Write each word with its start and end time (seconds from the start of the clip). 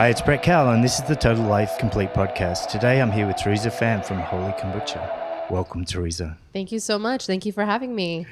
Hi, 0.00 0.08
it's 0.08 0.22
Brett 0.22 0.42
Cowell, 0.42 0.72
and 0.72 0.82
this 0.82 0.98
is 0.98 1.04
the 1.04 1.14
Total 1.14 1.44
Life 1.44 1.76
Complete 1.78 2.14
podcast. 2.14 2.68
Today 2.70 3.02
I'm 3.02 3.12
here 3.12 3.26
with 3.26 3.36
Teresa 3.36 3.68
Pham 3.68 4.02
from 4.02 4.18
Holy 4.18 4.50
Kombucha. 4.52 5.50
Welcome, 5.50 5.84
Teresa. 5.84 6.38
Thank 6.54 6.72
you 6.72 6.78
so 6.78 6.98
much. 6.98 7.26
Thank 7.26 7.44
you 7.44 7.52
for 7.52 7.66
having 7.66 7.94
me. 7.94 8.24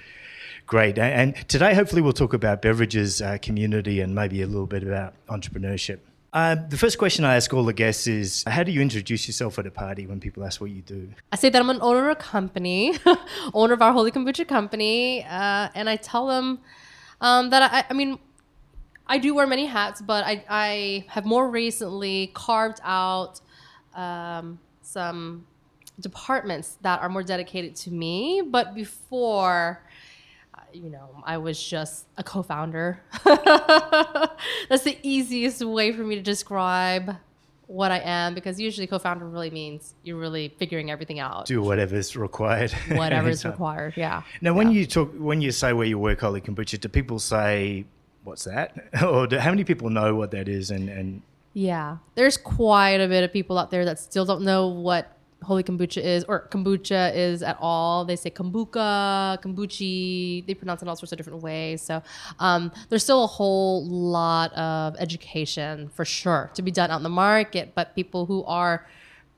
Great. 0.66 0.98
And 0.98 1.36
today, 1.46 1.75
hopefully, 1.75 2.00
we'll 2.00 2.14
talk 2.14 2.32
about 2.32 2.62
beverages, 2.62 3.20
uh, 3.20 3.36
community, 3.43 4.00
and 4.00 4.14
maybe 4.14 4.41
a 4.41 4.46
little 4.46 4.66
bit 4.66 4.82
about 4.82 5.12
entrepreneurship. 5.27 5.98
Uh, 6.32 6.57
the 6.70 6.79
first 6.79 6.96
question 6.96 7.27
I 7.27 7.36
ask 7.36 7.52
all 7.52 7.66
the 7.66 7.75
guests 7.75 8.07
is 8.07 8.45
How 8.45 8.62
do 8.62 8.73
you 8.73 8.80
introduce 8.80 9.29
yourself 9.29 9.59
at 9.59 9.66
a 9.66 9.71
party 9.71 10.07
when 10.07 10.21
people 10.21 10.45
ask 10.45 10.62
what 10.62 10.71
you 10.71 10.80
do? 10.80 11.11
I 11.32 11.37
say 11.37 11.50
that 11.50 11.61
I'm 11.61 11.69
an 11.69 11.82
owner 11.82 12.09
of 12.09 12.16
a 12.16 12.19
company, 12.19 12.98
owner 13.53 13.75
of 13.75 13.82
our 13.82 13.93
Holy 13.93 14.11
Kombucha 14.11 14.48
company, 14.48 15.23
uh, 15.23 15.69
and 15.75 15.91
I 15.91 15.96
tell 15.96 16.29
them 16.29 16.61
um, 17.20 17.50
that 17.50 17.70
I, 17.70 17.84
I 17.91 17.92
mean, 17.92 18.19
I 19.09 19.19
do 19.19 19.35
wear 19.35 19.47
many 19.47 19.67
hats, 19.67 20.03
but 20.03 20.25
I, 20.25 20.45
I 20.48 21.05
have 21.09 21.25
more 21.25 21.48
recently 21.51 22.30
carved 22.35 22.80
out 22.85 23.41
um, 23.95 24.59
some 24.83 25.47
departments 26.01 26.77
that 26.83 27.01
are 27.01 27.09
more 27.09 27.23
dedicated 27.23 27.75
to 27.77 27.91
me. 27.91 28.43
But 28.45 28.75
before, 28.75 29.83
uh, 30.55 30.61
you 30.73 30.91
know, 30.91 31.23
I 31.25 31.39
was 31.39 31.62
just 31.62 32.07
a 32.17 32.23
co 32.23 32.43
founder. 32.43 33.01
That's 33.25 34.84
the 34.84 34.98
easiest 35.03 35.65
way 35.65 35.93
for 35.93 36.03
me 36.03 36.17
to 36.17 36.23
describe 36.23 37.17
what 37.69 37.91
I 37.93 37.98
am 37.98 38.34
because 38.34 38.59
usually 38.59 38.87
co-founder 38.87 39.29
really 39.29 39.51
means 39.51 39.95
you're 40.03 40.17
really 40.17 40.55
figuring 40.59 40.91
everything 40.91 41.20
out. 41.20 41.45
Do 41.47 41.62
whatever's 41.62 42.17
required. 42.17 42.73
Whatever's 42.89 43.45
required, 43.45 43.93
yeah. 43.95 44.23
Now, 44.41 44.55
when 44.55 44.73
yeah. 44.73 44.81
you 44.81 44.87
talk, 44.87 45.12
when 45.12 45.43
you 45.43 45.53
say 45.53 45.75
where 45.75 45.87
you 45.87 45.98
work, 45.98 46.20
Holy 46.20 46.41
Kombucha, 46.41 46.81
do 46.81 46.89
people 46.89 47.19
say 47.19 47.84
what's 48.28 48.45
that? 48.45 48.77
or 49.03 49.27
do, 49.27 49.39
how 49.39 49.50
many 49.50 49.64
people 49.64 49.91
know 49.91 50.14
what 50.14 50.30
that 50.30 50.48
is? 50.48 50.70
And, 50.70 50.89
and 50.89 51.22
yeah, 51.55 51.98
there's 52.14 52.36
quite 52.36 53.00
a 53.00 53.08
bit 53.08 53.25
of 53.25 53.33
people 53.33 53.58
out 53.58 53.70
there 53.70 53.84
that 53.84 53.98
still 53.98 54.25
don't 54.25 54.42
know 54.42 54.69
what 54.69 55.19
holy 55.42 55.62
kombucha 55.62 56.03
is 56.03 56.25
or 56.25 56.48
kombucha 56.50 57.14
is 57.14 57.42
at 57.42 57.56
all. 57.61 58.05
They 58.05 58.16
say 58.16 58.30
kombucha, 58.30 59.41
kombuchi. 59.42 60.47
They 60.47 60.55
pronounce 60.55 60.83
it 60.83 60.88
all 60.88 60.97
sorts 60.97 61.12
of 61.12 61.19
different 61.19 61.42
ways. 61.42 61.80
So 61.83 62.03
um, 62.38 62.72
there's 62.88 63.03
still 63.03 63.25
a 63.25 63.27
whole 63.27 63.86
lot 63.86 64.53
of 64.55 64.97
education 64.98 65.88
for 65.88 66.05
sure 66.05 66.50
to 66.55 66.62
be 66.62 66.70
done 66.70 66.91
out 66.91 66.97
in 66.97 67.03
the 67.03 67.08
market. 67.08 67.72
But 67.75 67.94
people 67.94 68.27
who 68.27 68.44
are 68.44 68.86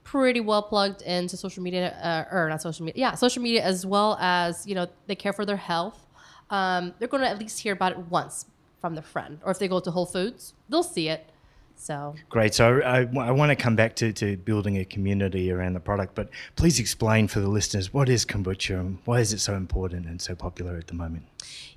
pretty 0.03 0.41
well 0.41 0.63
plugged 0.63 1.03
into 1.03 1.37
social 1.37 1.63
media, 1.63 1.97
uh, 2.03 2.35
or 2.35 2.49
not 2.49 2.63
social 2.63 2.85
media, 2.85 3.01
yeah, 3.01 3.15
social 3.15 3.43
media 3.43 3.63
as 3.63 3.87
well 3.87 4.17
as 4.21 4.67
you 4.67 4.75
know 4.75 4.87
they 5.07 5.15
care 5.15 5.33
for 5.33 5.45
their 5.45 5.57
health. 5.57 6.07
Um, 6.51 6.95
they're 6.99 7.09
going 7.09 7.23
to 7.23 7.29
at 7.29 7.39
least 7.39 7.61
hear 7.61 7.73
about 7.73 7.93
it 7.93 7.99
once 7.99 8.47
from 8.81 8.95
the 8.95 9.03
friend. 9.03 9.39
Or 9.45 9.51
if 9.51 9.59
they 9.59 9.69
go 9.69 9.81
to 9.81 9.91
Whole 9.91 10.07
Foods, 10.07 10.55
they'll 10.69 10.83
see 10.83 11.09
it. 11.09 11.31
So 11.77 12.15
great. 12.29 12.53
So 12.53 12.81
I, 12.81 13.01
I 13.01 13.31
want 13.31 13.49
to 13.51 13.57
come 13.57 13.75
back 13.75 13.97
to, 13.97 14.13
to 14.13 14.37
building 14.37 14.77
a 14.77 14.85
community 14.85 15.51
around 15.51 15.73
the 15.73 15.81
product, 15.81 16.15
but 16.15 16.29
please 16.55 16.79
explain 16.79 17.27
for 17.27 17.41
the 17.41 17.49
listeners 17.49 17.93
what 17.93 18.11
is 18.11 18.27
kombucha 18.27 18.79
and 18.79 18.99
why 19.07 19.21
is 19.21 19.33
it 19.33 19.39
so 19.39 19.55
important 19.55 20.05
and 20.05 20.21
so 20.21 20.35
popular 20.35 20.77
at 20.77 20.89
the 20.89 20.95
moment? 20.95 21.25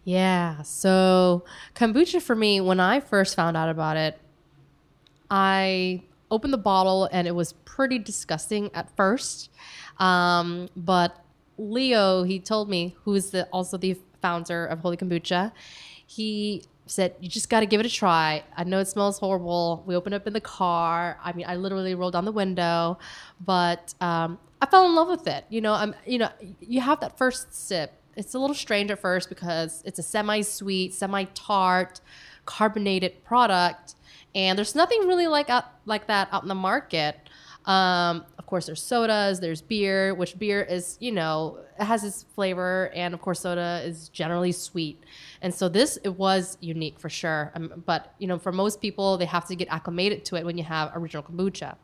Yeah. 0.03 0.61
So 0.63 1.45
kombucha 1.75 2.21
for 2.21 2.35
me, 2.35 2.59
when 2.59 2.81
I 2.81 2.99
first 2.99 3.35
found 3.35 3.55
out 3.55 3.69
about 3.69 3.95
it, 3.95 4.19
I 5.31 6.03
opened 6.29 6.51
the 6.51 6.57
bottle 6.57 7.07
and 7.11 7.25
it 7.25 7.35
was 7.35 7.53
pretty 7.63 7.97
disgusting 7.97 8.71
at 8.73 8.93
first. 8.97 9.49
Um, 9.99 10.67
but 10.75 11.23
Leo, 11.57 12.23
he 12.23 12.39
told 12.39 12.69
me, 12.69 12.95
who 13.03 13.13
is 13.13 13.31
the, 13.31 13.45
also 13.53 13.77
the 13.77 13.97
founder 14.21 14.65
of 14.65 14.79
Holy 14.79 14.97
Kombucha, 14.97 15.53
he 16.05 16.63
said, 16.85 17.15
You 17.19 17.29
just 17.29 17.49
got 17.49 17.61
to 17.61 17.65
give 17.65 17.79
it 17.79 17.85
a 17.85 17.89
try. 17.89 18.43
I 18.55 18.63
know 18.63 18.79
it 18.79 18.87
smells 18.87 19.19
horrible. 19.19 19.83
We 19.85 19.95
opened 19.95 20.15
up 20.15 20.27
in 20.27 20.33
the 20.33 20.41
car. 20.41 21.17
I 21.23 21.33
mean, 21.33 21.45
I 21.47 21.55
literally 21.55 21.95
rolled 21.95 22.13
down 22.13 22.25
the 22.25 22.31
window, 22.31 22.97
but 23.43 23.93
um, 24.01 24.39
I 24.61 24.65
fell 24.65 24.85
in 24.85 24.95
love 24.95 25.09
with 25.09 25.27
it. 25.27 25.45
You 25.49 25.61
know, 25.61 25.73
I'm, 25.73 25.95
you 26.05 26.17
know, 26.19 26.29
you 26.59 26.81
have 26.81 26.99
that 27.01 27.17
first 27.17 27.53
sip. 27.53 27.93
It's 28.15 28.33
a 28.33 28.39
little 28.39 28.55
strange 28.55 28.91
at 28.91 28.99
first 28.99 29.29
because 29.29 29.81
it's 29.85 29.99
a 29.99 30.03
semi 30.03 30.41
sweet, 30.41 30.93
semi 30.93 31.25
tart, 31.33 32.01
carbonated 32.45 33.23
product. 33.23 33.95
And 34.35 34.57
there's 34.57 34.75
nothing 34.75 35.07
really 35.07 35.27
like 35.27 35.49
out, 35.49 35.65
like 35.85 36.07
that 36.07 36.27
out 36.31 36.43
in 36.43 36.49
the 36.49 36.55
market. 36.55 37.17
Um, 37.65 38.25
of 38.37 38.45
course, 38.45 38.65
there's 38.65 38.81
sodas, 38.81 39.39
there's 39.39 39.61
beer, 39.61 40.13
which 40.13 40.37
beer 40.37 40.61
is, 40.61 40.97
you 40.99 41.11
know, 41.11 41.59
it 41.79 41.85
has 41.85 42.03
its 42.03 42.23
flavor, 42.35 42.91
and 42.93 43.13
of 43.13 43.21
course, 43.21 43.39
soda 43.39 43.81
is 43.85 44.09
generally 44.09 44.51
sweet. 44.51 45.01
And 45.41 45.53
so 45.53 45.69
this 45.69 45.97
it 46.03 46.17
was 46.17 46.57
unique 46.59 46.99
for 46.99 47.09
sure. 47.09 47.51
Um, 47.55 47.83
but 47.85 48.13
you 48.19 48.27
know, 48.27 48.37
for 48.37 48.51
most 48.51 48.81
people, 48.81 49.17
they 49.17 49.25
have 49.25 49.45
to 49.47 49.55
get 49.55 49.69
acclimated 49.69 50.25
to 50.25 50.35
it 50.35 50.45
when 50.45 50.57
you 50.57 50.63
have 50.63 50.91
original 50.95 51.23
kombucha. 51.23 51.75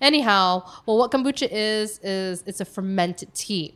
Anyhow, 0.00 0.62
well, 0.86 0.98
what 0.98 1.10
kombucha 1.10 1.48
is 1.50 1.98
is 2.02 2.42
it's 2.46 2.60
a 2.60 2.64
fermented 2.64 3.34
tea, 3.34 3.74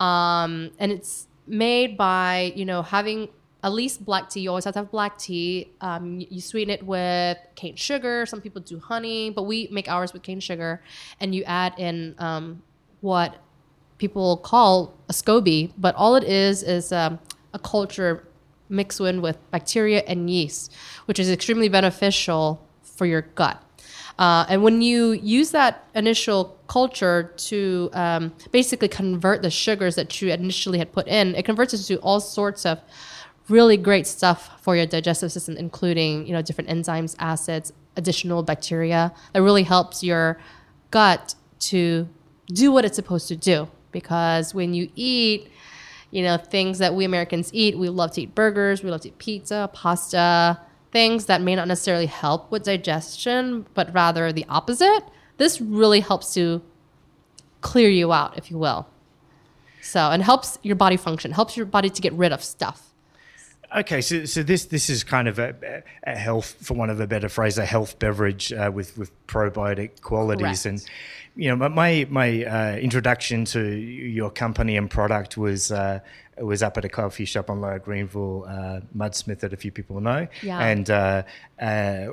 um, 0.00 0.70
and 0.78 0.92
it's 0.92 1.28
made 1.46 1.96
by 1.96 2.52
you 2.54 2.66
know 2.66 2.82
having 2.82 3.28
at 3.62 3.72
least 3.72 4.04
black 4.04 4.30
tea. 4.30 4.40
You 4.40 4.50
always 4.50 4.64
have 4.64 4.74
to 4.74 4.80
have 4.80 4.90
black 4.90 5.18
tea. 5.18 5.72
Um, 5.80 6.20
you, 6.20 6.40
sweeten 6.40 6.70
it 6.70 6.82
with 6.84 7.38
cane 7.56 7.76
sugar. 7.76 8.24
Some 8.26 8.40
people 8.40 8.60
do 8.62 8.78
honey, 8.78 9.30
but 9.30 9.44
we 9.44 9.68
make 9.70 9.88
ours 9.88 10.12
with 10.12 10.22
cane 10.22 10.40
sugar. 10.40 10.82
And 11.20 11.34
you 11.34 11.44
add 11.44 11.74
in 11.78 12.14
um, 12.18 12.62
what 13.00 13.36
people 13.98 14.36
call 14.36 14.94
a 15.08 15.12
SCOBY, 15.12 15.72
but 15.76 15.94
all 15.96 16.14
it 16.14 16.24
is 16.24 16.62
is 16.62 16.92
um, 16.92 17.18
a 17.52 17.58
culture 17.58 18.28
mixed 18.68 19.00
in 19.00 19.20
with 19.20 19.38
bacteria 19.50 20.02
and 20.06 20.30
yeast, 20.30 20.72
which 21.06 21.18
is 21.18 21.30
extremely 21.30 21.68
beneficial 21.68 22.64
for 22.82 23.06
your 23.06 23.22
gut. 23.22 23.62
Uh, 24.18 24.44
and 24.48 24.62
when 24.62 24.82
you 24.82 25.12
use 25.12 25.52
that 25.52 25.84
initial 25.94 26.56
culture 26.66 27.32
to 27.36 27.88
um, 27.92 28.32
basically 28.50 28.88
convert 28.88 29.42
the 29.42 29.50
sugars 29.50 29.94
that 29.94 30.20
you 30.20 30.30
initially 30.30 30.78
had 30.78 30.92
put 30.92 31.06
in, 31.06 31.34
it 31.36 31.44
converts 31.44 31.72
it 31.72 31.78
to 31.78 31.96
all 32.00 32.18
sorts 32.20 32.66
of 32.66 32.80
really 33.48 33.76
great 33.76 34.06
stuff 34.06 34.60
for 34.62 34.76
your 34.76 34.86
digestive 34.86 35.32
system, 35.32 35.56
including 35.56 36.26
you 36.26 36.32
know 36.32 36.42
different 36.42 36.70
enzymes, 36.70 37.16
acids, 37.18 37.72
additional 37.96 38.42
bacteria 38.42 39.12
that 39.32 39.42
really 39.42 39.62
helps 39.62 40.02
your 40.02 40.38
gut 40.90 41.34
to 41.58 42.08
do 42.46 42.72
what 42.72 42.84
it's 42.84 42.96
supposed 42.96 43.28
to 43.28 43.36
do. 43.36 43.68
Because 43.90 44.54
when 44.54 44.74
you 44.74 44.90
eat, 44.94 45.50
you 46.10 46.22
know 46.22 46.36
things 46.36 46.78
that 46.78 46.94
we 46.94 47.04
Americans 47.04 47.50
eat, 47.52 47.78
we 47.78 47.88
love 47.88 48.12
to 48.12 48.22
eat 48.22 48.34
burgers, 48.34 48.82
we 48.82 48.90
love 48.90 49.02
to 49.02 49.08
eat 49.08 49.18
pizza, 49.18 49.70
pasta, 49.72 50.60
things 50.92 51.26
that 51.26 51.40
may 51.42 51.54
not 51.54 51.68
necessarily 51.68 52.06
help 52.06 52.50
with 52.50 52.64
digestion, 52.64 53.66
but 53.74 53.92
rather 53.92 54.32
the 54.32 54.46
opposite. 54.48 55.02
This 55.36 55.60
really 55.60 56.00
helps 56.00 56.34
to 56.34 56.62
clear 57.60 57.88
you 57.88 58.12
out, 58.12 58.36
if 58.36 58.50
you 58.50 58.58
will. 58.58 58.88
So, 59.80 60.10
and 60.10 60.22
helps 60.22 60.58
your 60.62 60.76
body 60.76 60.96
function, 60.96 61.32
helps 61.32 61.56
your 61.56 61.66
body 61.66 61.88
to 61.90 62.02
get 62.02 62.12
rid 62.12 62.32
of 62.32 62.42
stuff. 62.42 62.87
Okay, 63.76 64.00
so 64.00 64.24
so 64.24 64.42
this 64.42 64.64
this 64.66 64.88
is 64.88 65.04
kind 65.04 65.28
of 65.28 65.38
a, 65.38 65.82
a 66.04 66.16
health, 66.16 66.56
for 66.62 66.74
one 66.74 66.88
of 66.88 67.00
a 67.00 67.06
better 67.06 67.28
phrase, 67.28 67.58
a 67.58 67.66
health 67.66 67.98
beverage 67.98 68.52
uh, 68.52 68.70
with 68.72 68.96
with 68.96 69.10
probiotic 69.26 70.00
qualities, 70.00 70.62
Correct. 70.62 70.66
and 70.66 70.84
you 71.36 71.54
know 71.54 71.68
my 71.68 72.06
my 72.08 72.44
uh, 72.44 72.76
introduction 72.76 73.44
to 73.46 73.60
your 73.62 74.30
company 74.30 74.76
and 74.78 74.90
product 74.90 75.36
was 75.36 75.70
uh, 75.70 76.00
was 76.40 76.62
up 76.62 76.76
at 76.78 76.84
a 76.84 76.88
coffee 76.88 77.24
shop 77.24 77.50
on 77.50 77.60
Lower 77.60 77.78
Greenville, 77.78 78.44
uh, 78.48 78.80
Mudsmith, 78.96 79.40
that 79.40 79.52
a 79.52 79.56
few 79.56 79.70
people 79.72 80.00
know, 80.00 80.26
Yeah. 80.42 80.58
and 80.60 80.88
uh, 80.90 81.22
uh, 81.60 82.06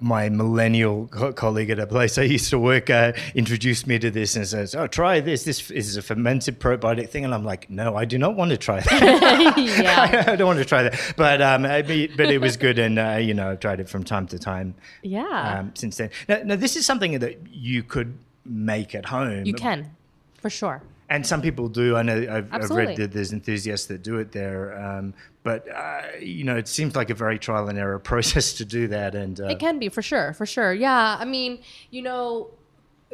my 0.00 0.28
millennial 0.28 1.06
co- 1.08 1.32
colleague 1.32 1.70
at 1.70 1.78
a 1.78 1.86
place 1.86 2.18
I 2.18 2.22
used 2.22 2.50
to 2.50 2.58
work 2.58 2.90
uh, 2.90 3.12
introduced 3.34 3.86
me 3.86 3.98
to 3.98 4.10
this 4.10 4.36
and 4.36 4.46
says, 4.46 4.74
"Oh, 4.74 4.86
try 4.86 5.20
this. 5.20 5.44
This 5.44 5.70
is 5.70 5.96
a 5.96 6.02
fermented 6.02 6.60
probiotic 6.60 7.08
thing," 7.08 7.24
and 7.24 7.32
I'm 7.34 7.44
like, 7.44 7.70
"No, 7.70 7.96
I 7.96 8.04
do 8.04 8.18
not 8.18 8.36
want 8.36 8.50
to 8.50 8.56
try 8.56 8.80
that." 8.80 9.54
yeah. 9.56 10.24
I 10.32 10.36
don't 10.36 10.46
want 10.46 10.58
to 10.58 10.64
try 10.64 10.82
that, 10.84 11.14
but 11.16 11.40
um, 11.40 11.64
I 11.64 11.82
mean, 11.82 12.12
but 12.16 12.30
it 12.30 12.38
was 12.40 12.56
good, 12.56 12.78
and 12.78 12.98
uh, 12.98 13.16
you 13.20 13.34
know, 13.34 13.50
I've 13.50 13.60
tried 13.60 13.80
it 13.80 13.88
from 13.88 14.04
time 14.04 14.26
to 14.28 14.38
time. 14.38 14.74
Yeah. 15.02 15.58
Um, 15.60 15.72
since 15.74 15.96
then, 15.96 16.10
now, 16.28 16.40
now 16.44 16.56
this 16.56 16.76
is 16.76 16.84
something 16.86 17.18
that 17.20 17.38
you 17.50 17.82
could 17.82 18.16
make 18.44 18.94
at 18.94 19.06
home. 19.06 19.44
you 19.44 19.54
can, 19.54 19.94
for 20.40 20.50
sure. 20.50 20.82
And 21.10 21.26
some 21.26 21.42
people 21.42 21.68
do. 21.68 21.96
I 21.96 22.02
know 22.02 22.16
I've, 22.30 22.48
I've 22.52 22.70
read 22.70 22.96
that 22.96 23.12
there's 23.12 23.32
enthusiasts 23.32 23.86
that 23.88 24.02
do 24.02 24.18
it 24.18 24.30
there, 24.30 24.80
um, 24.80 25.12
but 25.42 25.68
uh, 25.68 26.02
you 26.20 26.44
know, 26.44 26.56
it 26.56 26.68
seems 26.68 26.94
like 26.94 27.10
a 27.10 27.14
very 27.14 27.38
trial 27.38 27.68
and 27.68 27.78
error 27.78 27.98
process 28.10 28.54
to 28.54 28.64
do 28.64 28.86
that. 28.88 29.14
And 29.14 29.40
uh, 29.40 29.48
It 29.48 29.58
can 29.58 29.78
be 29.78 29.88
for 29.88 30.02
sure, 30.02 30.32
for 30.32 30.46
sure. 30.46 30.72
Yeah, 30.72 31.16
I 31.18 31.24
mean, 31.24 31.58
you 31.90 32.02
know, 32.02 32.50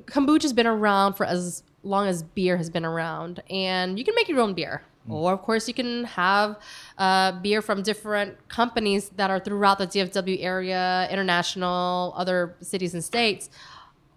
kombucha's 0.02 0.52
been 0.52 0.66
around 0.66 1.14
for 1.14 1.24
as 1.24 1.62
long 1.82 2.06
as 2.06 2.22
beer 2.22 2.58
has 2.58 2.68
been 2.68 2.84
around, 2.84 3.42
and 3.50 3.98
you 3.98 4.04
can 4.04 4.14
make 4.14 4.28
your 4.28 4.40
own 4.40 4.54
beer. 4.54 4.82
Or, 5.08 5.32
of 5.32 5.42
course, 5.42 5.68
you 5.68 5.74
can 5.74 6.02
have 6.02 6.58
uh, 6.98 7.30
beer 7.40 7.62
from 7.62 7.82
different 7.82 8.48
companies 8.48 9.10
that 9.10 9.30
are 9.30 9.38
throughout 9.38 9.78
the 9.78 9.86
DFW 9.86 10.38
area, 10.42 11.06
international, 11.08 12.12
other 12.16 12.56
cities 12.60 12.92
and 12.92 13.04
states. 13.04 13.48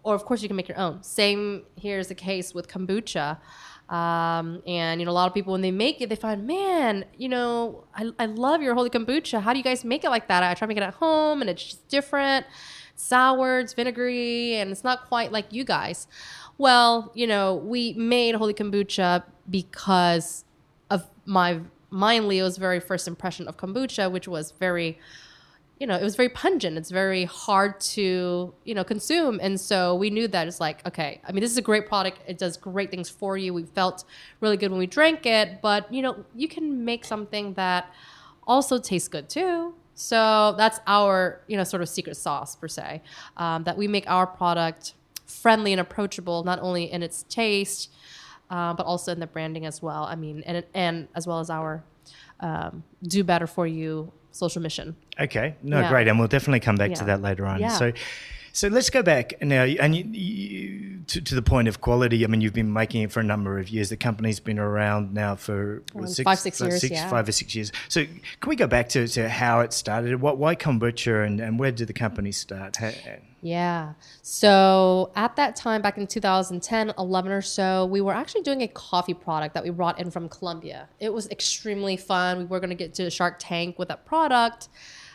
Or, 0.10 0.16
of 0.16 0.26
course, 0.26 0.42
you 0.42 0.50
can 0.50 0.58
make 0.58 0.68
your 0.68 0.80
own. 0.80 1.04
Same 1.04 1.64
here 1.76 2.00
is 2.00 2.08
the 2.08 2.16
case 2.16 2.52
with 2.52 2.68
kombucha. 2.68 3.38
Um, 3.90 4.64
and 4.66 5.00
you 5.00 5.06
know, 5.06 5.12
a 5.12 5.18
lot 5.22 5.28
of 5.28 5.36
people 5.36 5.52
when 5.52 5.62
they 5.62 5.72
make 5.72 6.02
it, 6.02 6.10
they 6.10 6.16
find, 6.16 6.48
man, 6.48 7.06
you 7.16 7.30
know, 7.30 7.86
I, 7.94 8.10
I 8.18 8.26
love 8.26 8.64
your 8.64 8.74
holy 8.74 8.90
kombucha. 8.90 9.40
How 9.40 9.54
do 9.54 9.60
you 9.60 9.64
guys 9.64 9.84
make 9.84 10.04
it 10.04 10.10
like 10.10 10.28
that? 10.28 10.42
I 10.42 10.54
try 10.56 10.66
to 10.66 10.68
make 10.68 10.78
it 10.78 10.84
at 10.84 10.96
home, 10.96 11.42
and 11.42 11.50
it's 11.50 11.64
just 11.64 11.88
different. 11.90 12.48
sour, 12.96 13.60
it's 13.60 13.74
vinegary, 13.74 14.56
and 14.56 14.72
it's 14.72 14.84
not 14.84 15.08
quite 15.08 15.32
like 15.32 15.54
you 15.54 15.64
guys. 15.64 16.08
Well, 16.58 17.12
you 17.14 17.28
know, 17.28 17.56
we 17.56 17.94
made 17.94 18.34
Holy 18.36 18.54
Kombucha 18.54 19.24
because 19.50 20.44
of 20.90 21.06
my 21.26 21.60
my 21.92 22.14
and 22.14 22.28
Leo's 22.28 22.58
very 22.58 22.80
first 22.80 23.08
impression 23.08 23.48
of 23.48 23.58
kombucha, 23.58 24.12
which 24.12 24.28
was 24.28 24.52
very 24.60 24.98
you 25.80 25.88
know, 25.88 25.96
it 25.96 26.04
was 26.04 26.18
very 26.18 26.28
pungent. 26.30 26.78
It's 26.78 26.92
very 26.92 27.24
hard 27.24 27.80
to, 27.80 28.54
you 28.66 28.76
know, 28.76 28.84
consume. 28.84 29.40
And 29.42 29.60
so 29.60 29.96
we 29.96 30.10
knew 30.10 30.28
that 30.28 30.46
it's 30.46 30.60
like, 30.60 30.86
okay, 30.86 31.22
I 31.26 31.32
mean, 31.32 31.40
this 31.40 31.52
is 31.52 31.58
a 31.58 31.62
great 31.62 31.88
product. 31.88 32.20
It 32.28 32.38
does 32.38 32.58
great 32.58 32.92
things 32.92 33.10
for 33.10 33.38
you. 33.38 33.54
We 33.54 33.64
felt 33.64 34.04
really 34.42 34.58
good 34.58 34.72
when 34.72 34.80
we 34.80 34.88
drank 34.88 35.26
it, 35.26 35.62
but, 35.62 35.92
you 35.92 36.02
know, 36.02 36.26
you 36.36 36.50
can 36.50 36.84
make 36.84 37.06
something 37.06 37.54
that 37.54 37.94
also 38.46 38.78
tastes 38.78 39.08
good 39.08 39.30
too. 39.30 39.74
So 39.96 40.54
that's 40.58 40.80
our, 40.86 41.42
you 41.48 41.56
know, 41.56 41.64
sort 41.64 41.82
of 41.82 41.88
secret 41.88 42.18
sauce 42.18 42.56
per 42.58 42.68
se, 42.68 43.02
um, 43.38 43.64
that 43.64 43.78
we 43.78 43.88
make 43.88 44.10
our 44.10 44.28
product 44.28 44.96
friendly 45.26 45.72
and 45.72 45.80
approachable, 45.80 46.44
not 46.44 46.60
only 46.62 46.92
in 46.92 47.04
its 47.04 47.24
taste, 47.30 47.92
uh, 48.50 48.74
but 48.74 48.86
also 48.86 49.14
in 49.14 49.20
the 49.20 49.28
branding 49.28 49.66
as 49.66 49.82
well. 49.82 50.04
I 50.04 50.16
mean, 50.16 50.44
and, 50.46 50.66
and 50.74 51.08
as 51.16 51.26
well 51.26 51.40
as 51.40 51.50
our 51.50 51.84
um, 52.42 52.84
do 53.04 53.24
better 53.24 53.48
for 53.48 53.68
you 53.68 54.12
social 54.32 54.62
mission. 54.62 54.96
Okay, 55.20 55.56
no, 55.64 55.80
Yeah. 55.82 55.90
great, 55.90 56.08
and 56.08 56.20
we'll 56.20 56.28
definitely 56.28 56.60
come 56.60 56.76
back 56.76 56.94
to 56.96 57.06
that 57.06 57.22
later 57.22 57.46
on. 57.46 57.60
Yeah. 57.60 57.70
So, 57.70 57.92
so 58.52 58.68
let's 58.68 58.90
go 58.90 59.04
back 59.04 59.42
now, 59.42 59.64
and 59.64 59.96
you, 59.96 60.04
you, 60.06 61.00
to, 61.08 61.22
to 61.22 61.36
the 61.36 61.42
point 61.42 61.68
of 61.68 61.82
quality. 61.82 62.24
I 62.24 62.28
mean, 62.28 62.42
you've 62.42 62.54
been 62.54 62.74
making 62.74 63.04
it 63.04 63.12
for 63.12 63.20
a 63.20 63.24
number 63.24 63.60
of 63.60 63.70
years. 63.70 63.90
The 63.90 63.98
company's 63.98 64.40
been 64.40 64.60
around 64.60 65.14
now 65.14 65.36
for 65.36 65.84
what, 65.94 66.06
Around 66.06 66.24
five, 66.24 66.40
six 66.40 66.60
years, 66.60 66.90
yeah. 66.90 67.10
five 67.10 67.28
or 67.28 67.32
six 67.32 67.54
years. 67.56 67.72
So, 67.88 68.06
can 68.06 68.50
we 68.50 68.56
go 68.56 68.68
back 68.68 68.90
to, 68.90 69.08
to 69.08 69.30
how 69.30 69.60
it 69.62 69.72
started? 69.74 70.20
What, 70.22 70.38
why 70.38 70.56
kombucha, 70.56 71.26
and, 71.26 71.40
and 71.40 71.60
where 71.60 71.72
did 71.72 71.88
the 71.88 71.94
company 71.94 72.32
start? 72.32 72.78
How, 72.78 72.92
Yeah. 73.42 73.94
So 74.22 75.12
at 75.16 75.36
that 75.38 75.56
time, 75.56 75.82
back 75.82 75.98
in 75.98 76.08
2010, 76.08 76.94
11 76.98 77.32
or 77.32 77.42
so, 77.42 77.86
we 77.86 78.02
were 78.02 78.14
actually 78.14 78.42
doing 78.42 78.62
a 78.64 78.68
coffee 78.68 79.14
product 79.14 79.54
that 79.54 79.64
we 79.64 79.70
brought 79.70 80.00
in 80.00 80.12
from 80.12 80.28
Colombia. 80.28 80.90
It 81.00 81.14
was 81.14 81.30
extremely 81.30 81.96
fun. 81.96 82.40
We 82.40 82.46
were 82.46 82.60
going 82.60 82.70
to 82.70 82.76
get 82.76 82.94
to 82.96 83.10
Shark 83.10 83.38
Tank 83.40 83.80
with 83.80 83.88
that 83.88 84.06
product. 84.06 84.70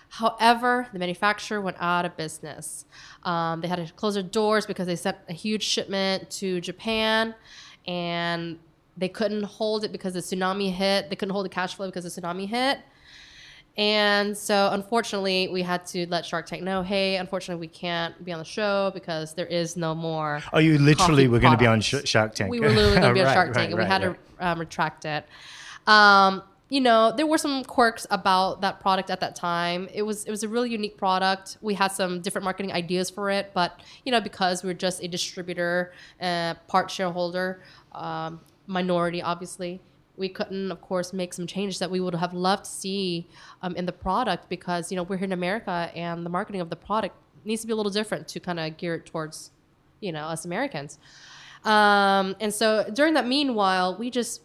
However, 0.08 0.86
the 0.92 0.98
manufacturer 0.98 1.60
went 1.60 1.76
out 1.80 2.04
of 2.04 2.16
business. 2.16 2.86
Um, 3.24 3.60
they 3.60 3.68
had 3.68 3.84
to 3.84 3.92
close 3.94 4.14
their 4.14 4.22
doors 4.22 4.64
because 4.64 4.86
they 4.86 4.96
sent 4.96 5.16
a 5.28 5.32
huge 5.32 5.64
shipment 5.64 6.30
to 6.30 6.60
Japan 6.60 7.34
and 7.86 8.58
they 8.96 9.08
couldn't 9.08 9.42
hold 9.42 9.84
it 9.84 9.92
because 9.92 10.14
the 10.14 10.20
tsunami 10.20 10.72
hit. 10.72 11.10
They 11.10 11.16
couldn't 11.16 11.32
hold 11.32 11.44
the 11.44 11.50
cash 11.50 11.74
flow 11.74 11.86
because 11.86 12.04
the 12.04 12.20
tsunami 12.20 12.48
hit. 12.48 12.78
And 13.76 14.36
so, 14.36 14.68
unfortunately, 14.70 15.48
we 15.48 15.62
had 15.62 15.84
to 15.86 16.06
let 16.08 16.24
Shark 16.24 16.46
Tank 16.46 16.62
know, 16.62 16.82
hey, 16.82 17.16
unfortunately, 17.16 17.60
we 17.60 17.72
can't 17.72 18.24
be 18.24 18.32
on 18.32 18.38
the 18.38 18.44
show 18.44 18.92
because 18.94 19.34
there 19.34 19.46
is 19.46 19.76
no 19.76 19.96
more. 19.96 20.42
oh, 20.52 20.60
you 20.60 20.78
literally 20.78 21.26
were 21.26 21.40
going 21.40 21.52
to 21.52 21.58
be 21.58 21.66
on. 21.66 21.80
Sh- 21.80 22.04
Shark 22.04 22.36
Tank. 22.36 22.50
We 22.50 22.60
were 22.60 22.68
literally 22.68 23.00
going 23.00 23.08
to 23.08 23.14
be 23.14 23.20
on 23.20 23.26
Right, 23.26 23.34
Shark 23.34 23.48
right, 23.48 23.54
Tank, 23.54 23.70
and 23.70 23.78
we 23.78 23.82
right, 23.82 23.90
had 23.90 24.04
right. 24.04 24.38
to 24.38 24.46
um, 24.46 24.60
retract 24.60 25.04
it. 25.04 25.26
Um, 25.88 26.42
you 26.70 26.80
know, 26.80 27.12
there 27.14 27.26
were 27.26 27.38
some 27.38 27.64
quirks 27.64 28.06
about 28.10 28.60
that 28.62 28.80
product 28.80 29.10
at 29.10 29.20
that 29.20 29.36
time. 29.36 29.88
It 29.92 30.02
was 30.02 30.24
it 30.24 30.30
was 30.30 30.42
a 30.42 30.48
really 30.48 30.70
unique 30.70 30.96
product. 30.96 31.58
We 31.60 31.74
had 31.74 31.88
some 31.92 32.20
different 32.20 32.44
marketing 32.44 32.72
ideas 32.72 33.10
for 33.10 33.30
it, 33.30 33.50
but 33.54 33.80
you 34.04 34.12
know, 34.12 34.20
because 34.20 34.62
we 34.62 34.70
are 34.70 34.74
just 34.74 35.02
a 35.02 35.08
distributor, 35.08 35.92
uh, 36.20 36.54
part 36.68 36.90
shareholder, 36.90 37.62
um, 37.92 38.40
minority, 38.66 39.20
obviously. 39.20 39.80
We 40.16 40.28
couldn't, 40.28 40.70
of 40.70 40.80
course, 40.80 41.12
make 41.12 41.34
some 41.34 41.46
changes 41.46 41.78
that 41.80 41.90
we 41.90 42.00
would 42.00 42.14
have 42.14 42.32
loved 42.32 42.64
to 42.64 42.70
see 42.70 43.26
um, 43.62 43.74
in 43.76 43.86
the 43.86 43.92
product 43.92 44.48
because 44.48 44.90
you 44.92 44.96
know 44.96 45.02
we're 45.02 45.16
here 45.16 45.24
in 45.24 45.32
America 45.32 45.90
and 45.94 46.24
the 46.24 46.30
marketing 46.30 46.60
of 46.60 46.70
the 46.70 46.76
product 46.76 47.16
needs 47.44 47.60
to 47.62 47.66
be 47.66 47.72
a 47.72 47.76
little 47.76 47.92
different 47.92 48.28
to 48.28 48.40
kind 48.40 48.58
of 48.60 48.76
gear 48.76 48.94
it 48.94 49.06
towards 49.06 49.50
you 50.00 50.12
know 50.12 50.24
us 50.24 50.44
Americans. 50.44 50.98
Um, 51.64 52.36
and 52.40 52.52
so 52.52 52.88
during 52.92 53.14
that 53.14 53.26
meanwhile, 53.26 53.96
we 53.96 54.10
just 54.10 54.42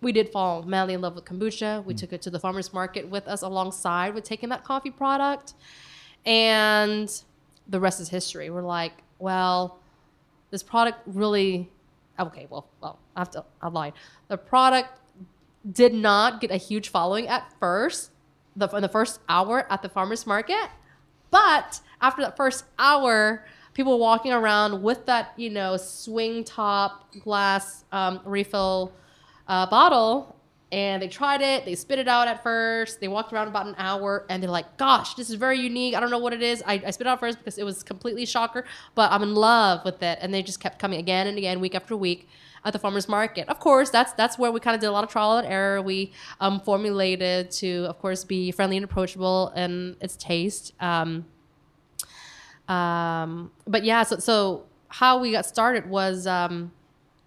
we 0.00 0.12
did 0.12 0.30
fall 0.30 0.62
madly 0.62 0.94
in 0.94 1.00
love 1.00 1.14
with 1.14 1.24
kombucha. 1.24 1.84
We 1.84 1.94
took 1.94 2.12
it 2.12 2.22
to 2.22 2.30
the 2.30 2.38
farmers 2.38 2.72
market 2.72 3.08
with 3.08 3.26
us 3.26 3.42
alongside 3.42 4.14
with 4.14 4.24
taking 4.24 4.48
that 4.50 4.64
coffee 4.64 4.90
product, 4.90 5.54
and 6.24 7.10
the 7.68 7.80
rest 7.80 8.00
is 8.00 8.08
history. 8.08 8.50
We're 8.50 8.62
like, 8.62 8.92
well, 9.18 9.80
this 10.50 10.62
product 10.62 11.00
really 11.06 11.70
okay. 12.18 12.46
Well, 12.50 12.68
well, 12.80 12.98
I 13.16 13.20
have 13.20 13.30
to 13.30 13.44
I 13.62 13.68
lied. 13.68 13.94
The 14.28 14.36
product 14.36 15.00
did 15.70 15.92
not 15.94 16.40
get 16.40 16.50
a 16.50 16.56
huge 16.56 16.88
following 16.88 17.28
at 17.28 17.52
first, 17.58 18.10
the 18.56 18.68
in 18.68 18.82
the 18.82 18.88
first 18.88 19.20
hour 19.28 19.70
at 19.70 19.82
the 19.82 19.88
farmers 19.88 20.26
market, 20.26 20.68
but 21.30 21.80
after 22.00 22.22
that 22.22 22.36
first 22.36 22.64
hour, 22.78 23.44
people 23.74 23.98
walking 23.98 24.32
around 24.32 24.82
with 24.82 25.06
that 25.06 25.32
you 25.36 25.50
know 25.50 25.76
swing 25.76 26.44
top 26.44 27.12
glass 27.20 27.84
um, 27.92 28.20
refill 28.24 28.92
uh, 29.46 29.66
bottle. 29.66 30.34
And 30.70 31.00
they 31.00 31.08
tried 31.08 31.40
it. 31.40 31.64
They 31.64 31.74
spit 31.74 31.98
it 31.98 32.08
out 32.08 32.28
at 32.28 32.42
first. 32.42 33.00
They 33.00 33.08
walked 33.08 33.32
around 33.32 33.48
about 33.48 33.64
an 33.64 33.74
hour, 33.78 34.26
and 34.28 34.42
they're 34.42 34.50
like, 34.50 34.76
"Gosh, 34.76 35.14
this 35.14 35.30
is 35.30 35.36
very 35.36 35.58
unique. 35.58 35.94
I 35.94 36.00
don't 36.00 36.10
know 36.10 36.18
what 36.18 36.34
it 36.34 36.42
is. 36.42 36.62
I, 36.66 36.74
I 36.86 36.90
spit 36.90 37.06
it 37.06 37.10
out 37.10 37.20
first 37.20 37.38
because 37.38 37.56
it 37.56 37.64
was 37.64 37.82
completely 37.82 38.26
shocker, 38.26 38.66
but 38.94 39.10
I'm 39.10 39.22
in 39.22 39.34
love 39.34 39.82
with 39.86 40.02
it." 40.02 40.18
And 40.20 40.34
they 40.34 40.42
just 40.42 40.60
kept 40.60 40.78
coming 40.78 40.98
again 40.98 41.26
and 41.26 41.38
again, 41.38 41.60
week 41.60 41.74
after 41.74 41.96
week, 41.96 42.28
at 42.64 42.72
the 42.72 42.78
farmers 42.78 43.08
market. 43.08 43.48
Of 43.48 43.58
course, 43.60 43.90
that's 43.90 44.12
that's 44.14 44.38
where 44.38 44.50
we 44.52 44.60
kind 44.60 44.74
of 44.74 44.80
did 44.80 44.86
a 44.88 44.92
lot 44.92 45.04
of 45.04 45.10
trial 45.10 45.36
and 45.38 45.46
error. 45.46 45.80
We 45.82 46.12
um, 46.40 46.60
formulated 46.60 47.50
to, 47.52 47.86
of 47.86 47.98
course, 47.98 48.24
be 48.24 48.50
friendly 48.52 48.76
and 48.76 48.84
approachable 48.84 49.52
in 49.56 49.96
its 50.00 50.16
taste. 50.16 50.72
Um, 50.80 51.24
um, 52.68 53.50
but 53.66 53.84
yeah, 53.84 54.02
so 54.02 54.18
so 54.18 54.64
how 54.88 55.18
we 55.20 55.32
got 55.32 55.46
started 55.46 55.88
was, 55.88 56.26
um, 56.26 56.72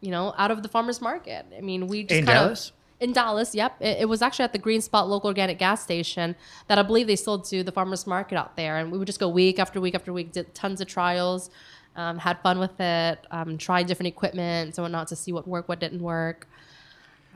you 0.01 0.11
know, 0.11 0.33
out 0.37 0.51
of 0.51 0.63
the 0.63 0.69
farmers 0.69 1.01
market. 1.01 1.45
I 1.57 1.61
mean, 1.61 1.87
we 1.87 2.03
just 2.03 2.19
In 2.19 2.25
kind 2.25 2.37
of- 2.37 2.43
Dallas? 2.45 2.71
in 2.99 3.13
Dallas, 3.13 3.55
yep. 3.55 3.75
It, 3.79 4.01
it 4.01 4.05
was 4.09 4.21
actually 4.21 4.43
at 4.45 4.53
the 4.53 4.59
Green 4.59 4.79
Spot 4.79 5.09
local 5.09 5.27
organic 5.29 5.57
gas 5.57 5.81
station 5.81 6.35
that 6.67 6.77
I 6.77 6.83
believe 6.83 7.07
they 7.07 7.15
still 7.15 7.39
do 7.39 7.63
the 7.63 7.71
farmers 7.71 8.05
market 8.05 8.35
out 8.37 8.55
there. 8.55 8.77
And 8.77 8.91
we 8.91 8.99
would 8.99 9.07
just 9.07 9.19
go 9.19 9.27
week 9.27 9.57
after 9.57 9.81
week 9.81 9.95
after 9.95 10.13
week, 10.13 10.31
did 10.33 10.53
tons 10.53 10.81
of 10.81 10.87
trials, 10.87 11.49
um, 11.95 12.17
had 12.17 12.39
fun 12.41 12.59
with 12.59 12.79
it, 12.79 13.19
um, 13.31 13.57
tried 13.57 13.87
different 13.87 14.07
equipment 14.07 14.77
and 14.77 14.83
whatnot 14.83 15.07
to 15.09 15.15
see 15.15 15.31
what 15.33 15.47
worked, 15.47 15.67
what 15.69 15.79
didn't 15.79 16.01
work. 16.01 16.47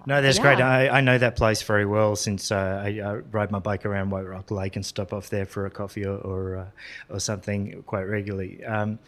No, 0.08 0.22
that's 0.22 0.38
Yeah. 0.38 0.44
great. 0.44 0.62
I, 0.62 0.90
I 0.90 1.02
know 1.02 1.18
that 1.18 1.36
place 1.36 1.62
very 1.64 1.86
well 1.86 2.16
since 2.16 2.52
uh, 2.52 2.84
I, 2.86 2.90
I 3.04 3.14
ride 3.32 3.50
my 3.52 3.60
bike 3.60 3.86
around 3.86 4.12
White 4.12 4.28
Rock 4.28 4.52
Lake 4.52 4.76
and 4.76 4.86
stop 4.86 5.14
off 5.14 5.30
there 5.30 5.46
for 5.46 5.66
a 5.66 5.70
coffee 5.70 6.06
or 6.06 6.18
or, 6.18 6.56
uh, 6.58 6.66
or 7.14 7.20
something 7.20 7.82
quite 7.88 8.04
regularly. 8.04 8.64
Um, 8.64 9.00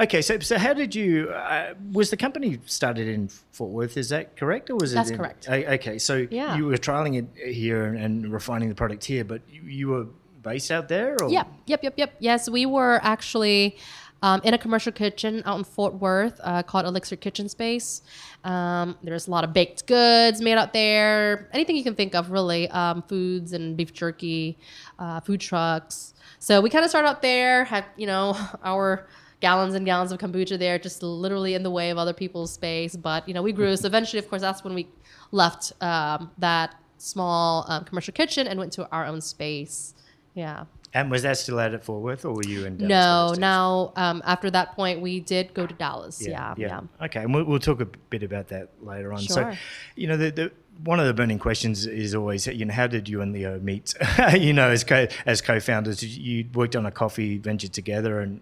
okay, 0.00 0.22
so 0.22 0.38
so 0.38 0.56
how 0.56 0.72
did 0.72 0.94
you? 0.94 1.28
Uh, 1.28 1.74
was 1.92 2.08
the 2.08 2.16
company 2.16 2.58
started 2.64 3.06
in 3.06 3.28
Fort 3.52 3.70
Worth? 3.70 3.98
Is 3.98 4.08
that 4.08 4.34
correct, 4.36 4.70
or 4.70 4.76
was 4.76 4.92
it? 4.92 4.96
That's 4.96 5.10
correct. 5.10 5.46
Okay, 5.48 5.98
so 5.98 6.26
Yeah. 6.30 6.56
you 6.56 6.64
were 6.66 6.78
trialing 6.78 7.18
it 7.18 7.52
here 7.54 7.84
and, 7.84 7.98
and 7.98 8.32
refining 8.32 8.70
the 8.70 8.74
product 8.74 9.04
here, 9.04 9.24
but 9.24 9.42
you, 9.50 9.60
you 9.62 9.88
were 9.88 10.06
based 10.42 10.70
out 10.70 10.88
there, 10.88 11.22
or 11.22 11.30
Yep, 11.30 11.48
yep, 11.66 11.82
yep, 11.82 11.94
yep. 11.98 12.14
Yes, 12.18 12.48
we 12.48 12.64
were 12.64 12.98
actually 13.02 13.76
um, 14.24 14.40
in 14.42 14.54
a 14.54 14.58
commercial 14.58 14.90
kitchen 14.90 15.42
out 15.44 15.58
in 15.58 15.64
Fort 15.64 15.92
Worth 16.00 16.40
uh, 16.42 16.62
called 16.62 16.86
Elixir 16.86 17.14
Kitchen 17.14 17.46
Space. 17.46 18.00
Um, 18.42 18.96
there's 19.02 19.28
a 19.28 19.30
lot 19.30 19.44
of 19.44 19.52
baked 19.52 19.86
goods 19.86 20.40
made 20.40 20.56
out 20.56 20.72
there. 20.72 21.50
Anything 21.52 21.76
you 21.76 21.84
can 21.84 21.94
think 21.94 22.14
of, 22.14 22.30
really. 22.30 22.66
Um, 22.70 23.02
foods 23.02 23.52
and 23.52 23.76
beef 23.76 23.92
jerky, 23.92 24.56
uh, 24.98 25.20
food 25.20 25.42
trucks. 25.42 26.14
So 26.38 26.62
we 26.62 26.70
kind 26.70 26.84
of 26.86 26.88
started 26.88 27.06
out 27.06 27.20
there, 27.20 27.64
had, 27.64 27.84
you 27.98 28.06
know, 28.06 28.34
our 28.64 29.06
gallons 29.40 29.74
and 29.74 29.84
gallons 29.84 30.10
of 30.10 30.20
kombucha 30.20 30.58
there, 30.58 30.78
just 30.78 31.02
literally 31.02 31.52
in 31.52 31.62
the 31.62 31.70
way 31.70 31.90
of 31.90 31.98
other 31.98 32.14
people's 32.14 32.50
space. 32.50 32.96
But, 32.96 33.28
you 33.28 33.34
know, 33.34 33.42
we 33.42 33.52
grew. 33.52 33.76
So 33.76 33.86
eventually, 33.92 34.20
of 34.20 34.30
course, 34.30 34.40
that's 34.40 34.64
when 34.64 34.72
we 34.72 34.88
left 35.32 35.74
um, 35.82 36.30
that 36.38 36.74
small 36.96 37.66
um, 37.68 37.84
commercial 37.84 38.14
kitchen 38.14 38.46
and 38.46 38.58
went 38.58 38.72
to 38.72 38.88
our 38.90 39.04
own 39.04 39.20
space. 39.20 39.92
Yeah. 40.32 40.64
And 40.96 41.10
was 41.10 41.22
that 41.22 41.36
still 41.36 41.58
out 41.58 41.74
at 41.74 41.84
Fort 41.84 42.02
Worth, 42.02 42.24
or 42.24 42.32
were 42.34 42.44
you 42.46 42.64
in? 42.64 42.76
Dallas 42.78 43.36
No, 43.36 43.40
now 43.40 43.92
um, 43.96 44.22
after 44.24 44.48
that 44.52 44.76
point, 44.76 45.00
we 45.00 45.18
did 45.20 45.52
go 45.52 45.66
to 45.66 45.74
Dallas. 45.74 46.24
Yeah, 46.24 46.54
yeah. 46.56 46.80
Okay, 47.02 47.20
and 47.20 47.34
we'll, 47.34 47.44
we'll 47.44 47.58
talk 47.58 47.80
a 47.80 47.84
bit 47.86 48.22
about 48.22 48.48
that 48.48 48.70
later 48.80 49.12
on. 49.12 49.18
So, 49.18 49.42
Sure. 49.42 49.54
you 49.96 50.06
know, 50.06 50.16
the, 50.16 50.30
the 50.30 50.52
one 50.84 50.98
of 51.00 51.06
the 51.06 51.14
burning 51.14 51.38
questions 51.38 51.86
is 51.86 52.14
always, 52.14 52.46
you 52.46 52.64
know, 52.64 52.74
how 52.74 52.86
did 52.86 53.08
you 53.08 53.20
and 53.22 53.32
Leo 53.32 53.58
meet? 53.60 53.94
you 54.38 54.52
know, 54.52 54.70
as 54.70 54.84
co 54.84 55.06
as 55.26 55.40
co-founders, 55.42 56.02
you 56.02 56.46
worked 56.54 56.76
on 56.76 56.86
a 56.86 56.90
coffee 56.90 57.38
venture 57.38 57.68
together, 57.68 58.20
and 58.20 58.40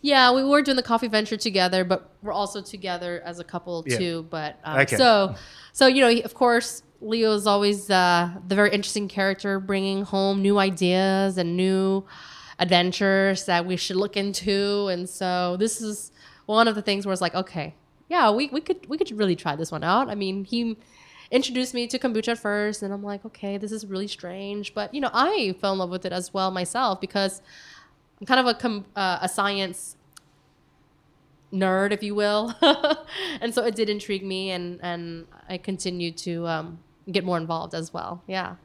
Yeah, 0.00 0.32
we 0.32 0.44
were 0.44 0.62
doing 0.62 0.76
the 0.76 0.82
coffee 0.84 1.08
venture 1.08 1.36
together, 1.36 1.84
but 1.84 2.10
we're 2.22 2.32
also 2.32 2.60
together 2.62 3.20
as 3.24 3.38
a 3.40 3.44
couple 3.44 3.82
Yeah. 3.86 3.98
too. 3.98 4.26
But 4.30 4.58
um, 4.64 4.80
Okay. 4.80 4.96
so, 4.96 5.34
so 5.72 5.86
you 5.88 6.00
know, 6.00 6.22
of 6.24 6.34
course, 6.34 6.83
Leo 7.00 7.34
is 7.34 7.46
always 7.46 7.90
uh, 7.90 8.30
the 8.46 8.54
very 8.54 8.70
interesting 8.70 9.08
character, 9.08 9.60
bringing 9.60 10.04
home 10.04 10.42
new 10.42 10.58
ideas 10.58 11.38
and 11.38 11.56
new 11.56 12.04
adventures 12.58 13.46
that 13.46 13.66
we 13.66 13.76
should 13.76 13.96
look 13.96 14.16
into. 14.16 14.88
And 14.88 15.08
so, 15.08 15.56
this 15.58 15.80
is 15.80 16.12
one 16.46 16.68
of 16.68 16.74
the 16.74 16.82
things 16.82 17.06
where 17.06 17.12
it's 17.12 17.22
like, 17.22 17.34
okay, 17.34 17.74
yeah, 18.08 18.30
we, 18.30 18.48
we 18.48 18.60
could 18.60 18.88
we 18.88 18.98
could 18.98 19.10
really 19.12 19.36
try 19.36 19.56
this 19.56 19.70
one 19.72 19.84
out. 19.84 20.08
I 20.08 20.14
mean, 20.14 20.44
he 20.44 20.76
introduced 21.30 21.74
me 21.74 21.86
to 21.88 21.98
kombucha 21.98 22.38
first, 22.38 22.82
and 22.82 22.92
I'm 22.92 23.02
like, 23.02 23.24
okay, 23.24 23.58
this 23.58 23.72
is 23.72 23.86
really 23.86 24.06
strange, 24.06 24.74
but 24.74 24.94
you 24.94 25.00
know, 25.00 25.10
I 25.12 25.54
fell 25.60 25.72
in 25.72 25.78
love 25.78 25.90
with 25.90 26.04
it 26.04 26.12
as 26.12 26.32
well 26.32 26.50
myself 26.50 27.00
because 27.00 27.42
I'm 28.20 28.26
kind 28.26 28.46
of 28.46 28.46
a 28.46 28.98
uh, 28.98 29.18
a 29.22 29.28
science 29.28 29.96
nerd, 31.52 31.92
if 31.92 32.02
you 32.02 32.14
will, 32.14 32.54
and 33.40 33.54
so 33.54 33.64
it 33.64 33.74
did 33.74 33.88
intrigue 33.88 34.24
me, 34.24 34.50
and 34.50 34.78
and 34.82 35.26
I 35.48 35.58
continued 35.58 36.16
to 36.18 36.46
um, 36.46 36.78
get 37.10 37.24
more 37.24 37.36
involved 37.38 37.74
as 37.74 37.92
well. 37.92 38.22
Yeah. 38.26 38.56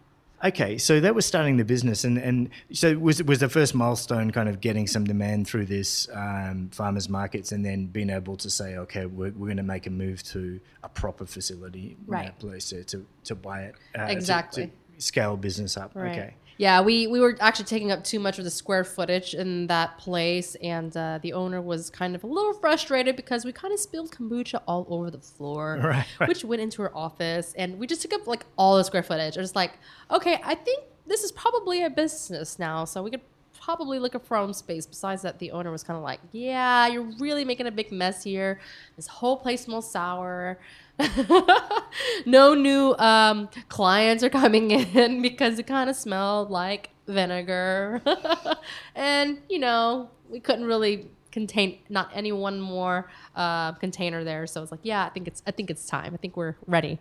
Okay, 0.42 0.78
so 0.78 1.02
that 1.02 1.14
was 1.16 1.26
starting 1.26 1.58
the 1.58 1.66
business, 1.66 2.06
and, 2.06 2.18
and 2.18 2.50
so 2.72 2.98
was 2.98 3.22
was 3.24 3.40
the 3.40 3.50
first 3.50 3.76
milestone 3.76 4.32
kind 4.32 4.48
of 4.48 4.62
getting 4.62 4.88
some 4.88 5.04
demand 5.04 5.48
through 5.48 5.66
this 5.66 6.08
um, 6.14 6.70
farmers 6.72 7.10
markets, 7.10 7.52
and 7.52 7.66
then 7.66 7.88
being 7.88 8.10
able 8.10 8.38
to 8.38 8.50
say, 8.50 8.78
okay, 8.78 9.06
we're, 9.06 9.32
we're 9.32 9.48
going 9.48 9.58
to 9.58 9.64
make 9.64 9.86
a 9.86 9.90
move 9.90 10.24
to 10.24 10.62
a 10.82 10.88
proper 10.88 11.26
facility 11.26 11.98
in 12.00 12.06
Right. 12.14 12.26
that 12.28 12.40
place 12.40 12.70
to, 12.70 12.86
to, 12.86 13.06
to 13.26 13.36
buy 13.36 13.64
it 13.64 13.76
uh, 13.98 14.06
to- 14.06 14.12
Exactly. 14.14 14.68
to, 14.68 14.72
scale 15.02 15.36
business 15.38 15.76
up. 15.78 15.92
Right. 15.94 16.12
Okay, 16.12 16.34
Yeah, 16.60 16.82
we, 16.82 17.08
we 17.08 17.22
were 17.22 17.38
actually 17.40 17.66
taking 17.66 17.90
up 17.90 18.04
too 18.04 18.20
much 18.20 18.38
of 18.38 18.44
the 18.44 18.52
square 18.52 18.84
footage 18.84 19.34
in 19.34 19.68
that 19.68 19.98
place, 19.98 20.56
and 20.62 20.96
uh, 20.98 21.18
the 21.22 21.32
owner 21.32 21.62
was 21.62 21.90
kind 21.90 22.16
of 22.16 22.24
a 22.26 22.28
little 22.28 22.54
frustrated 22.54 23.16
because 23.16 23.46
we 23.46 23.54
kind 23.54 23.74
of 23.74 23.80
spilled 23.80 24.12
kombucha 24.12 24.62
all 24.68 24.86
over 24.90 25.10
the 25.10 25.20
floor, 25.22 25.80
Right, 25.82 26.06
right. 26.20 26.28
which 26.28 26.44
went 26.44 26.62
into 26.62 26.82
her 26.82 26.94
office, 26.94 27.54
and 27.58 27.80
we 27.80 27.88
just 27.88 28.02
took 28.02 28.12
up 28.12 28.28
like 28.28 28.46
all 28.58 28.76
the 28.76 28.84
square 28.84 29.04
footage. 29.04 29.38
I 29.38 29.42
was 29.42 29.56
like, 29.56 29.80
okay, 30.12 30.42
I 30.44 30.54
think 30.54 30.84
this 31.08 31.24
is 31.24 31.32
probably 31.32 31.82
a 31.84 31.90
business 31.90 32.60
now, 32.60 32.84
so 32.84 33.04
we 33.04 33.12
could 33.12 33.22
probably 33.62 34.00
look 34.00 34.16
our 34.16 34.38
own 34.38 34.54
space. 34.54 34.86
Besides 34.86 35.22
that, 35.24 35.40
the 35.40 35.52
owner 35.52 35.72
was 35.72 35.84
kind 35.84 35.98
of 35.98 36.04
like, 36.04 36.20
yeah, 36.32 36.88
you're 36.88 37.10
really 37.20 37.46
making 37.46 37.68
a 37.68 37.72
big 37.72 37.92
mess 37.92 38.24
here. 38.24 38.60
This 38.96 39.08
whole 39.08 39.38
place 39.38 39.62
smells 39.62 39.90
sour. 39.92 40.60
no 42.26 42.54
new 42.54 42.96
um, 42.98 43.50
clients 43.70 44.24
are 44.24 44.30
coming 44.30 44.72
in 44.96 45.22
because 45.22 45.60
it 45.60 45.68
kind 45.68 45.90
of 45.90 45.96
smelled 45.96 46.50
like 46.50 46.90
vinegar. 47.08 48.02
and, 48.96 49.40
you 49.50 49.60
know, 49.60 50.10
we 50.30 50.40
couldn't 50.40 50.66
really 50.66 51.10
contain 51.32 51.80
not 51.90 52.10
any 52.14 52.32
one 52.32 52.60
more 52.60 53.10
uh, 53.36 53.74
container 53.74 54.24
there. 54.24 54.48
So 54.48 54.62
it's 54.62 54.72
like, 54.72 54.82
yeah, 54.84 55.06
I 55.06 55.10
think 55.10 55.28
it's 55.28 55.44
I 55.46 55.52
think 55.52 55.70
it's 55.70 55.86
time. 55.86 56.14
I 56.14 56.18
think 56.18 56.36
we're 56.36 56.56
ready. 56.66 57.00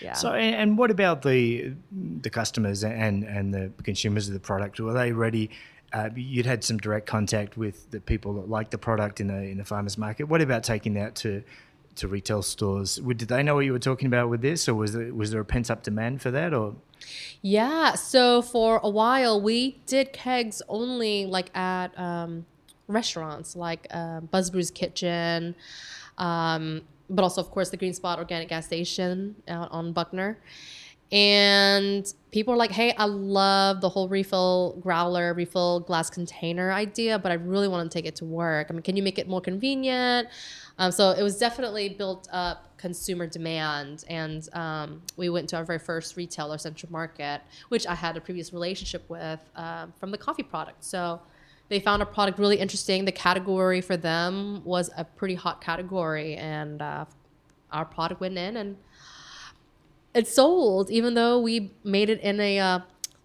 Yeah. 0.00 0.14
So, 0.14 0.32
and 0.32 0.78
what 0.78 0.90
about 0.90 1.22
the 1.22 1.74
the 1.90 2.30
customers 2.30 2.82
and 2.84 3.24
and 3.24 3.52
the 3.52 3.72
consumers 3.82 4.28
of 4.28 4.34
the 4.34 4.40
product? 4.40 4.80
Were 4.80 4.92
they 4.92 5.12
ready? 5.12 5.50
Uh, 5.92 6.08
you'd 6.16 6.46
had 6.46 6.64
some 6.64 6.78
direct 6.78 7.06
contact 7.06 7.56
with 7.56 7.90
the 7.90 8.00
people 8.00 8.34
that 8.34 8.48
like 8.48 8.70
the 8.70 8.78
product 8.78 9.20
in 9.20 9.28
the 9.28 9.42
in 9.42 9.58
the 9.58 9.64
farmers 9.64 9.98
market. 9.98 10.24
What 10.24 10.40
about 10.40 10.64
taking 10.64 10.94
that 10.94 11.14
to 11.16 11.42
to 11.96 12.08
retail 12.08 12.42
stores? 12.42 12.96
Did 12.96 13.28
they 13.28 13.42
know 13.42 13.54
what 13.54 13.64
you 13.64 13.72
were 13.72 13.78
talking 13.78 14.06
about 14.06 14.28
with 14.28 14.40
this, 14.40 14.68
or 14.68 14.74
was 14.74 14.92
there 14.94 15.12
was 15.12 15.30
there 15.30 15.40
a 15.40 15.44
pent 15.44 15.70
up 15.70 15.82
demand 15.82 16.22
for 16.22 16.30
that? 16.30 16.54
Or 16.54 16.76
Yeah. 17.40 17.94
So 17.94 18.42
for 18.42 18.80
a 18.82 18.88
while, 18.88 19.40
we 19.40 19.80
did 19.86 20.12
kegs 20.12 20.62
only 20.68 21.26
like 21.26 21.54
at 21.56 21.98
um, 21.98 22.46
restaurants 22.88 23.56
like 23.56 23.86
uh, 23.90 24.20
Buzzbrew's 24.20 24.70
Kitchen, 24.70 25.54
um, 26.18 26.82
but 27.10 27.22
also, 27.22 27.40
of 27.40 27.50
course, 27.50 27.70
the 27.70 27.76
Green 27.76 27.94
Spot 27.94 28.18
Organic 28.18 28.48
Gas 28.48 28.66
Station 28.66 29.36
out 29.48 29.70
on 29.70 29.92
Buckner. 29.92 30.38
And 31.12 32.10
people 32.30 32.54
are 32.54 32.56
like, 32.56 32.70
hey, 32.70 32.94
I 32.94 33.04
love 33.04 33.82
the 33.82 33.88
whole 33.90 34.08
refill 34.08 34.78
growler, 34.80 35.34
refill 35.34 35.80
glass 35.80 36.08
container 36.08 36.72
idea, 36.72 37.18
but 37.18 37.30
I 37.30 37.34
really 37.34 37.68
want 37.68 37.90
to 37.90 37.94
take 37.94 38.06
it 38.06 38.16
to 38.16 38.24
work. 38.24 38.68
I 38.70 38.72
mean, 38.72 38.82
can 38.82 38.96
you 38.96 39.02
make 39.02 39.18
it 39.18 39.28
more 39.28 39.42
convenient? 39.42 40.28
Um, 40.78 40.90
so 40.90 41.10
it 41.10 41.22
was 41.22 41.36
definitely 41.36 41.90
built 41.90 42.28
up 42.32 42.78
consumer 42.78 43.26
demand. 43.26 44.06
And 44.08 44.48
um, 44.54 45.02
we 45.18 45.28
went 45.28 45.50
to 45.50 45.56
our 45.56 45.64
very 45.64 45.78
first 45.78 46.16
retailer, 46.16 46.56
Central 46.56 46.90
Market, 46.90 47.42
which 47.68 47.86
I 47.86 47.94
had 47.94 48.16
a 48.16 48.20
previous 48.20 48.54
relationship 48.54 49.04
with 49.10 49.40
um, 49.54 49.92
from 50.00 50.12
the 50.12 50.18
coffee 50.18 50.42
product. 50.42 50.82
So 50.82 51.20
they 51.68 51.78
found 51.78 52.00
a 52.00 52.06
product 52.06 52.38
really 52.38 52.56
interesting. 52.56 53.04
The 53.04 53.12
category 53.12 53.82
for 53.82 53.98
them 53.98 54.64
was 54.64 54.88
a 54.96 55.04
pretty 55.04 55.34
hot 55.34 55.60
category. 55.60 56.36
And 56.36 56.80
uh, 56.80 57.04
our 57.70 57.84
product 57.84 58.22
went 58.22 58.38
in 58.38 58.56
and 58.56 58.76
it 60.14 60.28
sold, 60.28 60.90
even 60.90 61.14
though 61.14 61.40
we 61.40 61.72
made 61.84 62.10
it 62.10 62.20
in 62.20 62.40
a 62.40 62.58
uh, 62.58 62.80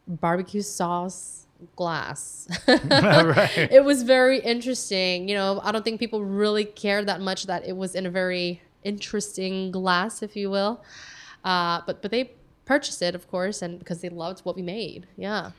barbecue 0.07 0.61
sauce 0.61 1.45
glass. 1.75 2.47
right. 2.67 3.69
it 3.71 3.83
was 3.83 4.03
very 4.03 4.39
interesting. 4.39 5.27
You 5.27 5.35
know, 5.35 5.59
I 5.63 5.71
don't 5.71 5.83
think 5.83 5.99
people 5.99 6.23
really 6.23 6.65
cared 6.65 7.07
that 7.07 7.21
much 7.21 7.45
that 7.47 7.65
it 7.65 7.75
was 7.75 7.95
in 7.95 8.05
a 8.05 8.09
very 8.09 8.61
interesting 8.83 9.71
glass, 9.71 10.21
if 10.21 10.35
you 10.35 10.49
will. 10.49 10.83
Uh, 11.43 11.81
but 11.85 12.01
but 12.01 12.11
they 12.11 12.31
purchased 12.65 13.01
it, 13.01 13.15
of 13.15 13.29
course, 13.29 13.61
and 13.61 13.79
because 13.79 14.01
they 14.01 14.09
loved 14.09 14.41
what 14.41 14.55
we 14.55 14.61
made. 14.61 15.07
Yeah. 15.17 15.51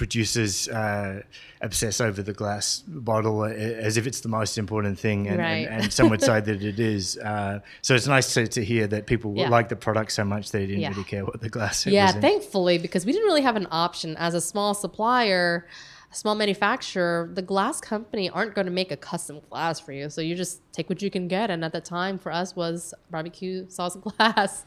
Producers 0.00 0.66
uh, 0.68 1.20
obsess 1.60 2.00
over 2.00 2.20
the 2.22 2.32
glass 2.32 2.82
bottle 2.86 3.42
uh, 3.42 3.48
as 3.88 3.98
if 3.98 4.06
it's 4.06 4.20
the 4.22 4.28
most 4.40 4.56
important 4.56 4.98
thing, 4.98 5.28
and, 5.28 5.38
Right. 5.38 5.66
and, 5.68 5.82
and 5.82 5.92
some 5.92 6.08
would 6.08 6.22
say 6.22 6.40
that 6.40 6.62
it 6.72 6.80
is. 6.94 7.18
Uh, 7.18 7.60
so 7.82 7.94
it's 7.94 8.06
nice 8.06 8.32
to, 8.34 8.46
to 8.56 8.64
hear 8.64 8.86
that 8.86 9.02
people 9.06 9.34
Yeah. 9.36 9.50
like 9.50 9.68
the 9.68 9.76
product 9.76 10.12
so 10.12 10.24
much 10.24 10.52
they 10.52 10.64
didn't 10.66 10.80
Yeah. 10.80 10.88
really 10.92 11.04
care 11.04 11.24
what 11.26 11.38
the 11.42 11.50
glass 11.50 11.84
Yeah, 11.86 12.12
thankfully, 12.12 12.78
because 12.78 13.04
we 13.04 13.12
didn't 13.12 13.26
really 13.30 13.42
have 13.42 13.56
an 13.56 13.68
option 13.70 14.16
as 14.16 14.32
a 14.34 14.40
small 14.40 14.72
supplier, 14.72 15.66
a 16.10 16.14
small 16.22 16.34
manufacturer. 16.34 17.28
The 17.40 17.42
glass 17.52 17.78
company 17.92 18.30
aren't 18.30 18.54
going 18.54 18.68
to 18.72 18.72
make 18.72 18.90
a 18.90 18.96
custom 18.96 19.36
glass 19.50 19.78
for 19.84 19.92
you, 19.92 20.08
so 20.08 20.20
you 20.22 20.34
just 20.34 20.54
take 20.72 20.88
what 20.88 21.02
you 21.02 21.10
can 21.10 21.28
get. 21.28 21.50
And 21.50 21.62
at 21.62 21.72
the 21.72 21.80
time, 21.98 22.16
for 22.18 22.32
us, 22.32 22.56
was 22.56 22.94
barbecue 23.10 23.68
sauce 23.68 23.96
glass. 23.96 24.64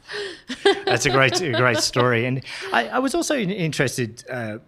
That's 0.86 1.06
a 1.06 1.10
great, 1.10 1.40
a 1.40 1.50
great 1.52 1.78
story. 1.92 2.24
And 2.28 2.36
I, 2.72 2.80
I 2.96 2.98
was 3.00 3.14
also 3.16 3.34
interested, 3.36 4.10
uh, 4.30 4.58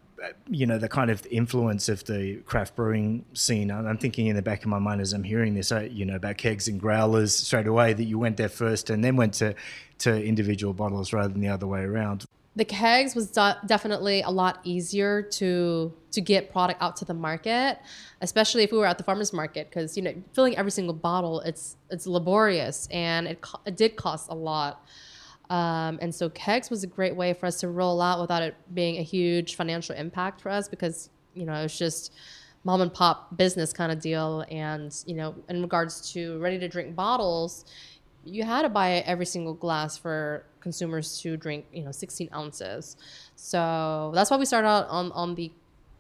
you 0.49 0.66
know, 0.66 0.78
the 0.78 0.88
kind 0.88 1.11
of 1.11 1.26
influence 1.30 1.88
of 1.88 2.04
the 2.04 2.37
craft 2.46 2.76
brewing 2.76 3.25
scene. 3.35 3.70
I'm 3.70 3.99
thinking 3.99 4.26
in 4.26 4.37
the 4.37 4.42
back 4.42 4.62
of 4.62 4.68
my 4.68 4.78
mind 4.78 5.00
as 5.00 5.12
I'm 5.12 5.25
hearing 5.25 5.54
this, 5.54 5.73
you 5.90 6.04
know, 6.04 6.16
about 6.16 6.37
kegs 6.37 6.68
and 6.68 6.80
growlers 6.80 7.35
straight 7.35 7.66
away 7.66 7.92
that 7.92 8.04
you 8.04 8.18
went 8.18 8.37
there 8.37 8.49
first 8.49 8.90
and 8.90 9.04
then 9.04 9.16
went 9.16 9.35
to, 9.35 9.54
to 9.99 10.25
individual 10.25 10.73
bottles 10.73 11.12
rather 11.12 11.28
than 11.28 11.40
the 11.40 11.49
other 11.49 11.66
way 11.66 11.82
around. 11.82 12.25
the 12.56 12.64
kegs 12.64 13.14
was 13.14 13.30
de- 13.30 13.58
definitely 13.66 14.23
a 14.23 14.30
lot 14.30 14.61
easier 14.64 15.20
to 15.20 15.92
to 16.11 16.20
get 16.23 16.50
product 16.50 16.80
out 16.82 16.96
to 16.96 17.04
the 17.04 17.12
market 17.12 17.78
especially 18.23 18.62
if 18.62 18.73
we 18.73 18.78
were 18.78 18.87
at 18.87 18.96
the 18.96 19.04
farmers 19.04 19.30
market 19.35 19.68
because 19.68 19.94
you 19.94 20.02
know 20.02 20.14
filling 20.32 20.56
every 20.56 20.70
single 20.70 20.94
bottle 20.94 21.40
it's 21.40 21.76
it's 21.90 22.06
laborious 22.06 22.88
and 22.90 23.28
it, 23.28 23.42
co- 23.42 23.61
it 23.66 23.76
did 23.76 23.94
cost 23.96 24.30
a 24.30 24.35
lot 24.35 24.87
um, 25.50 25.99
and 26.03 26.15
so 26.15 26.29
kegs 26.31 26.71
was 26.71 26.83
a 26.85 26.87
great 26.87 27.15
way 27.15 27.33
for 27.33 27.47
us 27.47 27.61
to 27.61 27.69
roll 27.69 28.00
out 28.00 28.21
without 28.21 28.43
it 28.43 28.55
being 28.75 28.99
a 28.99 29.03
huge 29.03 29.55
financial 29.55 29.95
impact 29.95 30.41
for 30.41 30.50
us 30.50 30.69
because 30.69 31.11
you 31.35 31.45
know 31.47 31.55
it 31.55 31.62
was 31.62 31.79
just 31.79 32.12
mom 32.65 32.81
and 32.81 32.93
pop 32.93 33.37
business 33.37 33.73
kind 33.73 33.93
of 33.93 34.00
deal 34.00 34.45
and 34.50 35.05
you 35.07 35.15
know 35.15 35.35
in 35.49 35.62
regards 35.62 36.12
to 36.12 36.38
ready 36.41 36.59
to 36.59 36.69
drink 36.69 36.95
bottles 36.97 37.65
you 38.26 38.43
had 38.43 38.62
to 38.62 38.69
buy 38.69 39.05
every 39.07 39.25
single 39.26 39.55
glass 39.55 39.97
for 39.97 40.45
consumers 40.61 41.21
to 41.21 41.37
drink, 41.37 41.65
you 41.73 41.85
know, 41.85 41.93
16 41.93 42.29
ounces. 42.35 42.97
So 43.37 44.11
that's 44.15 44.31
why 44.31 44.37
we 44.37 44.45
started 44.45 44.67
out 44.67 44.88
on, 44.88 45.12
on 45.12 45.37
the 45.37 45.53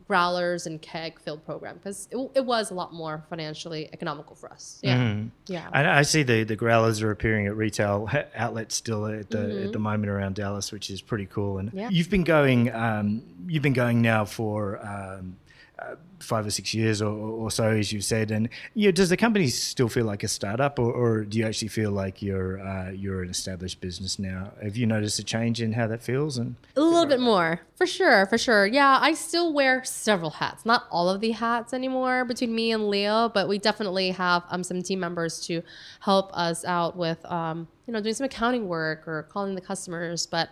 growlers 0.08 0.66
and 0.66 0.80
keg 0.80 1.18
filled 1.20 1.44
program 1.44 1.76
because 1.76 2.06
it, 2.10 2.16
it 2.34 2.44
was 2.44 2.70
a 2.70 2.74
lot 2.74 2.92
more 2.92 3.24
financially 3.28 3.88
economical 3.92 4.36
for 4.36 4.50
us. 4.52 4.78
Yeah. 4.82 4.98
Mm. 4.98 5.30
Yeah. 5.48 5.68
I, 5.72 5.98
I 5.98 6.02
see 6.02 6.22
the, 6.22 6.44
the 6.44 6.54
growlers 6.56 7.02
are 7.02 7.10
appearing 7.10 7.46
at 7.46 7.56
retail 7.56 8.08
outlets 8.36 8.74
still 8.76 9.06
at 9.06 9.30
the 9.30 9.64
at 9.64 9.72
the 9.72 9.78
moment 9.78 10.10
around 10.10 10.36
Dallas, 10.36 10.70
which 10.72 10.90
is 10.90 11.00
pretty 11.02 11.26
cool. 11.26 11.58
And 11.58 11.66
Mm-hmm. 11.70 11.78
Yeah. 11.78 11.88
you've 11.90 12.10
been 12.10 12.22
going 12.24 12.72
um, 12.72 13.22
you've 13.48 13.62
been 13.64 13.72
going 13.72 14.00
now 14.00 14.24
for 14.24 14.78
um, 14.86 15.36
uh, 15.78 15.94
five 16.20 16.46
or 16.46 16.50
six 16.50 16.72
years 16.72 17.02
or, 17.02 17.10
or 17.10 17.50
so, 17.50 17.68
as 17.68 17.92
you 17.92 18.00
said. 18.00 18.30
And 18.30 18.48
you 18.74 18.88
know, 18.88 18.92
does 18.92 19.10
the 19.10 19.16
company 19.16 19.48
still 19.48 19.88
feel 19.88 20.06
like 20.06 20.22
a 20.22 20.28
startup, 20.28 20.78
or, 20.78 20.90
or 20.90 21.24
do 21.24 21.38
you 21.38 21.46
actually 21.46 21.68
feel 21.68 21.90
like 21.90 22.22
you're 22.22 22.60
uh, 22.60 22.90
you're 22.90 23.22
an 23.22 23.28
established 23.28 23.80
business 23.80 24.18
now? 24.18 24.52
Have 24.62 24.76
you 24.76 24.86
noticed 24.86 25.18
a 25.18 25.24
change 25.24 25.60
in 25.60 25.72
how 25.72 25.86
that 25.88 26.02
feels? 26.02 26.38
And 26.38 26.56
A 26.76 26.80
little 26.80 27.06
bit 27.06 27.20
more, 27.20 27.60
for 27.74 27.86
sure, 27.86 28.24
for 28.26 28.38
sure. 28.38 28.66
Yeah, 28.66 28.98
I 29.00 29.12
still 29.12 29.52
wear 29.52 29.84
several 29.84 30.30
hats. 30.30 30.64
Not 30.64 30.84
all 30.90 31.10
of 31.10 31.20
the 31.20 31.32
hats 31.32 31.74
anymore 31.74 32.24
between 32.24 32.54
me 32.54 32.72
and 32.72 32.88
Leo, 32.88 33.28
but 33.28 33.46
we 33.46 33.58
definitely 33.58 34.12
have 34.12 34.44
um, 34.48 34.64
some 34.64 34.82
team 34.82 35.00
members 35.00 35.40
to 35.46 35.62
help 36.00 36.30
us 36.32 36.64
out 36.64 36.96
with, 36.96 37.22
um, 37.26 37.68
you 37.86 37.92
know, 37.92 38.00
doing 38.00 38.14
some 38.14 38.24
accounting 38.24 38.66
work 38.66 39.06
or 39.06 39.24
calling 39.24 39.54
the 39.54 39.60
customers. 39.60 40.26
But 40.26 40.48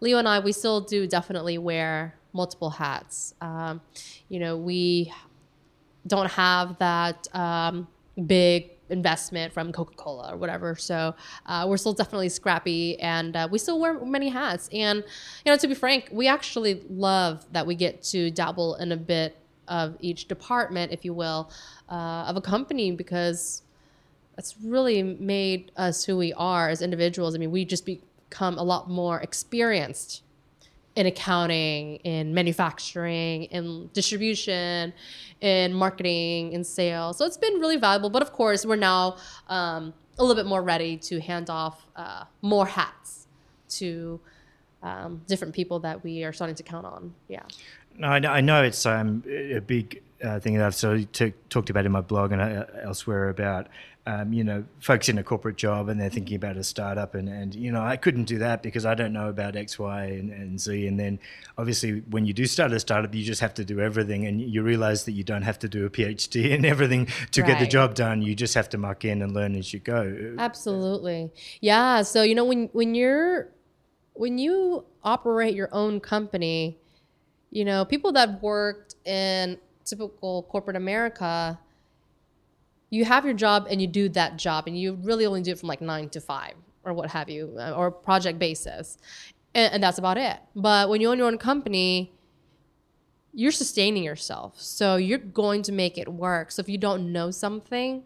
Leo 0.00 0.18
and 0.18 0.26
I, 0.26 0.40
we 0.40 0.52
still 0.52 0.80
do 0.80 1.06
definitely 1.06 1.56
wear 1.58 2.14
multiple 2.32 2.70
hats. 2.70 3.34
Um, 3.40 3.80
you 4.28 4.38
know, 4.38 4.56
we 4.56 5.12
don't 6.06 6.30
have 6.30 6.78
that 6.78 7.34
um, 7.34 7.88
big 8.26 8.70
investment 8.90 9.52
from 9.52 9.72
Coca 9.72 9.94
Cola 9.94 10.32
or 10.32 10.36
whatever. 10.36 10.74
So 10.74 11.14
uh, 11.46 11.66
we're 11.68 11.76
still 11.76 11.92
definitely 11.92 12.28
scrappy 12.28 12.98
and 13.00 13.36
uh, 13.36 13.48
we 13.50 13.58
still 13.58 13.80
wear 13.80 14.04
many 14.04 14.28
hats. 14.28 14.68
And, 14.72 15.04
you 15.44 15.52
know, 15.52 15.56
to 15.56 15.68
be 15.68 15.74
frank, 15.74 16.08
we 16.10 16.26
actually 16.26 16.82
love 16.90 17.46
that 17.52 17.66
we 17.66 17.74
get 17.74 18.02
to 18.04 18.30
dabble 18.30 18.74
in 18.76 18.92
a 18.92 18.96
bit 18.96 19.36
of 19.68 19.96
each 20.00 20.26
department, 20.26 20.92
if 20.92 21.04
you 21.04 21.14
will, 21.14 21.50
uh, 21.88 22.24
of 22.26 22.36
a 22.36 22.40
company 22.40 22.90
because 22.90 23.62
that's 24.34 24.56
really 24.62 25.02
made 25.02 25.70
us 25.76 26.04
who 26.04 26.16
we 26.16 26.32
are 26.32 26.68
as 26.68 26.82
individuals. 26.82 27.34
I 27.34 27.38
mean, 27.38 27.52
we 27.52 27.64
just 27.64 27.86
become 27.86 28.58
a 28.58 28.62
lot 28.62 28.90
more 28.90 29.20
experienced 29.20 30.22
in 30.96 31.06
accounting, 31.06 31.96
in 31.96 32.34
manufacturing, 32.34 33.44
in 33.44 33.88
distribution, 33.92 34.92
in 35.40 35.72
marketing, 35.72 36.52
in 36.52 36.64
sales. 36.64 37.18
So 37.18 37.24
it's 37.24 37.36
been 37.36 37.54
really 37.54 37.76
valuable. 37.76 38.10
But 38.10 38.22
of 38.22 38.32
course, 38.32 38.66
we're 38.66 38.76
now 38.76 39.16
um, 39.48 39.94
a 40.18 40.22
little 40.22 40.40
bit 40.40 40.48
more 40.48 40.62
ready 40.62 40.96
to 40.96 41.20
hand 41.20 41.48
off 41.48 41.86
uh, 41.96 42.24
more 42.42 42.66
hats 42.66 43.26
to 43.70 44.20
um, 44.82 45.22
different 45.26 45.54
people 45.54 45.78
that 45.80 46.02
we 46.02 46.24
are 46.24 46.32
starting 46.32 46.56
to 46.56 46.62
count 46.62 46.86
on. 46.86 47.14
Yeah. 47.28 47.42
No, 47.96 48.08
I 48.08 48.18
know, 48.18 48.30
I 48.30 48.40
know 48.40 48.62
it's 48.62 48.84
um, 48.86 49.22
a 49.28 49.60
big 49.60 50.02
uh, 50.22 50.40
thing 50.40 50.56
that 50.56 50.66
I've 50.66 50.74
sort 50.74 50.98
of 50.98 51.12
t- 51.12 51.34
talked 51.48 51.70
about 51.70 51.86
in 51.86 51.92
my 51.92 52.00
blog 52.00 52.32
and 52.32 52.40
uh, 52.40 52.64
elsewhere 52.82 53.28
about 53.28 53.68
um, 54.06 54.32
you 54.32 54.42
know, 54.42 54.64
folks 54.80 55.08
in 55.08 55.18
a 55.18 55.22
corporate 55.22 55.56
job 55.56 55.88
and 55.88 56.00
they're 56.00 56.10
thinking 56.10 56.36
about 56.36 56.56
a 56.56 56.64
startup 56.64 57.14
and, 57.14 57.28
and 57.28 57.54
you 57.54 57.70
know, 57.70 57.82
I 57.82 57.96
couldn't 57.96 58.24
do 58.24 58.38
that 58.38 58.62
because 58.62 58.86
I 58.86 58.94
don't 58.94 59.12
know 59.12 59.28
about 59.28 59.56
X, 59.56 59.78
Y, 59.78 60.04
and, 60.04 60.30
and 60.30 60.58
Z. 60.58 60.86
And 60.86 60.98
then 60.98 61.18
obviously 61.58 62.00
when 62.10 62.24
you 62.24 62.32
do 62.32 62.46
start 62.46 62.72
a 62.72 62.80
startup, 62.80 63.14
you 63.14 63.22
just 63.22 63.42
have 63.42 63.54
to 63.54 63.64
do 63.64 63.78
everything 63.78 64.26
and 64.26 64.40
you 64.40 64.62
realize 64.62 65.04
that 65.04 65.12
you 65.12 65.22
don't 65.22 65.42
have 65.42 65.58
to 65.60 65.68
do 65.68 65.84
a 65.84 65.90
PhD 65.90 66.54
and 66.54 66.64
everything 66.64 67.08
to 67.32 67.42
get 67.42 67.58
the 67.58 67.66
job 67.66 67.94
done. 67.94 68.22
You 68.22 68.34
just 68.34 68.54
have 68.54 68.70
to 68.70 68.78
muck 68.78 69.04
in 69.04 69.20
and 69.20 69.32
learn 69.32 69.54
as 69.54 69.72
you 69.72 69.80
go. 69.80 70.34
Absolutely. 70.38 71.30
Yeah. 71.60 72.02
So, 72.02 72.22
you 72.22 72.34
know, 72.34 72.44
when, 72.44 72.70
when 72.72 72.94
you're, 72.94 73.48
when 74.14 74.38
you 74.38 74.84
operate 75.04 75.54
your 75.54 75.68
own 75.72 76.00
company, 76.00 76.78
you 77.50 77.64
know, 77.64 77.84
people 77.84 78.12
that 78.12 78.42
worked 78.42 78.94
in 79.04 79.58
typical 79.84 80.44
corporate 80.44 80.76
America, 80.76 81.58
you 82.90 83.04
have 83.04 83.24
your 83.24 83.34
job 83.34 83.68
and 83.70 83.80
you 83.80 83.86
do 83.86 84.08
that 84.10 84.36
job 84.36 84.66
and 84.66 84.78
you 84.78 84.94
really 85.02 85.24
only 85.24 85.42
do 85.42 85.52
it 85.52 85.58
from 85.58 85.68
like 85.68 85.80
nine 85.80 86.08
to 86.10 86.20
five 86.20 86.54
or 86.84 86.92
what 86.92 87.10
have 87.10 87.30
you, 87.30 87.56
uh, 87.58 87.72
or 87.72 87.90
project 87.90 88.38
basis. 88.38 88.98
And, 89.54 89.74
and 89.74 89.82
that's 89.82 89.98
about 89.98 90.18
it. 90.18 90.38
But 90.56 90.88
when 90.88 91.00
you 91.00 91.10
own 91.10 91.18
your 91.18 91.26
own 91.28 91.38
company, 91.38 92.12
you're 93.32 93.52
sustaining 93.52 94.02
yourself. 94.02 94.60
So 94.60 94.96
you're 94.96 95.18
going 95.18 95.62
to 95.62 95.72
make 95.72 95.98
it 95.98 96.08
work. 96.08 96.50
So 96.50 96.60
if 96.60 96.68
you 96.68 96.78
don't 96.78 97.12
know 97.12 97.30
something, 97.30 98.02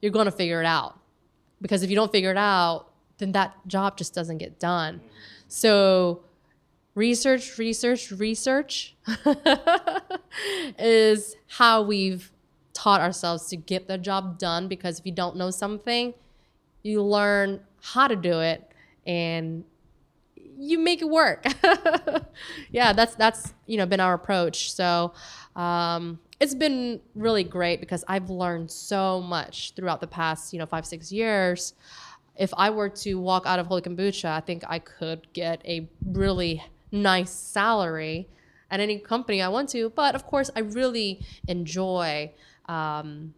you're 0.00 0.12
going 0.12 0.26
to 0.26 0.32
figure 0.32 0.60
it 0.60 0.66
out. 0.66 0.98
Because 1.60 1.82
if 1.82 1.90
you 1.90 1.96
don't 1.96 2.12
figure 2.12 2.30
it 2.30 2.36
out, 2.36 2.88
then 3.18 3.32
that 3.32 3.54
job 3.66 3.96
just 3.96 4.14
doesn't 4.14 4.38
get 4.38 4.58
done. 4.60 5.00
So 5.48 6.24
research, 6.94 7.58
research, 7.58 8.10
research 8.12 8.96
is 10.78 11.36
how 11.46 11.82
we've 11.82 12.32
taught 12.82 13.00
ourselves 13.00 13.46
to 13.46 13.56
get 13.56 13.86
the 13.86 13.96
job 13.96 14.38
done 14.38 14.66
because 14.66 14.98
if 14.98 15.06
you 15.06 15.12
don't 15.12 15.36
know 15.36 15.50
something, 15.50 16.12
you 16.82 17.00
learn 17.00 17.60
how 17.80 18.08
to 18.08 18.16
do 18.16 18.40
it 18.40 18.72
and 19.06 19.62
you 20.58 20.78
make 20.78 21.00
it 21.00 21.08
work. 21.08 21.44
yeah, 22.72 22.92
that's 22.92 23.14
that's 23.14 23.54
you 23.66 23.76
know 23.76 23.86
been 23.86 24.00
our 24.00 24.14
approach. 24.14 24.72
So 24.72 25.12
um, 25.54 26.18
it's 26.40 26.56
been 26.56 27.00
really 27.14 27.44
great 27.44 27.78
because 27.78 28.04
I've 28.08 28.30
learned 28.30 28.68
so 28.70 29.20
much 29.20 29.74
throughout 29.76 30.00
the 30.00 30.08
past 30.08 30.52
you 30.52 30.58
know 30.58 30.66
five 30.66 30.84
six 30.84 31.12
years. 31.12 31.74
If 32.36 32.52
I 32.56 32.70
were 32.70 32.88
to 32.88 33.14
walk 33.14 33.44
out 33.46 33.60
of 33.60 33.66
Holy 33.68 33.82
Kombucha, 33.82 34.24
I 34.24 34.40
think 34.40 34.64
I 34.66 34.80
could 34.80 35.32
get 35.34 35.62
a 35.64 35.88
really 36.04 36.64
nice 36.90 37.30
salary 37.30 38.28
at 38.72 38.80
any 38.80 38.98
company 38.98 39.40
I 39.40 39.48
want 39.48 39.68
to. 39.70 39.90
But 39.90 40.16
of 40.16 40.26
course, 40.26 40.50
I 40.56 40.60
really 40.60 41.20
enjoy 41.46 42.32
um, 42.66 43.34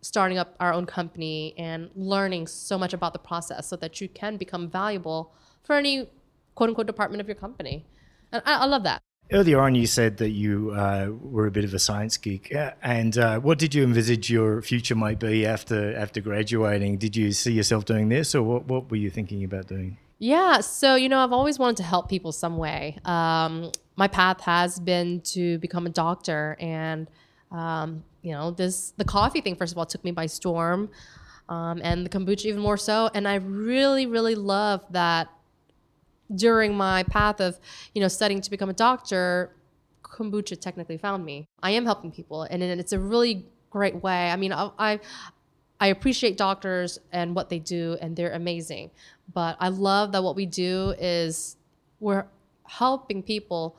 starting 0.00 0.38
up 0.38 0.54
our 0.60 0.72
own 0.72 0.86
company 0.86 1.54
and 1.56 1.90
learning 1.94 2.46
so 2.46 2.76
much 2.76 2.92
about 2.92 3.12
the 3.12 3.18
process 3.18 3.66
so 3.66 3.76
that 3.76 4.00
you 4.00 4.08
can 4.08 4.36
become 4.36 4.68
valuable 4.68 5.34
for 5.62 5.76
any 5.76 6.08
quote 6.54 6.68
unquote 6.68 6.86
department 6.86 7.20
of 7.20 7.26
your 7.26 7.34
company. 7.34 7.86
And 8.32 8.42
I, 8.44 8.60
I 8.60 8.66
love 8.66 8.82
that. 8.84 9.00
Earlier 9.32 9.60
on, 9.60 9.74
you 9.74 9.86
said 9.86 10.18
that 10.18 10.30
you 10.30 10.72
uh, 10.72 11.08
were 11.18 11.46
a 11.46 11.50
bit 11.50 11.64
of 11.64 11.72
a 11.72 11.78
science 11.78 12.18
geek, 12.18 12.54
and 12.82 13.16
uh, 13.16 13.40
what 13.40 13.58
did 13.58 13.74
you 13.74 13.82
envisage 13.82 14.30
your 14.30 14.60
future 14.60 14.94
might 14.94 15.18
be 15.18 15.46
after 15.46 15.96
after 15.96 16.20
graduating? 16.20 16.98
Did 16.98 17.16
you 17.16 17.32
see 17.32 17.52
yourself 17.52 17.86
doing 17.86 18.10
this, 18.10 18.34
or 18.34 18.42
what, 18.42 18.66
what 18.66 18.90
were 18.90 18.98
you 18.98 19.08
thinking 19.08 19.42
about 19.42 19.66
doing? 19.66 19.96
Yeah, 20.18 20.60
so 20.60 20.94
you 20.94 21.08
know, 21.08 21.20
I've 21.20 21.32
always 21.32 21.58
wanted 21.58 21.78
to 21.78 21.84
help 21.84 22.10
people 22.10 22.32
some 22.32 22.58
way. 22.58 22.98
Um, 23.06 23.72
my 23.96 24.08
path 24.08 24.42
has 24.42 24.78
been 24.78 25.22
to 25.22 25.58
become 25.58 25.86
a 25.86 25.90
doctor, 25.90 26.58
and 26.60 27.08
um, 27.54 28.04
you 28.22 28.32
know, 28.32 28.50
this 28.50 28.92
the 28.96 29.04
coffee 29.04 29.40
thing 29.40 29.54
first 29.54 29.72
of 29.72 29.78
all 29.78 29.86
took 29.86 30.04
me 30.04 30.10
by 30.10 30.26
storm, 30.26 30.90
um, 31.48 31.80
and 31.84 32.04
the 32.04 32.10
kombucha 32.10 32.46
even 32.46 32.60
more 32.60 32.76
so. 32.76 33.10
And 33.14 33.28
I 33.28 33.36
really, 33.36 34.06
really 34.06 34.34
love 34.34 34.84
that 34.90 35.28
during 36.34 36.74
my 36.74 37.04
path 37.04 37.40
of 37.40 37.58
you 37.94 38.00
know 38.00 38.08
studying 38.08 38.40
to 38.40 38.50
become 38.50 38.70
a 38.70 38.74
doctor, 38.74 39.54
kombucha 40.02 40.60
technically 40.60 40.98
found 40.98 41.24
me. 41.24 41.46
I 41.62 41.70
am 41.70 41.84
helping 41.84 42.10
people, 42.10 42.42
and 42.42 42.62
it's 42.62 42.92
a 42.92 42.98
really 42.98 43.46
great 43.70 44.02
way. 44.02 44.30
I 44.30 44.36
mean, 44.36 44.52
I, 44.52 44.70
I 44.78 45.00
I 45.78 45.88
appreciate 45.88 46.36
doctors 46.36 46.98
and 47.12 47.36
what 47.36 47.50
they 47.50 47.60
do, 47.60 47.96
and 48.00 48.16
they're 48.16 48.32
amazing. 48.32 48.90
But 49.32 49.56
I 49.60 49.68
love 49.68 50.10
that 50.12 50.24
what 50.24 50.34
we 50.34 50.46
do 50.46 50.94
is 50.98 51.56
we're 52.00 52.26
helping 52.64 53.22
people 53.22 53.76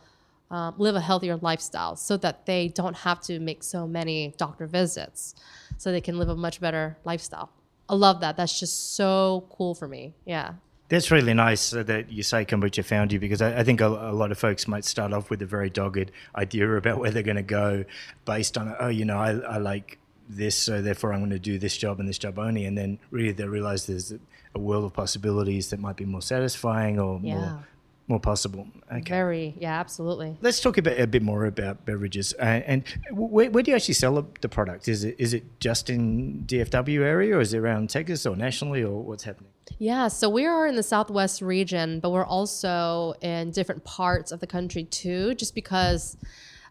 um, 0.56 0.74
live 0.86 0.96
a 0.96 1.02
healthier 1.10 1.36
lifestyle 1.50 1.94
so 2.10 2.14
that 2.18 2.36
they 2.50 2.62
don't 2.80 2.98
have 3.08 3.20
to 3.30 3.34
make 3.50 3.62
so 3.76 3.82
many 4.00 4.18
doctor 4.38 4.66
visits, 4.80 5.36
so 5.78 5.86
they 5.92 6.02
can 6.08 6.16
live 6.22 6.30
a 6.30 6.36
much 6.48 6.58
better 6.66 6.86
lifestyle. 7.04 7.50
I 7.90 7.96
love 7.96 8.18
that. 8.22 8.34
That's 8.38 8.58
just 8.64 8.76
so 8.96 9.46
cool 9.56 9.74
for 9.76 9.88
me. 9.88 10.04
Yeah. 10.26 10.54
That's 10.88 11.10
really 11.12 11.34
nice 11.34 11.72
that 11.72 12.12
you 12.12 12.24
say 12.24 12.46
kombucha 12.46 12.84
found 12.86 13.12
you 13.12 13.20
because 13.20 13.42
I, 13.42 13.60
I 13.62 13.64
think 13.64 13.82
a, 13.82 13.88
a 13.88 14.16
lot 14.22 14.32
of 14.32 14.38
folks 14.38 14.68
might 14.68 14.86
start 14.86 15.12
off 15.14 15.30
with 15.32 15.42
a 15.42 15.46
very 15.58 15.70
dogged 15.70 16.12
idea 16.36 16.72
about 16.78 17.00
where 17.00 17.12
they're 17.12 17.24
going 17.32 17.44
to 17.48 17.52
go 17.64 17.86
based 18.26 18.56
on, 18.58 18.76
oh, 18.80 18.88
you 19.00 19.04
know, 19.04 19.18
I, 19.18 19.32
I 19.56 19.58
like 19.58 19.98
this, 20.30 20.56
so 20.56 20.82
therefore 20.82 21.12
I'm 21.14 21.20
going 21.22 21.32
to 21.32 21.40
do 21.40 21.58
this 21.58 21.76
job 21.76 22.00
and 22.00 22.08
this 22.08 22.20
job 22.20 22.38
only. 22.38 22.66
And 22.66 22.78
then 22.78 23.00
really 23.10 23.32
they 23.32 23.48
realize 23.48 23.88
there's 23.88 24.14
a 24.54 24.60
world 24.60 24.86
of 24.86 24.94
possibilities 24.94 25.70
that 25.72 25.80
might 25.80 25.98
be 25.98 26.06
more 26.06 26.22
satisfying 26.22 27.00
or 27.00 27.20
Yeah. 27.22 27.34
more, 27.34 27.66
more 28.08 28.20
possible. 28.20 28.68
Okay. 28.92 29.10
Very. 29.10 29.56
Yeah. 29.60 29.80
Absolutely. 29.80 30.38
Let's 30.42 30.60
talk 30.60 30.78
a 30.78 30.82
bit, 30.82 31.00
a 31.00 31.08
bit 31.08 31.24
more 31.24 31.46
about 31.46 31.86
beverages. 31.86 32.34
Uh, 32.40 32.62
and 32.66 32.84
where, 33.12 33.50
where 33.50 33.64
do 33.64 33.72
you 33.72 33.76
actually 33.76 33.96
sell 33.96 34.28
the 34.42 34.50
product? 34.50 34.88
Is 34.88 35.04
it 35.04 35.16
is 35.18 35.34
it 35.34 35.60
just 35.60 35.90
in 35.90 36.44
DFW 36.46 37.02
area, 37.02 37.38
or 37.38 37.42
is 37.42 37.54
it 37.54 37.60
around 37.60 37.90
Texas, 37.90 38.26
or 38.26 38.36
nationally, 38.36 38.84
or 38.84 39.02
what's 39.02 39.24
happening? 39.24 39.50
Yeah, 39.80 40.08
so 40.08 40.30
we 40.30 40.46
are 40.46 40.68
in 40.68 40.76
the 40.76 40.84
Southwest 40.84 41.42
region, 41.42 42.00
but 42.00 42.12
we're 42.12 42.26
also 42.26 43.16
in 43.22 43.52
different 43.52 43.84
parts 43.84 44.32
of 44.32 44.40
the 44.40 44.48
country 44.48 44.84
too, 44.84 45.34
just 45.34 45.56
because 45.56 46.18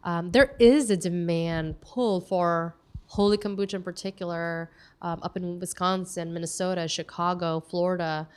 um, 0.04 0.30
there 0.30 0.54
is 0.58 0.90
a 0.90 0.96
demand 0.96 1.80
pull 1.80 2.20
for 2.20 2.76
holy 3.06 3.36
kombucha 3.36 3.74
in 3.74 3.82
particular 3.82 4.70
um, 5.02 5.20
up 5.22 5.36
in 5.36 5.58
Wisconsin, 5.60 6.32
Minnesota, 6.32 6.88
Chicago, 6.88 7.60
Florida. 7.60 8.28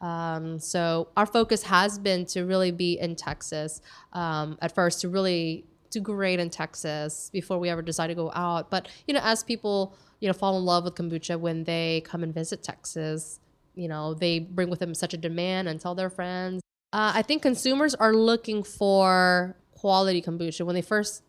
Um, 0.00 0.58
so 0.58 1.08
our 1.16 1.26
focus 1.26 1.62
has 1.64 1.98
been 1.98 2.26
to 2.26 2.42
really 2.42 2.70
be 2.70 2.98
in 2.98 3.16
Texas 3.16 3.80
um, 4.12 4.58
at 4.60 4.74
first, 4.74 5.00
to 5.00 5.08
really 5.08 5.64
do 5.90 6.00
great 6.00 6.38
in 6.38 6.50
Texas 6.50 7.30
before 7.32 7.58
we 7.58 7.68
ever 7.68 7.82
decide 7.82 8.08
to 8.08 8.14
go 8.14 8.30
out. 8.34 8.70
But 8.70 8.88
you 9.06 9.14
know, 9.14 9.20
as 9.22 9.42
people 9.42 9.96
you 10.20 10.28
know 10.28 10.32
fall 10.32 10.58
in 10.58 10.64
love 10.64 10.84
with 10.84 10.94
kombucha 10.94 11.38
when 11.38 11.64
they 11.64 12.02
come 12.04 12.22
and 12.22 12.34
visit 12.34 12.62
Texas, 12.62 13.40
you 13.74 13.88
know 13.88 14.14
they 14.14 14.38
bring 14.38 14.68
with 14.68 14.80
them 14.80 14.94
such 14.94 15.14
a 15.14 15.16
demand 15.16 15.68
and 15.68 15.80
tell 15.80 15.94
their 15.94 16.10
friends. 16.10 16.62
Uh, 16.92 17.12
I 17.14 17.22
think 17.22 17.42
consumers 17.42 17.94
are 17.94 18.14
looking 18.14 18.62
for 18.62 19.56
quality 19.72 20.22
kombucha 20.22 20.64
when 20.64 20.74
they 20.74 20.82
first 20.82 21.22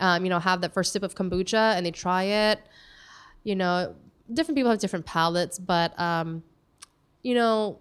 um, 0.00 0.24
you 0.24 0.30
know 0.30 0.38
have 0.38 0.60
that 0.62 0.74
first 0.74 0.92
sip 0.92 1.02
of 1.02 1.14
kombucha 1.14 1.76
and 1.76 1.86
they 1.86 1.90
try 1.90 2.24
it. 2.24 2.60
You 3.44 3.56
know, 3.56 3.94
different 4.32 4.56
people 4.56 4.70
have 4.70 4.80
different 4.80 5.06
palates, 5.06 5.58
but 5.58 5.98
um, 5.98 6.42
you 7.22 7.34
know 7.34 7.80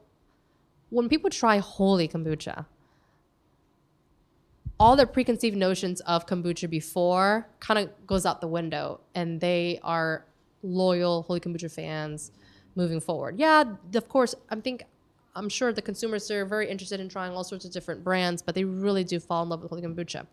when 0.90 1.10
people 1.10 1.30
try 1.30 1.58
holy 1.58 2.08
kombucha, 2.08 2.66
all 4.80 4.96
their 4.96 5.06
preconceived 5.06 5.58
notions 5.58 6.00
of 6.02 6.26
kombucha 6.26 6.70
before 6.70 7.48
kind 7.60 7.80
of 7.80 8.08
goes 8.08 8.26
out 8.26 8.42
the 8.42 8.48
window, 8.48 9.02
and 9.14 9.42
they 9.42 9.80
are 9.84 10.26
loyal 10.64 11.24
holy 11.24 11.40
kombucha 11.40 11.72
fans 11.72 12.32
moving 12.76 13.00
forward. 13.00 13.38
Yeah, 13.38 13.64
of 13.94 14.08
course, 14.08 14.36
I 14.50 14.56
think 14.56 14.84
I'm 15.36 15.50
sure 15.50 15.72
the 15.72 15.82
consumers 15.82 16.30
are 16.32 16.46
very 16.46 16.70
interested 16.70 17.00
in 17.00 17.08
trying 17.08 17.34
all 17.34 17.44
sorts 17.44 17.66
of 17.66 17.72
different 17.72 18.04
brands, 18.04 18.42
but 18.42 18.56
they 18.56 18.64
really 18.64 19.04
do 19.04 19.20
fall 19.20 19.44
in 19.44 19.50
love 19.50 19.62
with 19.62 19.70
holy 19.70 19.82
kombucha. 19.82 20.26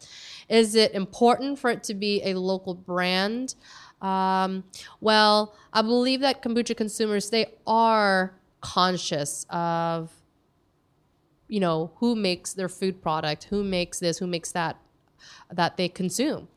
Is 0.48 0.74
it 0.74 0.94
important 0.94 1.58
for 1.58 1.70
it 1.70 1.82
to 1.84 1.94
be 1.94 2.22
a 2.24 2.34
local 2.34 2.74
brand? 2.74 3.56
Um, 4.00 4.64
well, 5.00 5.54
I 5.72 5.82
believe 5.82 6.20
that 6.20 6.42
kombucha 6.42 6.76
consumers 6.76 7.30
they 7.30 7.46
are 7.66 8.34
conscious 8.60 9.46
of 9.50 10.10
you 11.48 11.60
know 11.60 11.92
who 11.96 12.14
makes 12.14 12.52
their 12.54 12.68
food 12.68 13.00
product 13.02 13.44
who 13.44 13.62
makes 13.62 14.00
this 14.00 14.18
who 14.18 14.26
makes 14.26 14.52
that 14.52 14.76
that 15.52 15.76
they 15.76 15.88
consume 15.88 16.48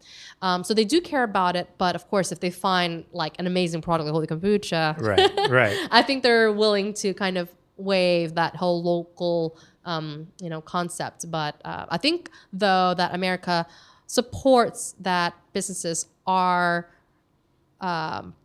um, 0.42 0.64
so 0.64 0.74
they 0.74 0.86
do 0.86 1.00
care 1.02 1.24
about 1.24 1.56
it 1.56 1.70
but 1.78 1.96
of 1.96 2.08
course 2.08 2.32
if 2.32 2.40
they 2.40 2.50
find 2.52 3.06
like 3.12 3.36
an 3.40 3.48
amazing 3.48 3.82
product 3.82 4.06
like 4.06 4.14
holy 4.14 4.28
kombucha 4.28 5.00
Right, 5.00 5.50
right. 5.50 5.78
i 5.92 6.02
think 6.02 6.24
they're 6.24 6.52
willing 6.52 6.94
to 6.96 7.14
kind 7.14 7.38
of 7.38 7.50
waive 7.78 8.36
that 8.36 8.56
whole 8.56 8.84
local 8.84 9.58
um, 9.86 10.28
you 10.42 10.50
know, 10.50 10.62
concept. 10.62 11.30
But 11.30 11.60
uh, 11.66 11.86
I 11.90 11.98
think 11.98 12.30
though 12.54 12.94
that 12.96 13.14
America 13.14 13.66
supports 14.06 14.96
that 15.00 15.34
businesses 15.54 16.08
are 16.28 16.90
um, 17.82 18.36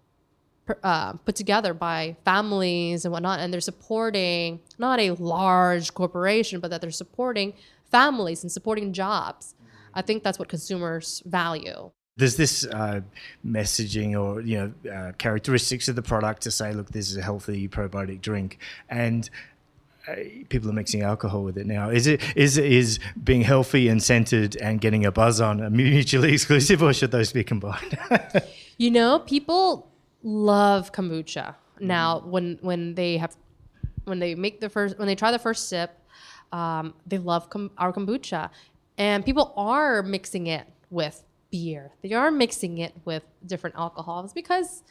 uh, 0.82 1.12
put 1.12 1.36
together 1.36 1.74
by 1.74 2.16
families 2.24 3.04
and 3.04 3.12
whatnot, 3.12 3.40
and 3.40 3.52
they're 3.52 3.60
supporting 3.60 4.60
not 4.78 4.98
a 5.00 5.10
large 5.12 5.94
corporation, 5.94 6.60
but 6.60 6.70
that 6.70 6.80
they're 6.80 6.90
supporting 6.90 7.54
families 7.90 8.42
and 8.42 8.50
supporting 8.50 8.92
jobs. 8.92 9.54
I 9.94 10.02
think 10.02 10.22
that's 10.22 10.38
what 10.38 10.48
consumers 10.48 11.22
value. 11.26 11.90
There's 12.16 12.36
this 12.36 12.64
uh, 12.64 13.00
messaging 13.44 14.18
or 14.20 14.40
you 14.40 14.72
know 14.84 14.90
uh, 14.92 15.12
characteristics 15.18 15.88
of 15.88 15.96
the 15.96 16.02
product 16.02 16.42
to 16.42 16.50
say, 16.50 16.72
look, 16.72 16.90
this 16.90 17.10
is 17.10 17.16
a 17.16 17.22
healthy 17.22 17.68
probiotic 17.68 18.20
drink, 18.20 18.58
and 18.88 19.28
uh, 20.08 20.14
people 20.48 20.70
are 20.70 20.74
mixing 20.74 21.02
alcohol 21.02 21.42
with 21.42 21.58
it 21.58 21.66
now. 21.66 21.90
Is 21.90 22.06
it 22.06 22.22
is 22.36 22.56
is 22.56 23.00
being 23.22 23.42
healthy 23.42 23.88
and 23.88 24.02
centered 24.02 24.56
and 24.56 24.80
getting 24.80 25.04
a 25.04 25.12
buzz 25.12 25.40
on 25.40 25.74
mutually 25.76 26.32
exclusive, 26.38 26.82
or 26.82 26.92
should 26.92 27.10
those 27.10 27.32
be 27.32 27.44
combined? 27.44 27.98
You 28.76 28.90
know, 28.90 29.20
people 29.20 29.88
love 30.24 30.90
kombucha 30.90 31.54
now. 31.78 32.20
When 32.20 32.58
when 32.62 32.94
they 32.94 33.18
have 33.18 33.36
when 34.04 34.18
they 34.18 34.34
make 34.34 34.60
the 34.60 34.68
first 34.68 34.98
when 34.98 35.06
they 35.06 35.14
try 35.14 35.30
the 35.30 35.38
first 35.38 35.68
sip, 35.68 35.96
um, 36.52 36.94
they 37.06 37.18
love 37.18 37.50
kom- 37.50 37.70
our 37.78 37.92
kombucha, 37.92 38.50
and 38.98 39.24
people 39.24 39.52
are 39.56 40.02
mixing 40.02 40.48
it 40.48 40.66
with 40.90 41.22
beer. 41.50 41.92
They 42.02 42.12
are 42.12 42.30
mixing 42.30 42.78
it 42.78 42.94
with 43.04 43.22
different 43.46 43.76
alcohols 43.76 44.32
because, 44.32 44.82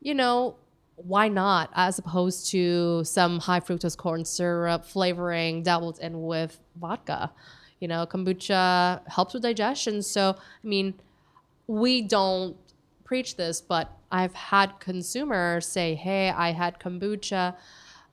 you 0.00 0.14
know, 0.14 0.56
why 0.96 1.28
not? 1.28 1.70
As 1.74 1.98
opposed 1.98 2.48
to 2.50 3.04
some 3.04 3.40
high 3.40 3.60
fructose 3.60 3.96
corn 3.96 4.24
syrup 4.24 4.86
flavoring 4.86 5.62
dabbled 5.62 5.98
in 6.00 6.22
with 6.22 6.58
vodka. 6.76 7.32
You 7.80 7.88
know, 7.88 8.06
kombucha 8.06 9.06
helps 9.06 9.34
with 9.34 9.42
digestion. 9.42 10.02
So, 10.02 10.36
I 10.38 10.66
mean, 10.66 10.94
we 11.66 12.00
don't 12.00 12.56
preach 13.06 13.36
this, 13.36 13.60
but 13.60 13.90
I've 14.10 14.34
had 14.34 14.78
consumers 14.80 15.66
say, 15.66 15.94
"Hey, 15.94 16.28
I 16.30 16.50
had 16.52 16.78
kombucha 16.78 17.56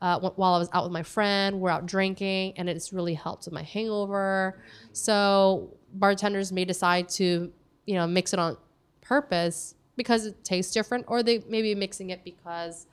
uh, 0.02 0.20
wh- 0.20 0.38
while 0.38 0.54
I 0.54 0.60
was 0.60 0.70
out 0.72 0.84
with 0.84 0.94
my 0.94 1.04
friend. 1.04 1.60
We're 1.60 1.72
out 1.72 1.86
drinking, 1.86 2.54
and 2.58 2.70
it's 2.70 2.94
really 2.94 3.16
helped 3.16 3.46
with 3.46 3.54
my 3.54 3.64
hangover." 3.64 4.62
So 4.94 5.76
bartenders 5.94 6.52
may 6.52 6.64
decide 6.64 7.10
to, 7.10 7.52
you 7.86 7.96
know, 7.96 8.08
mix 8.08 8.34
it 8.34 8.40
on 8.40 8.56
purpose 9.02 9.76
because 9.98 10.26
it 10.28 10.44
tastes 10.44 10.72
different, 10.72 11.06
or 11.08 11.24
they 11.24 11.44
may 11.50 11.62
be 11.62 11.76
mixing 11.76 12.12
it 12.12 12.24
because 12.24 12.86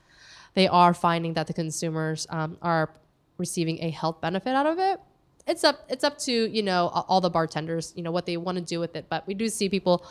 they 0.55 0.67
are 0.67 0.93
finding 0.95 1.35
that 1.35 1.47
the 1.47 1.55
consumers 1.55 2.27
um, 2.31 2.57
are 2.63 2.91
receiving 3.39 3.83
a 3.85 3.91
health 3.91 4.21
benefit 4.21 4.55
out 4.55 4.67
of 4.67 4.79
it. 4.79 5.01
It's 5.47 5.65
up. 5.65 5.85
It's 5.89 6.05
up 6.05 6.17
to 6.19 6.33
you 6.33 6.63
know 6.63 6.89
all 6.89 7.21
the 7.21 7.31
bartenders, 7.31 7.93
you 7.95 8.03
know 8.03 8.11
what 8.11 8.25
they 8.25 8.39
want 8.39 8.57
to 8.57 8.65
do 8.65 8.81
with 8.81 8.97
it. 8.97 9.07
But 9.11 9.27
we 9.27 9.35
do 9.35 9.49
see 9.49 9.69
people 9.69 10.07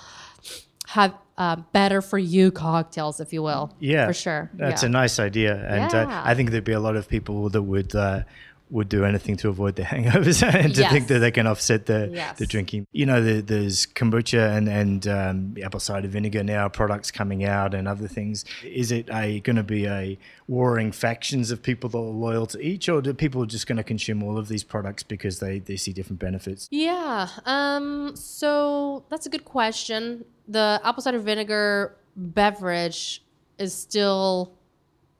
have 0.89 1.13
uh, 1.37 1.55
better 1.71 2.01
for 2.01 2.17
you 2.17 2.51
cocktails, 2.51 3.19
if 3.19 3.31
you 3.31 3.43
will. 3.43 3.71
Yeah, 3.79 4.07
for 4.07 4.13
sure. 4.13 4.49
That's 4.55 4.81
yeah. 4.83 4.89
a 4.89 4.91
nice 4.91 5.19
idea, 5.19 5.53
and 5.67 5.91
Yeah. 5.93 6.07
uh, 6.07 6.21
I 6.25 6.33
think 6.35 6.49
there'd 6.51 6.63
be 6.63 6.73
a 6.73 6.79
lot 6.79 6.95
of 6.95 7.07
people 7.07 7.49
that 7.49 7.61
would 7.61 7.93
uh, 7.95 8.23
would 8.71 8.87
do 8.89 9.03
anything 9.03 9.35
to 9.37 9.49
avoid 9.49 9.75
the 9.75 9.81
hangovers 9.91 10.43
and 10.43 10.75
to 10.75 10.87
think 10.89 11.07
that 11.07 11.19
they 11.19 11.31
can 11.31 11.47
offset 11.47 11.85
the 11.87 12.09
Yes. 12.13 12.37
the 12.37 12.45
drinking. 12.45 12.85
You 12.91 13.05
know, 13.05 13.21
the, 13.23 13.41
there's 13.41 13.85
kombucha 13.87 14.55
and 14.57 14.69
and 14.69 15.07
um, 15.07 15.55
apple 15.63 15.79
cider 15.79 16.07
vinegar 16.07 16.43
now 16.43 16.69
products 16.69 17.09
coming 17.11 17.43
out 17.43 17.73
and 17.73 17.87
other 17.87 18.07
things. 18.07 18.45
Is 18.63 18.91
it 18.91 19.09
a 19.11 19.39
going 19.41 19.55
to 19.55 19.63
be 19.63 19.85
a 19.85 20.17
warring 20.47 20.91
factions 20.91 21.51
of 21.51 21.61
people 21.61 21.89
that 21.89 21.97
are 21.97 22.01
loyal 22.01 22.45
to 22.47 22.59
each, 22.59 22.89
or 22.89 23.01
do 23.01 23.13
people 23.13 23.45
just 23.45 23.67
going 23.67 23.77
to 23.77 23.83
consume 23.83 24.21
all 24.23 24.37
of 24.37 24.47
these 24.47 24.63
products 24.63 25.03
because 25.03 25.39
they 25.39 25.59
they 25.59 25.75
see 25.77 25.91
different 25.93 26.19
benefits? 26.19 26.67
Yeah. 26.71 27.27
Um. 27.45 28.15
So 28.15 29.03
that's 29.09 29.25
a 29.25 29.29
good 29.29 29.45
question. 29.45 30.25
The 30.47 30.79
apple 30.83 31.01
cider 31.03 31.19
vinegar 31.19 31.95
beverage 32.15 33.23
is 33.57 33.73
still 33.73 34.53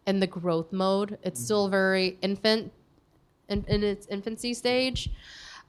in 0.08 0.20
the 0.20 0.28
growth 0.28 0.72
mode. 0.72 1.18
It's 1.24 1.44
still 1.44 1.68
very 1.70 2.18
infant, 2.22 2.72
in, 3.50 3.66
in 3.68 3.84
its 3.84 4.08
infancy 4.08 4.54
stage. 4.54 5.10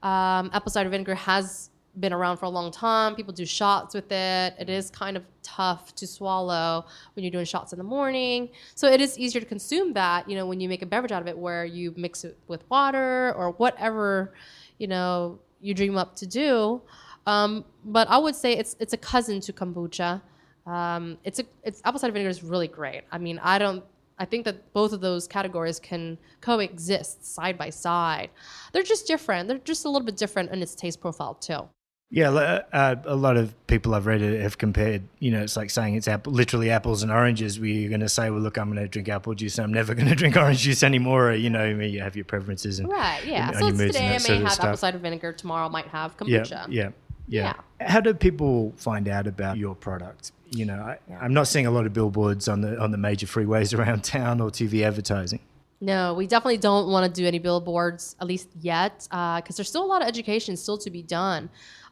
Um, 0.02 0.50
apple 0.52 0.70
cider 0.70 0.88
vinegar 0.88 1.14
has 1.14 1.70
been 1.98 2.12
around 2.12 2.36
for 2.36 2.46
a 2.46 2.48
long 2.48 2.70
time. 2.70 3.14
People 3.14 3.32
do 3.32 3.44
shots 3.44 3.94
with 3.94 4.10
it. 4.12 4.54
It 4.58 4.70
is 4.70 4.90
kind 4.90 5.16
of 5.16 5.24
tough 5.42 5.94
to 5.96 6.06
swallow 6.06 6.86
when 7.14 7.24
you're 7.24 7.32
doing 7.32 7.44
shots 7.44 7.72
in 7.72 7.78
the 7.78 7.84
morning. 7.84 8.50
So 8.74 8.86
it 8.86 9.00
is 9.00 9.18
easier 9.18 9.40
to 9.40 9.46
consume 9.46 9.92
that, 9.94 10.28
you 10.28 10.36
know, 10.36 10.46
when 10.46 10.60
you 10.60 10.68
make 10.68 10.82
a 10.82 10.86
beverage 10.86 11.12
out 11.12 11.20
of 11.20 11.28
it 11.28 11.36
where 11.36 11.64
you 11.64 11.92
mix 11.96 12.24
it 12.24 12.38
with 12.46 12.68
water 12.70 13.34
or 13.34 13.50
whatever, 13.52 14.34
you 14.78 14.86
know, 14.86 15.40
you 15.60 15.74
dream 15.74 15.96
up 15.96 16.14
to 16.16 16.26
do. 16.26 16.80
Um, 17.26 17.64
but 17.84 18.08
I 18.08 18.18
would 18.18 18.34
say 18.34 18.56
it's 18.56 18.76
it's 18.78 18.92
a 18.92 18.96
cousin 18.96 19.40
to 19.40 19.52
kombucha. 19.52 20.22
Um, 20.66 21.18
it's 21.24 21.38
a 21.38 21.44
it's 21.62 21.82
apple 21.84 21.98
cider 22.00 22.12
vinegar 22.12 22.30
is 22.30 22.42
really 22.42 22.68
great. 22.68 23.02
I 23.12 23.18
mean, 23.18 23.38
I 23.42 23.58
don't. 23.58 23.84
I 24.20 24.26
think 24.26 24.44
that 24.44 24.72
both 24.74 24.92
of 24.92 25.00
those 25.00 25.26
categories 25.26 25.80
can 25.80 26.18
coexist 26.42 27.24
side 27.24 27.56
by 27.56 27.70
side. 27.70 28.28
They're 28.72 28.82
just 28.82 29.06
different. 29.06 29.48
They're 29.48 29.58
just 29.58 29.84
a 29.86 29.88
little 29.88 30.04
bit 30.04 30.16
different 30.16 30.50
in 30.52 30.62
its 30.62 30.74
taste 30.74 31.00
profile 31.00 31.34
too. 31.34 31.68
Yeah, 32.12 32.30
uh, 32.30 32.96
a 33.04 33.14
lot 33.14 33.36
of 33.36 33.54
people 33.68 33.94
I've 33.94 34.04
read 34.04 34.20
have 34.20 34.58
compared. 34.58 35.04
You 35.20 35.30
know, 35.30 35.42
it's 35.42 35.56
like 35.56 35.70
saying 35.70 35.94
it's 35.94 36.08
apple, 36.08 36.32
literally 36.32 36.68
apples 36.68 37.04
and 37.04 37.12
oranges. 37.12 37.60
Where 37.60 37.68
you're 37.68 37.88
going 37.88 38.00
to 38.00 38.08
say, 38.08 38.30
"Well, 38.30 38.40
look, 38.40 38.58
I'm 38.58 38.66
going 38.72 38.82
to 38.82 38.88
drink 38.88 39.08
apple 39.08 39.32
juice. 39.34 39.58
and 39.58 39.64
I'm 39.64 39.72
never 39.72 39.94
going 39.98 40.08
to 40.08 40.16
drink 40.16 40.36
orange 40.36 40.58
juice 40.58 40.82
anymore." 40.82 41.30
Or, 41.30 41.34
you 41.34 41.50
know, 41.50 41.64
you 41.66 42.00
have 42.00 42.16
your 42.16 42.24
preferences 42.24 42.80
and 42.80 42.88
Right. 42.90 43.24
Yeah. 43.24 43.50
and- 43.50 43.78
so 43.78 43.86
today 43.86 44.08
I 44.08 44.10
may 44.10 44.12
that 44.14 44.20
sort 44.22 44.38
of 44.38 44.48
have 44.48 44.60
apple 44.60 44.76
cider 44.76 44.98
vinegar. 44.98 45.32
Tomorrow 45.32 45.66
I 45.66 45.70
might 45.70 45.86
have 45.86 46.16
kombucha. 46.16 46.66
yeah, 46.68 46.86
kombucha. 46.86 46.92
Yeah, 47.30 47.54
yeah, 47.80 47.88
How 47.88 48.00
do 48.00 48.12
people 48.12 48.72
find 48.76 49.06
out 49.06 49.26
about 49.26 49.56
your 49.56 49.74
product? 49.74 50.32
You 50.50 50.64
know, 50.64 50.74
I, 50.74 50.98
I'm 51.20 51.32
not 51.32 51.46
seeing 51.46 51.66
a 51.66 51.70
lot 51.70 51.86
of 51.86 51.92
billboards 51.92 52.48
on 52.48 52.60
the 52.60 52.78
on 52.80 52.90
the 52.90 52.98
major 52.98 53.26
freeways 53.26 53.72
around 53.78 54.02
town 54.02 54.40
or 54.40 54.50
TV 54.50 54.82
advertising. 54.82 55.40
No, 55.80 56.12
we 56.12 56.26
definitely 56.26 56.58
don't 56.58 56.90
want 56.90 57.12
to 57.12 57.20
do 57.20 57.26
any 57.26 57.38
billboards, 57.38 58.14
at 58.20 58.26
least 58.26 58.48
yet, 58.60 59.08
uh, 59.12 59.40
because 59.40 59.56
there's 59.56 59.68
still 59.68 59.84
a 59.84 59.86
lot 59.86 60.02
of 60.02 60.08
education 60.08 60.56
still 60.56 60.76
to 60.76 60.90
be 60.90 61.02
done. 61.02 61.48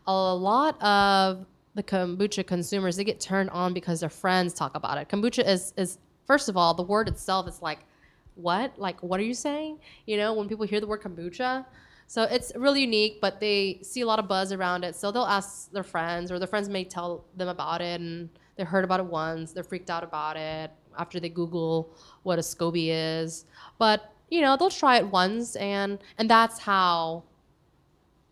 A 0.07 0.13
lot 0.13 0.81
of 0.83 1.47
the 1.75 1.83
kombucha 1.83 2.47
consumers 2.47 2.97
they 2.97 3.05
get 3.05 3.21
turned 3.21 3.49
on 3.51 3.73
because 3.73 4.01
their 4.01 4.11
friends 4.11 4.53
talk 4.53 4.75
about 4.75 4.99
it. 4.99 5.09
Kombucha 5.09 5.47
is 5.47 5.73
is 5.77 5.99
first 6.27 6.49
of 6.49 6.57
all 6.57 6.75
the 6.75 6.83
word 6.83 7.09
itself 7.09 7.49
is 7.49 7.63
like, 7.63 7.79
what? 8.35 8.79
Like 8.79 9.01
what 9.03 9.21
are 9.21 9.25
you 9.25 9.35
saying? 9.35 9.79
You 10.05 10.17
know, 10.17 10.35
when 10.35 10.49
people 10.49 10.67
hear 10.67 10.81
the 10.81 10.87
word 10.87 11.03
kombucha. 11.03 11.65
So 12.09 12.23
it's 12.23 12.53
really 12.57 12.81
unique, 12.81 13.21
but 13.21 13.39
they 13.39 13.81
see 13.83 14.01
a 14.01 14.07
lot 14.07 14.19
of 14.19 14.27
buzz 14.27 14.51
around 14.51 14.83
it. 14.83 14.97
So 14.97 15.13
they'll 15.13 15.25
ask 15.25 15.71
their 15.71 15.83
friends, 15.83 16.33
or 16.33 16.39
their 16.39 16.49
friends 16.49 16.69
may 16.69 16.83
tell 16.83 17.27
them 17.37 17.49
about 17.49 17.83
it, 17.83 18.01
and 18.01 18.31
they 18.57 18.65
heard 18.65 18.83
about 18.83 18.99
it 18.99 19.07
once. 19.07 19.53
They're 19.53 19.63
freaked 19.63 19.91
out 19.91 20.03
about 20.03 20.39
it 20.39 20.71
after 20.99 21.21
they 21.21 21.29
Google 21.29 21.95
what 22.23 22.39
a 22.39 22.43
SCOBY 22.43 22.89
is. 22.89 23.45
But 23.79 24.13
you 24.31 24.41
know, 24.41 24.57
they'll 24.57 24.71
try 24.71 24.97
it 24.97 25.07
once, 25.07 25.55
and 25.57 25.99
and 26.17 26.31
that's 26.31 26.59
how 26.59 27.25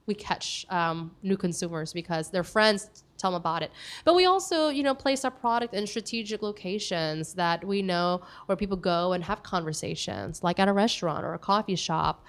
we 0.06 0.14
catch 0.14 0.64
um, 0.70 1.14
new 1.22 1.36
consumers 1.36 1.92
because 1.92 2.30
their 2.30 2.44
friends 2.44 3.04
tell 3.18 3.32
them 3.32 3.40
about 3.40 3.62
it. 3.62 3.70
But 4.04 4.14
we 4.14 4.24
also, 4.24 4.68
you 4.68 4.82
know, 4.82 4.94
place 4.94 5.24
our 5.24 5.30
product 5.30 5.74
in 5.74 5.86
strategic 5.86 6.42
locations 6.42 7.34
that 7.34 7.64
we 7.64 7.82
know 7.82 8.22
where 8.46 8.56
people 8.56 8.76
go 8.76 9.12
and 9.12 9.24
have 9.24 9.42
conversations, 9.42 10.42
like 10.42 10.58
at 10.58 10.68
a 10.68 10.72
restaurant 10.72 11.24
or 11.24 11.34
a 11.34 11.38
coffee 11.38 11.76
shop. 11.76 12.24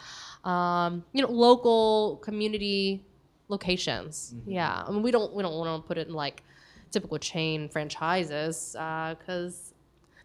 Um, 0.47 1.03
you 1.11 1.21
know, 1.21 1.29
local 1.29 2.17
community 2.23 3.03
locations. 3.49 4.33
Yeah, 4.45 4.83
I 4.87 4.91
mean, 4.91 5.03
we 5.03 5.11
don't 5.11 5.33
we 5.33 5.43
don't 5.43 5.53
want 5.53 5.83
to 5.83 5.87
put 5.87 5.97
it 5.97 6.07
in 6.07 6.13
like 6.13 6.43
typical 6.91 7.17
chain 7.17 7.67
franchises 7.69 8.71
because 8.71 9.73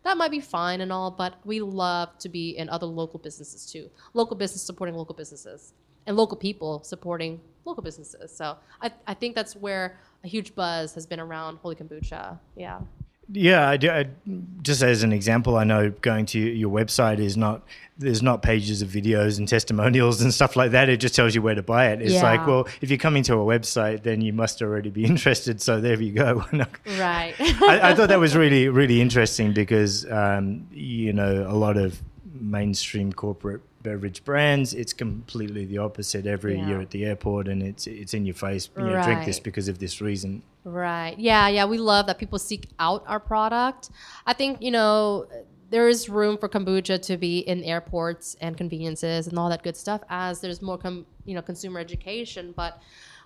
that 0.05 0.17
might 0.17 0.31
be 0.31 0.41
fine 0.41 0.81
and 0.81 0.93
all, 0.93 1.11
but 1.11 1.35
we 1.45 1.61
love 1.61 2.19
to 2.19 2.29
be 2.29 2.51
in 2.51 2.69
other 2.69 2.87
local 2.87 3.19
businesses 3.19 3.71
too. 3.71 3.91
Local 4.15 4.37
business 4.37 4.63
supporting 4.63 4.97
local 4.97 5.15
businesses 5.15 5.75
and 6.07 6.17
local 6.17 6.37
people 6.37 6.83
supporting 6.83 7.41
local 7.65 7.83
businesses. 7.83 8.35
So 8.37 8.57
I, 8.81 8.91
I 9.07 9.15
think 9.15 9.35
that's 9.35 9.55
where 9.55 9.99
a 10.25 10.29
huge 10.29 10.55
buzz 10.55 10.95
has 10.95 11.07
been 11.07 11.21
around 11.21 11.59
Holy 11.59 11.77
Kombucha. 11.77 12.39
Yeah. 12.57 12.81
Yeah, 13.31 13.69
I 13.69 13.77
do, 13.77 13.91
I, 13.91 14.07
just 14.63 14.83
as 14.83 15.03
an 15.03 15.13
example, 15.13 15.57
I 15.57 15.65
know 15.65 15.91
going 15.91 16.27
to 16.27 16.39
your 16.39 16.71
website 16.71 17.19
is 17.19 17.37
not 17.37 17.63
there's 17.99 18.23
not 18.23 18.43
pages 18.43 18.83
of 18.83 18.89
videos 18.89 19.39
and 19.39 19.47
testimonials 19.47 20.23
and 20.23 20.33
stuff 20.35 20.57
like 20.57 20.73
that. 20.73 20.89
It 20.89 20.97
just 20.97 21.15
tells 21.15 21.35
you 21.35 21.43
where 21.43 21.55
to 21.55 21.63
buy 21.63 21.89
it. 21.91 22.03
It's 22.03 22.15
Yeah. 22.15 22.23
like, 22.23 22.47
well, 22.47 22.67
if 22.81 22.91
you're 22.91 22.99
coming 22.99 23.23
to 23.25 23.35
a 23.35 23.45
website, 23.45 24.03
then 24.03 24.23
you 24.23 24.33
must 24.33 24.61
already 24.61 24.91
be 24.91 25.05
interested. 25.13 25.61
So 25.63 25.81
there 25.81 26.01
you 26.01 26.13
go. 26.13 26.45
Right. 26.99 27.35
I, 27.39 27.91
I 27.91 27.95
thought 27.95 28.09
that 28.09 28.19
was 28.19 28.35
really 28.37 28.69
really 28.69 29.01
interesting 29.01 29.53
because 29.53 30.11
um, 30.11 30.67
you 30.73 31.13
know 31.13 31.47
a 31.49 31.55
lot 31.55 31.77
of 31.77 32.01
mainstream 32.43 33.13
corporate 33.13 33.61
beverage 33.83 34.25
brands 34.25 34.75
it's 34.75 34.93
completely 34.93 35.65
the 35.65 35.79
opposite 35.79 36.27
every 36.27 36.57
Yeah. 36.57 36.69
year 36.69 36.81
at 36.81 36.91
the 36.91 37.05
airport 37.05 37.49
and 37.49 37.63
it's 37.63 37.87
it's 37.87 38.15
in 38.15 38.27
your 38.27 38.35
face 38.35 38.69
you 38.77 38.85
know, 38.85 39.03
drink 39.03 39.25
this 39.25 39.41
because 39.41 39.69
of 39.69 39.79
this 39.79 40.01
reason 40.01 40.43
Right. 40.65 41.19
Yeah, 41.19 41.49
yeah. 41.49 41.65
We 41.65 41.79
love 41.79 42.07
that 42.07 42.19
people 42.19 42.39
seek 42.39 42.69
out 42.79 43.03
our 43.09 43.19
product. 43.19 43.91
I 44.25 44.33
think, 44.33 44.63
you 44.63 44.71
know, 44.71 45.27
there 45.71 45.89
is 45.89 46.09
room 46.09 46.39
for 46.39 46.49
kombucha 46.49 47.03
to 47.03 47.17
be 47.17 47.39
in 47.41 47.65
airports 47.65 48.37
and 48.41 48.57
conveniences 48.57 49.27
and 49.27 49.37
all 49.41 49.49
that 49.51 49.65
good 49.65 49.77
stuff 49.77 50.03
as 50.09 50.41
there's 50.41 50.63
more 50.63 50.79
com- 50.79 51.05
you 51.25 51.35
know 51.35 51.43
consumer 51.43 51.81
education 51.81 52.53
but 52.57 52.81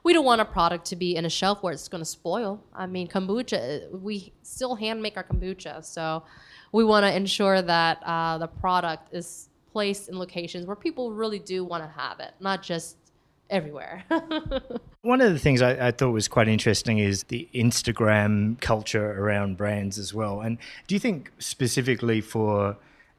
we 0.04 0.12
don't 0.14 0.24
want 0.24 0.40
a 0.40 0.44
product 0.44 0.84
to 0.86 0.96
be 0.96 1.16
in 1.16 1.24
a 1.26 1.28
shelf 1.28 1.62
where 1.62 1.72
it's 1.72 1.88
going 1.88 2.00
to 2.00 2.12
spoil 2.20 2.62
i 2.72 2.86
mean 2.86 3.08
kombucha 3.08 3.90
we 4.00 4.32
still 4.42 4.76
hand 4.76 5.02
make 5.02 5.16
our 5.16 5.24
kombucha 5.24 5.84
so 5.84 6.22
we 6.76 6.84
want 6.84 7.04
to 7.04 7.16
ensure 7.16 7.62
that 7.62 8.02
uh, 8.04 8.36
the 8.36 8.46
product 8.46 9.14
is 9.14 9.48
placed 9.72 10.10
in 10.10 10.18
locations 10.18 10.66
where 10.66 10.76
people 10.76 11.10
really 11.12 11.38
do 11.38 11.64
want 11.64 11.82
to 11.82 11.88
have 11.88 12.20
it 12.20 12.32
not 12.38 12.62
just 12.62 12.96
everywhere 13.48 14.04
One 15.06 15.20
of 15.20 15.32
the 15.32 15.38
things 15.38 15.62
I, 15.62 15.86
I, 15.86 15.90
thought 15.92 16.10
was 16.10 16.26
quite 16.26 16.48
interesting 16.48 16.98
is 16.98 17.22
the 17.24 17.48
Instagram 17.54 18.60
culture 18.60 19.12
around 19.22 19.56
brands 19.56 19.98
as 19.98 20.12
well. 20.12 20.40
And 20.40 20.58
do 20.88 20.96
you 20.96 20.98
think 20.98 21.30
specifically 21.38 22.20
for 22.20 22.76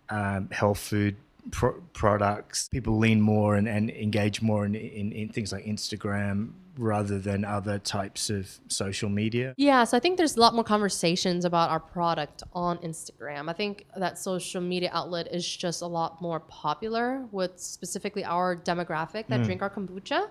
um, 0.10 0.50
health 0.52 0.80
food 0.80 1.16
pro- 1.52 1.82
products, 1.94 2.68
people 2.70 2.98
lean 2.98 3.22
more 3.22 3.56
and, 3.56 3.68
and 3.68 3.90
engage 3.90 4.42
more 4.42 4.66
in, 4.66 4.76
in, 4.76 5.12
in, 5.12 5.30
things 5.30 5.52
like 5.52 5.66
Instagram 5.66 6.52
rather 6.78 7.18
than 7.20 7.44
other 7.44 7.80
types 7.80 8.30
of 8.30 8.60
social 8.68 9.10
media? 9.10 9.54
Yeah, 9.58 9.84
so 9.84 9.98
I 9.98 10.00
think 10.00 10.18
there's 10.18 10.38
a 10.38 10.40
lot 10.40 10.54
more 10.54 10.64
conversations 10.64 11.46
about 11.46 11.70
our 11.70 11.80
product 11.80 12.44
on 12.54 12.78
Instagram. 12.80 13.50
I 13.50 13.54
think 13.54 13.86
that 13.96 14.18
social 14.18 14.62
media 14.62 14.90
outlet 14.94 15.34
is 15.34 15.46
just 15.46 15.82
a 15.82 15.88
lot 15.88 16.22
more 16.22 16.40
popular 16.42 17.26
with 17.32 17.60
specifically 17.60 18.24
our 18.24 18.56
demographic 18.56 19.28
that 19.28 19.42
mm. 19.42 19.46
drink 19.46 19.62
our 19.62 19.70
kombucha. 19.70 20.30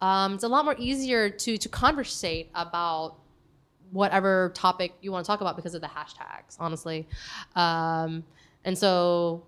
Um, 0.00 0.34
it's 0.34 0.44
a 0.44 0.48
lot 0.48 0.64
more 0.64 0.74
easier 0.78 1.30
to 1.30 1.56
to 1.56 1.68
conversate 1.68 2.50
about 2.54 3.18
whatever 3.92 4.50
topic 4.54 4.94
you 5.00 5.12
want 5.12 5.24
to 5.24 5.26
talk 5.26 5.40
about 5.40 5.54
because 5.54 5.74
of 5.74 5.80
the 5.80 5.86
hashtags, 5.86 6.56
honestly. 6.58 7.06
Um, 7.54 8.24
and 8.64 8.76
so 8.76 9.44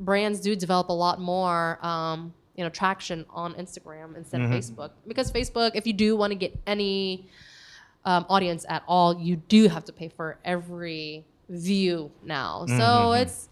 brands 0.00 0.40
do 0.40 0.54
develop 0.56 0.88
a 0.88 0.92
lot 0.92 1.20
more 1.20 1.84
um, 1.84 2.32
you 2.56 2.64
know 2.64 2.70
traction 2.70 3.24
on 3.30 3.54
Instagram 3.54 4.16
instead 4.16 4.40
mm-hmm. 4.40 4.52
of 4.52 4.58
Facebook 4.58 4.90
because 5.06 5.30
Facebook, 5.30 5.72
if 5.74 5.86
you 5.86 5.92
do 5.92 6.16
want 6.16 6.32
to 6.32 6.36
get 6.36 6.58
any 6.66 7.28
um, 8.04 8.26
audience 8.28 8.64
at 8.68 8.82
all, 8.86 9.18
you 9.18 9.36
do 9.36 9.68
have 9.68 9.84
to 9.84 9.92
pay 9.92 10.08
for 10.08 10.38
every 10.44 11.24
view 11.48 12.10
now. 12.24 12.64
Mm-hmm. 12.66 12.78
So 12.78 13.12
it's 13.12 13.48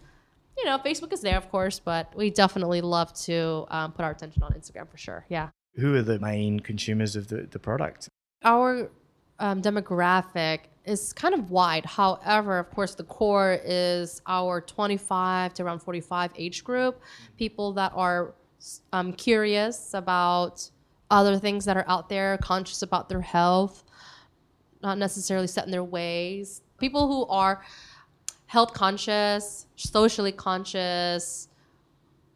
you 0.57 0.65
know, 0.65 0.79
Facebook 0.79 1.13
is 1.13 1.21
there, 1.21 1.37
of 1.37 1.49
course, 1.51 1.79
but 1.79 2.13
we 2.15 2.31
definitely 2.31 2.81
love 2.81 3.13
to 3.13 3.65
um, 3.69 3.91
put 3.91 4.03
our 4.03 4.11
attention 4.11 4.41
on 4.41 4.53
Instagram 4.53 4.89
for 4.89 4.97
sure. 4.97 5.25
Yeah. 5.29 5.49
Who 5.75 5.93
are 5.95 6.01
the 6.01 6.19
main 6.19 6.59
consumers 6.59 7.15
of 7.15 7.27
the, 7.27 7.43
the 7.43 7.59
product? 7.59 8.09
Our 8.43 8.89
um, 9.39 9.61
demographic 9.61 10.61
is 10.85 11.13
kind 11.13 11.33
of 11.33 11.51
wide. 11.51 11.85
However, 11.85 12.59
of 12.59 12.69
course, 12.71 12.95
the 12.95 13.03
core 13.03 13.59
is 13.63 14.21
our 14.25 14.61
25 14.61 15.53
to 15.55 15.63
around 15.63 15.79
45 15.79 16.31
age 16.35 16.63
group, 16.63 17.01
people 17.37 17.73
that 17.73 17.91
are 17.95 18.33
um, 18.93 19.13
curious 19.13 19.93
about 19.93 20.69
other 21.11 21.37
things 21.37 21.65
that 21.65 21.77
are 21.77 21.85
out 21.87 22.09
there, 22.09 22.37
conscious 22.37 22.81
about 22.81 23.09
their 23.09 23.21
health, 23.21 23.83
not 24.81 24.97
necessarily 24.97 25.47
set 25.47 25.65
in 25.65 25.71
their 25.71 25.83
ways. 25.83 26.61
People 26.79 27.07
who 27.07 27.25
are 27.27 27.63
health 28.45 28.73
conscious, 28.73 29.67
socially 29.75 30.31
conscious, 30.31 31.49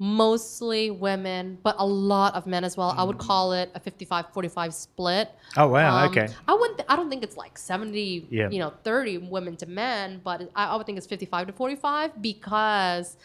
mostly 0.01 0.89
women, 0.89 1.59
but 1.61 1.75
a 1.77 1.85
lot 1.85 2.33
of 2.33 2.47
men 2.47 2.63
as 2.63 2.75
well. 2.75 2.91
Mm. 2.91 2.97
I 2.97 3.03
would 3.03 3.17
mm. 3.17 3.27
call 3.27 3.53
it 3.53 3.69
a 3.75 3.79
55-45 3.79 4.73
split. 4.73 5.29
Oh 5.55 5.67
wow, 5.67 5.95
um, 5.95 6.09
okay. 6.09 6.27
I 6.47 6.55
wouldn't 6.55 6.79
th- 6.79 6.87
I 6.89 6.95
don't 6.95 7.07
think 7.07 7.21
it's 7.21 7.37
like 7.37 7.55
70, 7.55 8.27
yeah. 8.31 8.49
you 8.49 8.57
know, 8.57 8.73
30 8.83 9.19
women 9.19 9.55
to 9.57 9.67
men, 9.67 10.19
but 10.23 10.49
I, 10.55 10.65
I, 10.65 10.75
would 10.75 10.87
think 10.87 10.97
it's 10.97 11.05
55 11.05 11.47
to 11.47 11.53
45 11.53 12.19
because 12.19 13.15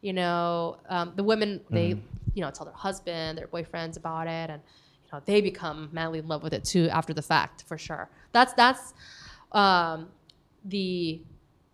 you 0.00 0.14
know, 0.14 0.78
um, 0.88 1.12
the 1.14 1.22
women 1.22 1.60
they, 1.68 1.92
mm. 1.92 2.00
you 2.32 2.40
know, 2.40 2.50
tell 2.50 2.64
their 2.64 2.74
husband, 2.74 3.36
their 3.36 3.46
boyfriends 3.46 3.98
about 3.98 4.26
it 4.26 4.48
and 4.48 4.62
you 5.04 5.10
know, 5.12 5.22
they 5.26 5.42
become 5.42 5.90
madly 5.92 6.20
in 6.20 6.26
love 6.26 6.42
with 6.42 6.54
it 6.54 6.64
too 6.64 6.88
after 6.88 7.12
the 7.12 7.22
fact, 7.22 7.64
for 7.64 7.76
sure. 7.76 8.08
That's 8.32 8.54
that's 8.54 8.94
um, 9.52 10.08
the 10.64 11.20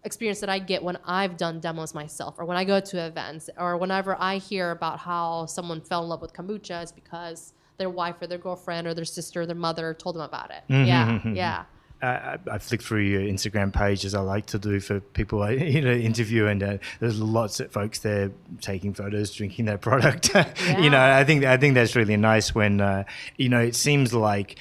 experience 0.05 0.41
that 0.41 0.49
I 0.49 0.59
get 0.59 0.83
when 0.83 0.99
I've 1.05 1.37
done 1.37 1.61
demos 1.61 1.95
myself 1.95 2.37
or 2.39 2.45
when 2.45 2.57
I 2.57 2.65
go 2.65 2.81
to 2.81 3.07
events 3.07 3.51
or 3.59 3.77
whenever 3.77 4.17
I 4.19 4.39
hear 4.39 4.71
about 4.71 4.99
how 4.99 5.47
someone 5.47 5.81
fell 5.81 6.03
in 6.03 6.09
love 6.09 6.23
with 6.23 6.33
kombucha 6.33 6.83
is 6.83 6.93
because 6.93 7.53
their 7.77 7.91
wife 7.91 8.17
or 8.21 8.27
their 8.27 8.39
girlfriend 8.39 8.87
or 8.87 8.95
their 8.95 9.05
sister 9.05 9.43
or 9.43 9.47
their 9.47 9.57
mother 9.57 9.95
told 9.95 10.17
them 10.17 10.23
about 10.23 10.51
it. 10.51 10.63
Mm-hmm. 10.71 10.87
Yeah, 10.87 11.09
mm-hmm. 11.09 11.35
yeah. 11.35 11.65
I, 12.03 12.39
I 12.51 12.59
flick 12.59 12.83
through 12.83 13.03
your 13.03 13.21
Instagram 13.21 13.73
page 13.73 14.05
as 14.07 14.15
I 14.15 14.21
like 14.21 14.47
to 14.47 14.59
do 14.59 14.81
for 14.81 15.01
people 15.01 15.43
I 15.43 15.51
you 15.77 15.83
know 15.83 15.93
interview, 15.93 16.47
and 16.47 16.63
uh, 16.63 16.79
there's 16.99 17.21
lots 17.21 17.61
of 17.61 17.73
folks 17.73 17.99
there 17.99 18.33
taking 18.61 18.95
photos, 18.95 19.35
drinking 19.35 19.67
their 19.67 19.79
product. 19.79 20.31
Yeah. 20.61 20.79
you 20.81 20.91
know, 20.91 21.01
I 21.01 21.25
think 21.25 21.45
I 21.45 21.57
think 21.57 21.75
that's 21.75 21.97
really 21.97 22.17
nice 22.17 22.55
when 22.55 22.81
uh, 22.81 23.05
you 23.37 23.49
know 23.49 23.61
it 23.61 23.75
seems 23.75 24.15
like 24.15 24.57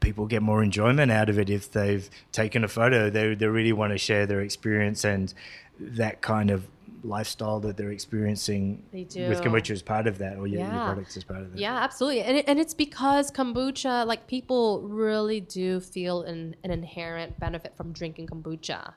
people 0.00 0.26
get 0.26 0.42
more 0.42 0.62
enjoyment 0.62 1.12
out 1.12 1.28
of 1.28 1.38
it 1.38 1.50
if 1.50 1.70
they've 1.70 2.08
taken 2.32 2.64
a 2.64 2.68
photo. 2.68 3.10
They 3.10 3.34
they 3.34 3.46
really 3.46 3.72
want 3.72 3.92
to 3.92 3.98
share 3.98 4.26
their 4.26 4.40
experience 4.40 5.04
and 5.04 5.32
that 5.78 6.20
kind 6.20 6.50
of 6.50 6.66
lifestyle 7.02 7.60
that 7.60 7.76
they're 7.76 7.92
experiencing 7.92 8.82
with 8.92 9.40
kombucha 9.40 9.70
as 9.70 9.82
part 9.82 10.06
of 10.06 10.18
that 10.18 10.36
or 10.36 10.46
your, 10.46 10.60
yeah. 10.60 10.74
your 10.74 10.84
products 10.84 11.16
as 11.16 11.24
part 11.24 11.40
of 11.40 11.52
that. 11.52 11.58
Yeah, 11.58 11.76
absolutely. 11.76 12.22
And, 12.22 12.36
it, 12.36 12.44
and 12.48 12.58
it's 12.58 12.74
because 12.74 13.30
kombucha, 13.30 14.06
like 14.06 14.26
people 14.26 14.82
really 14.82 15.40
do 15.40 15.80
feel 15.80 16.22
an, 16.22 16.56
an 16.64 16.70
inherent 16.70 17.38
benefit 17.40 17.76
from 17.76 17.92
drinking 17.92 18.26
kombucha. 18.26 18.94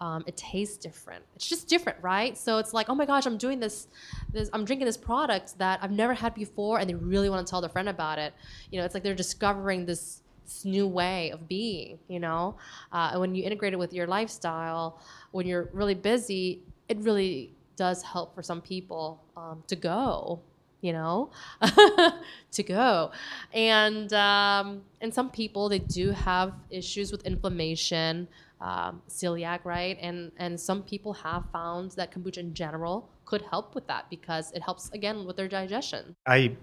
Um, 0.00 0.24
it 0.26 0.36
tastes 0.36 0.78
different. 0.78 1.24
It's 1.36 1.46
just 1.46 1.68
different, 1.68 1.98
right? 2.00 2.36
So 2.36 2.56
it's 2.56 2.72
like, 2.72 2.88
oh 2.88 2.94
my 2.94 3.04
gosh, 3.04 3.26
I'm 3.26 3.36
doing 3.36 3.60
this, 3.60 3.86
this, 4.32 4.48
I'm 4.52 4.64
drinking 4.64 4.86
this 4.86 4.96
product 4.96 5.58
that 5.58 5.78
I've 5.82 5.90
never 5.90 6.14
had 6.14 6.34
before, 6.34 6.78
and 6.78 6.88
they 6.88 6.94
really 6.94 7.28
want 7.28 7.46
to 7.46 7.50
tell 7.50 7.60
their 7.60 7.68
friend 7.68 7.88
about 7.88 8.18
it. 8.18 8.32
You 8.70 8.78
know, 8.78 8.86
it's 8.86 8.94
like 8.94 9.02
they're 9.02 9.14
discovering 9.14 9.84
this 9.84 10.22
this 10.50 10.64
new 10.64 10.86
way 10.86 11.30
of 11.30 11.48
being, 11.48 11.98
you 12.08 12.20
know? 12.20 12.56
Uh, 12.92 13.10
and 13.12 13.20
when 13.20 13.34
you 13.34 13.44
integrate 13.44 13.72
it 13.72 13.78
with 13.78 13.92
your 13.92 14.06
lifestyle, 14.06 15.00
when 15.30 15.46
you're 15.46 15.68
really 15.72 15.94
busy, 15.94 16.62
it 16.88 16.98
really 16.98 17.54
does 17.76 18.02
help 18.02 18.34
for 18.34 18.42
some 18.42 18.60
people 18.60 19.22
um, 19.36 19.62
to 19.66 19.76
go 19.76 20.40
you 20.82 20.92
know? 20.94 21.30
To 22.52 22.62
go. 22.64 23.12
And 23.52 24.12
um, 24.12 24.82
and 25.00 25.14
some 25.14 25.30
people 25.30 25.68
they 25.68 25.78
do 25.78 26.10
have 26.10 26.52
issues 26.68 27.12
with 27.12 27.24
inflammation 27.24 28.26
um, 28.60 29.02
celiac 29.08 29.60
right? 29.64 29.96
And 30.00 30.32
and 30.36 30.58
some 30.58 30.82
people 30.82 31.12
have 31.12 31.44
found 31.52 31.92
that 31.92 32.10
kombucha 32.10 32.38
in 32.38 32.54
general 32.54 33.08
could 33.24 33.42
help 33.42 33.74
with 33.74 33.86
that 33.86 34.10
because 34.10 34.50
it 34.52 34.62
helps 34.62 34.90
again 34.90 35.26
with 35.26 35.36
their 35.36 35.48
digestion. 35.48 36.16
I 36.26 36.56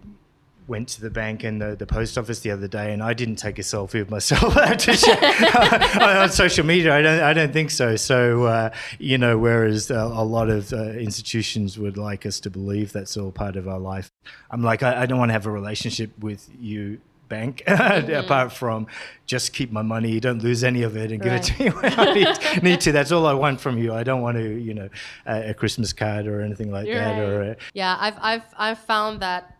went 0.67 0.89
to 0.89 1.01
the 1.01 1.09
bank 1.09 1.43
and 1.43 1.61
the, 1.61 1.75
the 1.75 1.85
post 1.85 2.17
office 2.17 2.41
the 2.41 2.51
other 2.51 2.67
day, 2.67 2.93
and 2.93 3.01
I 3.01 3.13
didn't 3.13 3.37
take 3.37 3.57
a 3.57 3.61
selfie 3.61 4.01
of 4.01 4.09
myself 4.09 4.57
on 6.01 6.29
social 6.29 6.65
media. 6.65 6.95
I 6.95 7.01
don't, 7.01 7.21
I 7.21 7.33
don't 7.33 7.53
think 7.53 7.71
so. 7.71 7.95
So, 7.95 8.43
uh, 8.43 8.69
you 8.99 9.17
know, 9.17 9.37
whereas 9.37 9.89
a, 9.89 9.95
a 9.95 10.23
lot 10.23 10.49
of 10.49 10.73
uh, 10.73 10.91
institutions 10.91 11.79
would 11.79 11.97
like 11.97 12.25
us 12.25 12.39
to 12.41 12.49
believe 12.49 12.91
that's 12.91 13.15
all 13.17 13.31
part 13.31 13.55
of 13.55 13.67
our 13.67 13.79
life, 13.79 14.11
I'm 14.51 14.61
like, 14.61 14.83
I, 14.83 15.03
I 15.03 15.05
don't 15.05 15.19
want 15.19 15.29
to 15.29 15.33
have 15.33 15.45
a 15.45 15.51
relationship 15.51 16.11
with 16.19 16.49
you 16.59 16.99
bank 17.27 17.63
mm-hmm. 17.67 18.11
apart 18.13 18.53
from 18.53 18.87
just 19.25 19.51
keep 19.51 19.69
my 19.69 19.81
money 19.81 20.17
don't 20.19 20.41
lose 20.41 20.63
any 20.63 20.83
of 20.83 20.95
it 20.95 21.11
and 21.11 21.21
give 21.21 21.33
it 21.33 21.43
to 21.43 21.63
me 21.63 21.69
when 21.69 21.93
i 21.99 22.13
need, 22.13 22.63
need, 22.63 22.79
to 22.79 22.91
that's 22.93 23.11
all 23.11 23.25
i 23.25 23.33
want 23.33 23.59
from 23.59 23.77
you 23.77 23.93
i 23.93 24.01
don't 24.01 24.21
want 24.21 24.37
to 24.37 24.57
you 24.57 24.73
know 24.73 24.87
a, 25.25 25.49
a 25.49 25.53
christmas 25.53 25.91
card 25.91 26.25
or 26.25 26.41
anything 26.41 26.71
like 26.71 26.87
You're 26.87 26.95
that 26.95 27.11
right. 27.11 27.19
or 27.19 27.41
a, 27.41 27.57
yeah 27.73 27.97
i've 27.99 28.17
i've 28.21 28.43
i've 28.57 28.79
found 28.79 29.21
that 29.21 29.56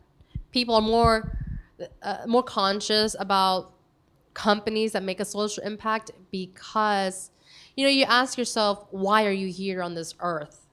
people 0.52 0.76
are 0.76 0.82
more 0.82 1.32
uh, 2.02 2.18
more 2.28 2.44
conscious 2.44 3.16
about 3.20 3.74
companies 4.34 4.92
that 4.92 5.04
make 5.04 5.20
a 5.20 5.26
social 5.26 5.64
impact 5.64 6.12
because 6.32 7.32
you 7.76 7.86
know 7.86 7.90
you 7.90 8.04
ask 8.06 8.38
yourself 8.38 8.86
why 8.92 9.26
are 9.26 9.32
you 9.32 9.48
here 9.48 9.82
on 9.82 9.96
this 9.96 10.14
earth? 10.20 10.68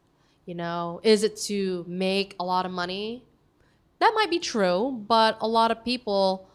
You 0.47 0.55
know 0.55 1.01
is 1.03 1.23
it 1.23 1.37
to 1.49 1.85
make 1.89 2.37
a 2.41 2.45
lot 2.45 2.67
of 2.67 2.73
money? 2.73 3.25
That 4.01 4.13
might 4.15 4.31
be 4.31 4.39
true 4.39 5.05
but 5.09 5.39
a 5.41 5.49
lot 5.49 5.71
of 5.71 5.85
people 5.85 6.49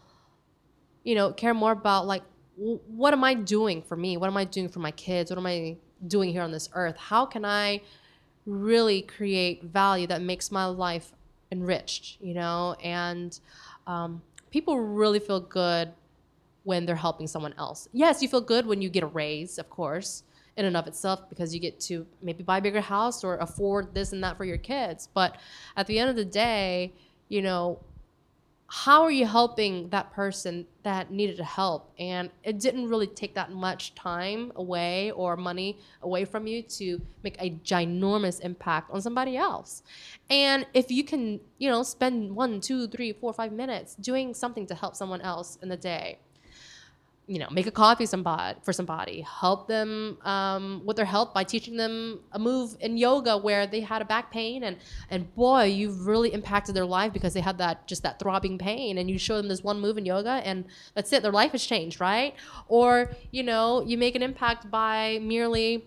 you 1.02 1.14
know 1.14 1.32
care 1.32 1.54
more 1.54 1.72
about 1.72 2.06
like 2.06 2.22
what 2.56 3.14
am 3.14 3.24
i 3.24 3.34
doing 3.34 3.82
for 3.82 3.96
me? 3.96 4.16
What 4.16 4.28
am 4.28 4.36
i 4.36 4.44
doing 4.44 4.68
for 4.68 4.80
my 4.80 4.90
kids? 4.90 5.30
What 5.30 5.38
am 5.38 5.46
i 5.46 5.76
doing 6.06 6.30
here 6.30 6.42
on 6.42 6.52
this 6.52 6.68
earth? 6.74 6.96
How 6.96 7.26
can 7.26 7.44
i 7.44 7.80
really 8.46 9.02
create 9.02 9.64
value 9.64 10.06
that 10.06 10.22
makes 10.22 10.50
my 10.50 10.66
life 10.66 11.12
enriched, 11.50 12.18
you 12.20 12.34
know, 12.34 12.76
and 12.82 13.40
um, 13.86 14.22
people 14.50 14.78
really 14.78 15.18
feel 15.18 15.40
good 15.40 15.92
when 16.64 16.86
they're 16.86 16.96
helping 16.96 17.26
someone 17.26 17.54
else. 17.58 17.88
Yes, 17.92 18.22
you 18.22 18.28
feel 18.28 18.40
good 18.40 18.66
when 18.66 18.82
you 18.82 18.88
get 18.88 19.02
a 19.02 19.06
raise, 19.06 19.58
of 19.58 19.70
course, 19.70 20.24
in 20.56 20.64
and 20.64 20.76
of 20.76 20.86
itself, 20.86 21.28
because 21.28 21.54
you 21.54 21.60
get 21.60 21.80
to 21.80 22.06
maybe 22.22 22.42
buy 22.42 22.58
a 22.58 22.60
bigger 22.60 22.80
house 22.80 23.24
or 23.24 23.36
afford 23.38 23.94
this 23.94 24.12
and 24.12 24.22
that 24.22 24.36
for 24.36 24.44
your 24.44 24.58
kids. 24.58 25.08
But 25.12 25.36
at 25.76 25.86
the 25.86 25.98
end 25.98 26.10
of 26.10 26.16
the 26.16 26.24
day, 26.24 26.92
you 27.28 27.42
know, 27.42 27.78
how 28.72 29.02
are 29.02 29.10
you 29.10 29.26
helping 29.26 29.88
that 29.88 30.12
person 30.12 30.64
that 30.84 31.10
needed 31.10 31.40
help? 31.40 31.92
And 31.98 32.30
it 32.44 32.60
didn't 32.60 32.88
really 32.88 33.08
take 33.08 33.34
that 33.34 33.50
much 33.50 33.96
time 33.96 34.52
away 34.54 35.10
or 35.10 35.36
money 35.36 35.80
away 36.02 36.24
from 36.24 36.46
you 36.46 36.62
to 36.62 37.00
make 37.24 37.36
a 37.40 37.50
ginormous 37.64 38.40
impact 38.40 38.92
on 38.92 39.02
somebody 39.02 39.36
else. 39.36 39.82
And 40.30 40.66
if 40.72 40.88
you 40.90 41.02
can 41.02 41.40
you 41.58 41.68
know 41.68 41.82
spend 41.82 42.34
one 42.34 42.60
two 42.60 42.86
three 42.86 43.12
four 43.12 43.32
five 43.32 43.52
minutes 43.52 43.96
doing 43.96 44.34
something 44.34 44.66
to 44.68 44.74
help 44.76 44.94
someone 44.94 45.20
else 45.20 45.58
in 45.62 45.68
the 45.68 45.76
day 45.76 46.20
you 47.30 47.38
know, 47.38 47.48
make 47.48 47.68
a 47.68 47.70
coffee 47.70 48.06
for 48.06 48.72
somebody, 48.72 49.20
help 49.20 49.68
them 49.68 50.18
um, 50.22 50.82
with 50.84 50.96
their 50.96 51.06
health 51.06 51.32
by 51.32 51.44
teaching 51.44 51.76
them 51.76 52.18
a 52.32 52.40
move 52.40 52.76
in 52.80 52.96
yoga 52.96 53.38
where 53.38 53.68
they 53.68 53.80
had 53.80 54.02
a 54.02 54.04
back 54.04 54.32
pain 54.32 54.64
and 54.64 54.76
and 55.10 55.32
boy, 55.36 55.62
you've 55.62 56.08
really 56.08 56.34
impacted 56.34 56.74
their 56.74 56.84
life 56.84 57.12
because 57.12 57.32
they 57.32 57.40
had 57.40 57.56
that 57.58 57.86
just 57.86 58.02
that 58.02 58.18
throbbing 58.18 58.58
pain 58.58 58.98
and 58.98 59.08
you 59.08 59.16
show 59.16 59.36
them 59.36 59.46
this 59.46 59.62
one 59.62 59.80
move 59.80 59.96
in 59.96 60.04
yoga 60.04 60.42
and 60.44 60.64
that's 60.94 61.12
it, 61.12 61.22
their 61.22 61.30
life 61.30 61.52
has 61.52 61.64
changed, 61.64 62.00
right? 62.00 62.34
Or 62.66 63.12
you 63.30 63.44
know, 63.44 63.84
you 63.86 63.96
make 63.96 64.16
an 64.16 64.24
impact 64.24 64.68
by 64.68 65.20
merely 65.22 65.84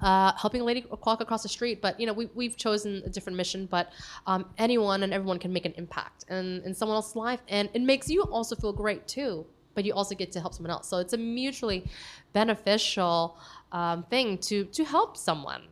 uh, 0.00 0.30
helping 0.36 0.60
a 0.60 0.64
lady 0.64 0.86
walk 1.04 1.20
across 1.20 1.42
the 1.42 1.48
street. 1.48 1.82
But 1.82 1.98
you 1.98 2.06
know, 2.06 2.12
we, 2.12 2.26
we've 2.32 2.56
chosen 2.56 3.02
a 3.04 3.08
different 3.08 3.36
mission. 3.36 3.66
But 3.66 3.90
um, 4.24 4.46
anyone 4.56 5.02
and 5.02 5.12
everyone 5.12 5.40
can 5.40 5.52
make 5.52 5.66
an 5.66 5.74
impact 5.76 6.26
in 6.30 6.72
someone 6.74 6.94
else's 6.94 7.16
life, 7.16 7.40
and 7.48 7.68
it 7.74 7.82
makes 7.82 8.08
you 8.08 8.22
also 8.22 8.54
feel 8.54 8.72
great 8.72 9.08
too 9.08 9.46
but 9.74 9.84
you 9.84 9.92
also 9.92 10.14
get 10.14 10.32
to 10.32 10.40
help 10.40 10.54
someone 10.54 10.70
else. 10.70 10.88
So 10.88 10.98
it's 10.98 11.12
a 11.12 11.18
mutually 11.18 11.84
beneficial 12.32 13.36
um, 13.72 14.04
thing 14.04 14.38
to 14.38 14.64
to 14.64 14.84
help 14.84 15.16
someone. 15.16 15.62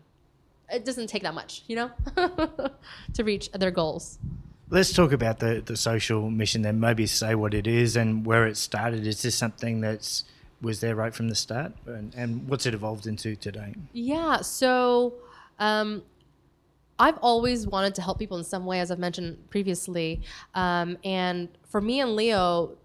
It 0.70 0.84
doesn't 0.84 1.06
take 1.06 1.22
that 1.22 1.34
much, 1.34 1.62
you 1.66 1.76
know, 1.76 1.90
to 3.14 3.24
reach 3.24 3.50
their 3.52 3.70
goals. 3.70 4.18
Let's 4.70 4.92
talk 4.92 5.12
about 5.12 5.38
the, 5.38 5.62
the 5.64 5.78
social 5.78 6.30
mission 6.30 6.60
then. 6.60 6.78
Maybe 6.78 7.06
say 7.06 7.34
what 7.34 7.54
it 7.54 7.66
is 7.66 7.96
and 7.96 8.26
where 8.26 8.46
it 8.46 8.56
started. 8.58 9.06
Is 9.06 9.22
this 9.22 9.34
something 9.34 9.80
that's 9.80 10.24
was 10.60 10.80
there 10.80 10.94
right 10.94 11.14
from 11.14 11.28
the 11.28 11.34
start, 11.34 11.72
and, 11.86 12.12
and 12.16 12.48
what's 12.48 12.66
it 12.66 12.74
evolved 12.74 13.06
into 13.06 13.36
today? 13.36 13.74
Yeah. 13.92 14.42
So. 14.42 15.14
Um, 15.58 16.02
I've 17.00 17.18
always 17.18 17.66
wanted 17.66 17.94
to 17.96 18.02
help 18.02 18.18
people 18.18 18.38
in 18.38 18.44
some 18.44 18.66
way, 18.66 18.80
as 18.80 18.90
I've 18.90 18.98
mentioned 18.98 19.50
previously. 19.50 20.20
Um, 20.54 20.98
and 21.04 21.48
for 21.68 21.80
me 21.80 22.00
and 22.00 22.16
Leo, 22.16 22.76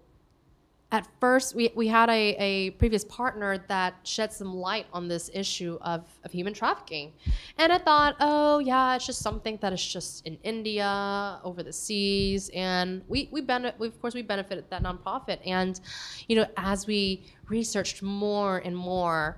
at 0.94 1.08
first 1.18 1.56
we, 1.56 1.72
we 1.74 1.88
had 1.88 2.08
a, 2.08 2.36
a 2.38 2.70
previous 2.82 3.04
partner 3.04 3.58
that 3.66 3.96
shed 4.04 4.32
some 4.32 4.54
light 4.54 4.86
on 4.92 5.08
this 5.08 5.28
issue 5.34 5.76
of, 5.80 6.06
of 6.22 6.30
human 6.30 6.54
trafficking. 6.54 7.12
And 7.58 7.72
i 7.72 7.78
thought 7.78 8.14
oh 8.20 8.60
yeah 8.60 8.94
it's 8.94 9.04
just 9.04 9.20
something 9.20 9.58
that 9.60 9.72
is 9.72 9.84
just 9.84 10.24
in 10.24 10.38
india 10.44 11.40
over 11.42 11.64
the 11.64 11.72
seas. 11.72 12.48
And 12.54 13.02
we, 13.08 13.28
we, 13.32 13.40
benefit, 13.40 13.74
we 13.80 13.88
of 13.88 14.00
course 14.00 14.14
we 14.14 14.22
benefited 14.22 14.70
that 14.70 14.84
nonprofit. 14.84 15.38
And 15.44 15.80
you 16.28 16.36
know 16.36 16.46
as 16.56 16.86
we 16.86 17.24
researched 17.48 18.00
more 18.00 18.58
and 18.58 18.76
more 18.76 19.36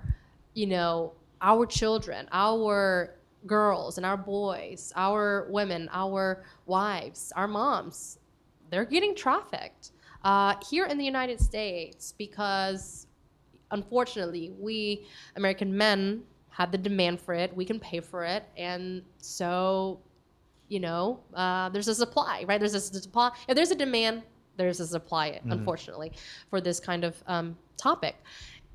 you 0.53 0.67
know 0.67 1.13
our 1.41 1.65
children 1.65 2.27
our 2.31 3.15
girls 3.47 3.97
and 3.97 4.05
our 4.05 4.17
boys 4.17 4.93
our 4.95 5.47
women 5.49 5.89
our 5.91 6.43
wives 6.67 7.31
our 7.35 7.47
moms 7.47 8.19
they're 8.69 8.85
getting 8.85 9.15
trafficked 9.15 9.91
uh, 10.23 10.55
here 10.69 10.85
in 10.85 10.97
the 10.97 11.05
United 11.05 11.39
States, 11.39 12.13
because 12.17 13.07
unfortunately, 13.71 14.53
we 14.59 15.05
American 15.35 15.75
men 15.75 16.23
have 16.49 16.71
the 16.71 16.77
demand 16.77 17.21
for 17.21 17.33
it, 17.33 17.55
we 17.55 17.65
can 17.65 17.79
pay 17.79 17.99
for 17.99 18.23
it, 18.23 18.43
and 18.57 19.03
so 19.19 19.99
you 20.69 20.79
know, 20.79 21.19
uh, 21.33 21.69
there's 21.69 21.87
a 21.87 21.95
supply, 21.95 22.43
right? 22.47 22.59
There's 22.59 22.73
a 22.73 22.81
supply. 22.81 23.31
If 23.47 23.55
there's 23.55 23.71
a 23.71 23.75
demand, 23.75 24.23
there's 24.57 24.79
a 24.79 24.87
supply, 24.87 25.31
mm-hmm. 25.31 25.51
unfortunately, 25.51 26.11
for 26.49 26.59
this 26.59 26.79
kind 26.79 27.03
of 27.03 27.15
um, 27.27 27.57
topic. 27.77 28.15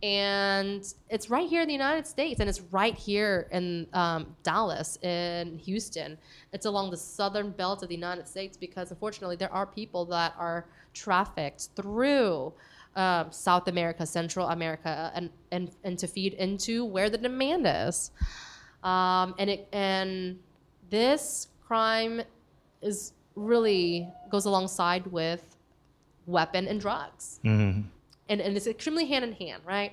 And 0.03 0.83
it's 1.11 1.31
right 1.31 1.49
here 1.49 1.63
in 1.63 1.69
the 1.69 1.75
United 1.75 2.09
States, 2.09 2.41
and 2.41 2.49
it's 2.49 2.61
right 2.73 2.97
here 2.97 3.47
in 3.53 3.87
um, 3.93 4.35
Dallas, 4.43 4.99
in 5.03 5.59
Houston. 5.59 6.19
It's 6.53 6.67
along 6.67 6.91
the 6.91 6.97
southern 6.97 7.51
belt 7.51 7.85
of 7.85 7.89
the 7.89 7.95
United 7.95 8.27
States 8.27 8.57
because, 8.57 8.91
unfortunately, 8.91 9.37
there 9.37 9.53
are 9.53 9.65
people 9.65 10.05
that 10.07 10.35
are 10.37 10.67
trafficked 10.93 11.69
through 11.77 12.53
um, 12.97 13.33
South 13.33 13.69
America, 13.69 14.05
Central 14.05 14.49
America, 14.49 15.11
and, 15.15 15.31
and 15.51 15.71
and 15.85 15.99
to 15.99 16.07
feed 16.07 16.35
into 16.35 16.85
where 16.85 17.09
the 17.09 17.19
demand 17.19 17.67
is. 17.67 18.11
Um, 18.83 19.35
and 19.39 19.49
it 19.49 19.69
and 19.73 20.39
this 20.91 21.49
crime 21.67 22.23
is 22.83 23.13
really 23.35 24.09
goes 24.31 24.45
alongside 24.45 25.07
with 25.07 25.57
weapon 26.27 26.69
and 26.69 26.81
drugs, 26.81 27.41
mm-hmm. 27.45 27.89
And 28.33 28.41
and 28.41 28.57
it's 28.57 28.67
extremely 28.67 29.07
hand 29.07 29.25
in 29.25 29.33
hand, 29.33 29.63
right? 29.67 29.93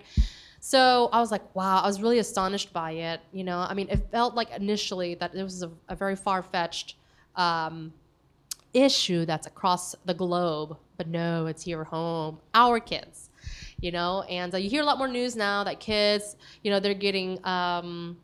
So 0.62 1.10
I 1.14 1.20
was 1.22 1.32
like, 1.32 1.56
wow, 1.56 1.82
I 1.82 1.88
was 1.88 2.02
really 2.02 2.20
astonished 2.20 2.74
by 2.74 2.92
it. 2.92 3.22
You 3.32 3.44
know, 3.44 3.60
I 3.60 3.74
mean, 3.74 3.88
it 3.90 4.12
felt 4.12 4.36
like 4.36 4.50
initially 4.52 5.16
that 5.16 5.34
it 5.34 5.44
was 5.44 5.64
a, 5.64 5.72
a 5.88 5.96
very 5.96 6.16
far 6.16 6.44
fetched 6.44 6.96
um, 7.36 7.94
issue 8.74 9.26
that's 9.26 9.48
across 9.48 9.96
the 10.06 10.14
globe 10.14 10.78
but 11.00 11.08
no, 11.08 11.46
it's 11.46 11.64
here 11.64 11.86
home, 11.86 12.40
our 12.54 12.80
kids, 12.80 13.30
you 13.80 13.90
know. 13.90 14.24
And 14.24 14.54
uh, 14.54 14.58
you 14.58 14.70
hear 14.70 14.84
a 14.84 14.86
lot 14.86 14.98
more 14.98 15.08
news 15.08 15.34
now 15.34 15.64
that 15.64 15.80
kids, 15.80 16.36
you 16.62 16.70
know, 16.70 16.82
they're 16.82 16.94
getting 16.94 17.44
um, 17.48 18.18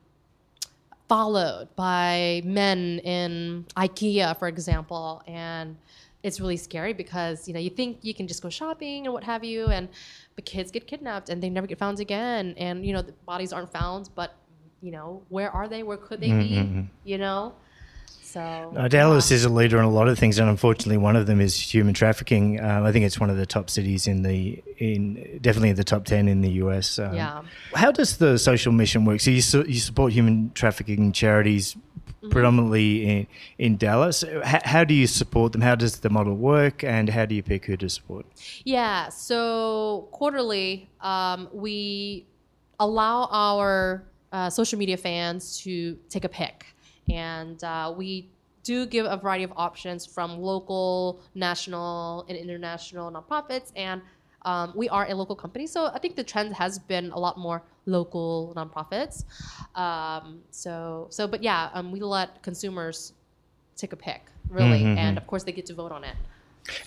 followed 1.08 1.70
by 1.78 2.42
men 2.44 3.00
in 3.00 3.66
IKEA, 3.78 4.38
for 4.38 4.50
example, 4.50 5.24
and 5.26 5.78
it's 6.26 6.42
really 6.42 6.58
scary 6.58 6.94
because 6.94 7.48
you 7.48 7.54
know 7.54 7.60
you 7.60 7.70
think 7.70 8.00
you 8.02 8.14
can 8.14 8.28
just 8.28 8.42
go 8.42 8.50
shopping 8.50 9.06
and 9.06 9.14
what 9.14 9.24
have 9.24 9.44
you, 9.44 9.68
and 9.68 9.88
the 10.36 10.42
kids 10.42 10.72
get 10.72 10.88
kidnapped 10.88 11.30
and 11.30 11.42
they 11.42 11.50
never 11.50 11.68
get 11.68 11.78
found 11.78 12.00
again, 12.00 12.56
and 12.58 12.84
you 12.86 12.94
know 12.94 13.04
the 13.04 13.14
bodies 13.28 13.54
aren't 13.54 13.72
found, 13.72 14.10
but 14.16 14.36
you 14.82 14.92
know 14.92 15.22
where 15.30 15.52
are 15.52 15.68
they? 15.68 15.84
Where 15.84 15.98
could 15.98 16.20
they 16.20 16.30
mm-hmm. 16.30 16.82
be? 16.82 16.90
You 17.04 17.20
know. 17.20 17.54
So 18.22 18.88
Dallas 18.90 19.32
is 19.32 19.46
a 19.46 19.50
leader 19.50 19.78
in 19.78 19.86
a 19.86 19.90
lot 19.90 20.10
of 20.10 20.20
things, 20.20 20.40
and 20.40 20.50
unfortunately, 20.50 20.98
one 20.98 21.16
of 21.16 21.26
them 21.26 21.40
is 21.40 21.58
human 21.58 21.94
trafficking. 21.94 22.60
Um, 22.60 22.84
I 22.84 22.92
think 22.92 23.06
it's 23.06 23.18
one 23.18 23.30
of 23.30 23.38
the 23.38 23.46
top 23.46 23.70
cities 23.70 24.08
in 24.08 24.24
the 24.24 24.62
in 24.78 25.40
definitely 25.42 25.72
the 25.74 25.86
top 25.86 26.06
ten 26.06 26.28
in 26.28 26.42
the 26.42 26.50
US. 26.64 27.00
Um, 27.00 27.14
yeah. 27.14 27.44
How 27.76 27.92
does 27.92 28.18
the 28.18 28.38
social 28.38 28.74
mission 28.74 29.06
work? 29.06 29.22
So 29.22 29.32
you 29.32 29.42
su- 29.42 29.66
you 29.68 29.80
support 29.80 30.12
human 30.12 30.52
trafficking 30.54 31.14
charities 31.14 31.78
mm-hmm. 32.26 32.32
predominantly 32.32 33.06
in 33.10 33.28
in 33.58 33.78
Dallas. 33.78 34.24
H- 34.24 34.62
how 34.66 34.84
do 34.84 34.94
you 34.94 35.08
support 35.08 35.52
them? 35.54 35.62
How 35.62 35.76
does 35.76 36.00
the 36.00 36.10
model 36.10 36.36
work, 36.36 36.84
and 36.84 37.10
how 37.10 37.26
do 37.26 37.36
you 37.36 37.44
pick 37.44 37.66
who 37.66 37.78
to 37.78 37.90
support? 37.90 38.26
Yeah. 38.64 39.10
So 39.10 40.08
quarterly, 40.12 40.90
um, 41.02 41.50
we 41.54 42.26
allow 42.80 43.28
our 43.32 44.04
uh, 44.32 44.50
social 44.50 44.78
media 44.78 44.98
fans 44.98 45.60
to 45.62 45.98
take 46.10 46.26
a 46.26 46.30
pick 46.30 46.76
and 47.10 47.64
uh, 47.64 47.94
we 47.96 48.30
do 48.64 48.86
give 48.86 49.06
a 49.06 49.18
variety 49.18 49.44
of 49.44 49.54
options 49.56 50.06
from 50.06 50.40
local, 50.40 51.22
national, 51.36 52.26
and 52.28 52.38
international 52.38 53.12
nonprofits. 53.12 53.72
And 53.76 54.02
um, 54.46 54.72
we 54.76 54.88
are 54.90 55.06
a 55.10 55.16
local 55.16 55.36
company, 55.36 55.68
so 55.68 55.88
I 55.88 56.00
think 56.00 56.16
the 56.16 56.24
trend 56.24 56.54
has 56.56 56.80
been 56.80 57.12
a 57.12 57.20
lot 57.20 57.38
more 57.38 57.64
local 57.86 58.54
nonprofits. 58.56 59.26
Um, 59.76 60.42
so, 60.52 61.08
so, 61.10 61.28
but 61.28 61.44
yeah, 61.44 61.70
um, 61.74 61.92
we 61.92 62.00
let 62.00 62.42
consumers 62.42 63.14
take 63.76 63.92
a 63.92 63.98
pick, 63.98 64.22
really, 64.50 64.82
mm-hmm. 64.82 64.98
and 64.98 65.18
of 65.18 65.28
course 65.28 65.44
they 65.44 65.52
get 65.52 65.66
to 65.68 65.74
vote 65.74 65.92
on 65.92 66.04
it. 66.04 66.16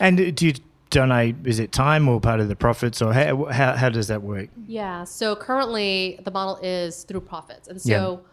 And 0.01 0.35
do 0.35 0.47
you 0.47 0.55
donate? 0.91 1.37
Is 1.45 1.59
it 1.59 1.71
time 1.73 2.09
or 2.09 2.21
part 2.21 2.41
of 2.41 2.49
the 2.49 2.57
profits, 2.57 3.03
or 3.03 3.13
how 3.13 3.45
how, 3.47 3.75
how 3.75 3.89
does 3.91 4.09
that 4.09 4.23
work? 4.23 4.49
Yeah. 4.67 5.05
So 5.05 5.37
currently 5.37 6.19
the 6.25 6.31
model 6.31 6.57
is 6.63 7.05
through 7.05 7.21
profits, 7.23 7.69
and 7.69 7.81
so. 7.81 8.23
Yeah 8.23 8.29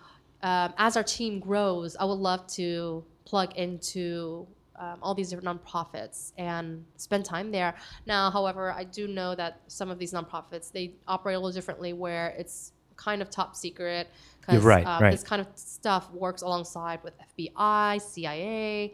um, 0.45 0.75
as 0.77 0.95
our 0.95 1.03
team 1.03 1.39
grows, 1.39 1.95
I 1.95 2.05
would 2.05 2.19
love 2.19 2.45
to 2.49 3.03
plug 3.25 3.55
into 3.55 4.45
um, 4.79 4.99
all 5.01 5.13
these 5.13 5.29
different 5.29 5.63
nonprofits 5.63 6.33
and 6.38 6.85
spend 6.97 7.25
time 7.25 7.51
there. 7.51 7.75
Now, 8.05 8.31
however, 8.31 8.71
I 8.71 8.83
do 8.83 9.07
know 9.07 9.35
that 9.35 9.61
some 9.67 9.89
of 9.89 9.99
these 9.99 10.13
nonprofits 10.13 10.71
they 10.71 10.93
operate 11.07 11.35
a 11.35 11.39
little 11.39 11.51
differently, 11.51 11.93
where 11.93 12.35
it's 12.38 12.73
kind 12.95 13.21
of 13.21 13.29
top 13.29 13.55
secret 13.55 14.09
because 14.39 14.63
right, 14.63 14.85
um, 14.85 15.01
right. 15.01 15.11
this 15.11 15.23
kind 15.23 15.41
of 15.41 15.47
stuff 15.55 16.11
works 16.11 16.41
alongside 16.41 17.04
with 17.04 17.13
FBI, 17.37 18.02
CIA 18.02 18.93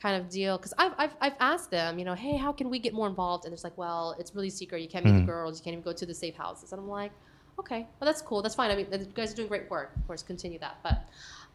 kind 0.00 0.20
of 0.20 0.28
deal 0.28 0.56
because 0.56 0.72
I've, 0.78 0.92
I've, 0.96 1.16
I've 1.20 1.34
asked 1.40 1.72
them 1.72 1.98
you 1.98 2.04
know 2.04 2.14
hey 2.14 2.36
how 2.36 2.52
can 2.52 2.70
we 2.70 2.78
get 2.78 2.94
more 2.94 3.08
involved 3.08 3.46
and 3.46 3.52
it's 3.52 3.64
like 3.64 3.76
well 3.76 4.14
it's 4.16 4.32
really 4.32 4.48
secret 4.48 4.80
you 4.80 4.86
can't 4.86 5.04
meet 5.04 5.12
mm. 5.12 5.20
the 5.22 5.26
girls 5.26 5.58
you 5.58 5.64
can't 5.64 5.72
even 5.72 5.82
go 5.82 5.92
to 5.92 6.06
the 6.06 6.14
safe 6.14 6.36
houses 6.36 6.70
and 6.70 6.80
i'm 6.80 6.86
like 6.86 7.10
okay, 7.58 7.86
well 8.00 8.06
that's 8.06 8.22
cool. 8.22 8.42
That's 8.42 8.54
fine. 8.54 8.70
I 8.70 8.76
mean, 8.76 8.86
you 8.90 9.06
guys 9.14 9.32
are 9.32 9.36
doing 9.36 9.48
great 9.48 9.70
work. 9.70 9.92
Of 9.96 10.06
course, 10.06 10.22
continue 10.22 10.58
that. 10.60 10.78
But 10.82 11.04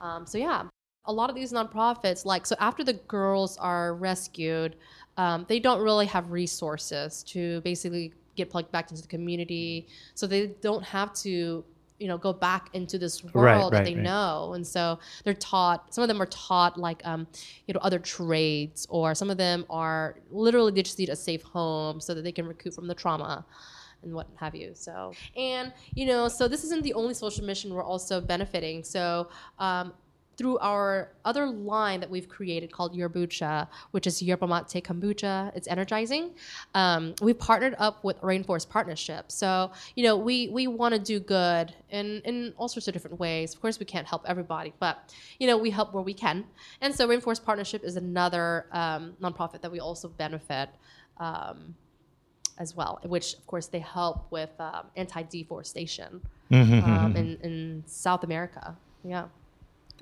um, 0.02 0.26
so 0.26 0.38
yeah, 0.38 0.64
a 1.06 1.14
lot 1.14 1.30
of 1.30 1.36
these 1.36 1.52
nonprofits, 1.52 2.26
like 2.26 2.46
so, 2.46 2.56
after 2.60 2.84
the 2.84 2.94
girls 2.94 3.58
are 3.58 3.96
rescued, 3.96 4.76
um, 5.18 5.46
they 5.48 5.60
don't 5.60 5.82
really 5.82 6.06
have 6.06 6.32
resources 6.32 7.24
to 7.24 7.62
basically 7.62 8.14
get 8.36 8.50
plugged 8.50 8.72
back 8.72 8.90
into 8.90 9.02
the 9.02 9.08
community. 9.08 9.88
So 10.16 10.28
they 10.28 10.48
don't 10.62 10.84
have 10.84 11.14
to 11.16 11.64
you 12.00 12.08
know 12.08 12.18
go 12.18 12.34
back 12.34 12.70
into 12.74 12.98
this 12.98 13.24
world 13.24 13.36
Right, 13.36 13.72
that 13.72 13.78
right, 13.78 13.86
they 13.86 13.96
right. 13.96 14.04
know 14.04 14.54
and 14.56 14.66
so 14.66 15.00
they're 15.24 15.34
taught 15.36 15.94
some 15.94 16.02
of 16.02 16.08
them 16.08 16.22
are 16.22 16.26
taught 16.26 16.78
like 16.78 17.02
um, 17.06 17.28
you 17.68 17.74
know 17.74 17.80
other 17.82 18.00
trades 18.00 18.86
or 18.90 19.14
some 19.14 19.30
of 19.30 19.38
them 19.38 19.64
are 19.70 20.18
literally 20.32 20.72
they 20.72 20.82
just 20.82 20.98
need 21.00 21.10
a 21.10 21.16
safe 21.16 21.44
home 21.44 22.02
so 22.02 22.14
that 22.14 22.24
they 22.24 22.32
can 22.32 22.48
recoup 22.48 22.74
from 22.74 22.88
the 22.88 22.96
trauma 22.96 23.46
and 24.02 24.14
what 24.14 24.28
have 24.36 24.54
you 24.56 24.72
so 24.74 25.14
and 25.38 25.72
you 25.94 26.06
know 26.06 26.28
so 26.28 26.48
this 26.48 26.64
isn't 26.64 26.84
the 26.84 26.94
only 26.94 27.14
social 27.14 27.46
mission 27.46 27.74
we're 27.74 27.84
also 27.84 28.20
benefiting 28.20 28.84
so 28.84 29.30
um, 29.60 29.94
through 30.38 30.58
our 30.60 31.12
other 31.26 31.46
line 31.46 32.00
that 32.00 32.10
we've 32.10 32.28
created 32.28 32.72
called 32.72 32.96
Yerbucha, 32.96 33.68
which 33.92 34.08
is 34.08 34.22
Yerba 34.22 34.48
Mate 34.48 34.84
Kombucha. 34.84 35.56
It's 35.56 35.68
energizing. 35.68 36.32
Um, 36.74 37.14
we 37.22 37.34
partnered 37.34 37.76
up 37.78 38.04
with 38.04 38.20
Rainforest 38.22 38.70
Partnership. 38.70 39.32
So, 39.32 39.72
you 39.96 40.04
know, 40.04 40.18
we, 40.18 40.48
we 40.50 40.68
want 40.68 40.94
to 40.94 41.00
do 41.00 41.20
good 41.20 41.74
in, 41.90 42.22
in 42.26 42.54
all 42.58 42.68
sorts 42.68 42.88
of 42.88 42.94
different 42.94 43.20
ways. 43.20 43.54
Of 43.54 43.62
course, 43.62 43.80
we 43.80 43.86
can't 43.86 44.08
help 44.08 44.24
everybody, 44.28 44.74
but, 44.80 45.14
you 45.40 45.48
know, 45.48 45.58
we 45.58 45.70
help 45.70 45.94
where 45.94 46.04
we 46.04 46.14
can. 46.14 46.46
And 46.82 46.94
so 46.94 47.08
Rainforest 47.08 47.44
Partnership 47.46 47.84
is 47.84 47.96
another 47.96 48.66
um, 48.72 49.14
nonprofit 49.22 49.62
that 49.62 49.72
we 49.72 49.80
also 49.80 50.08
benefit 50.08 50.70
um, 51.18 51.76
as 52.58 52.76
well, 52.76 53.00
which, 53.04 53.36
of 53.36 53.46
course, 53.48 53.68
they 53.68 53.80
help 53.80 54.32
with 54.32 54.50
um, 54.60 54.86
anti-deforestation 54.96 56.22
um, 56.52 57.16
in, 57.16 57.38
in 57.44 57.84
South 57.86 58.24
America. 58.24 58.76
Yeah. 59.04 59.26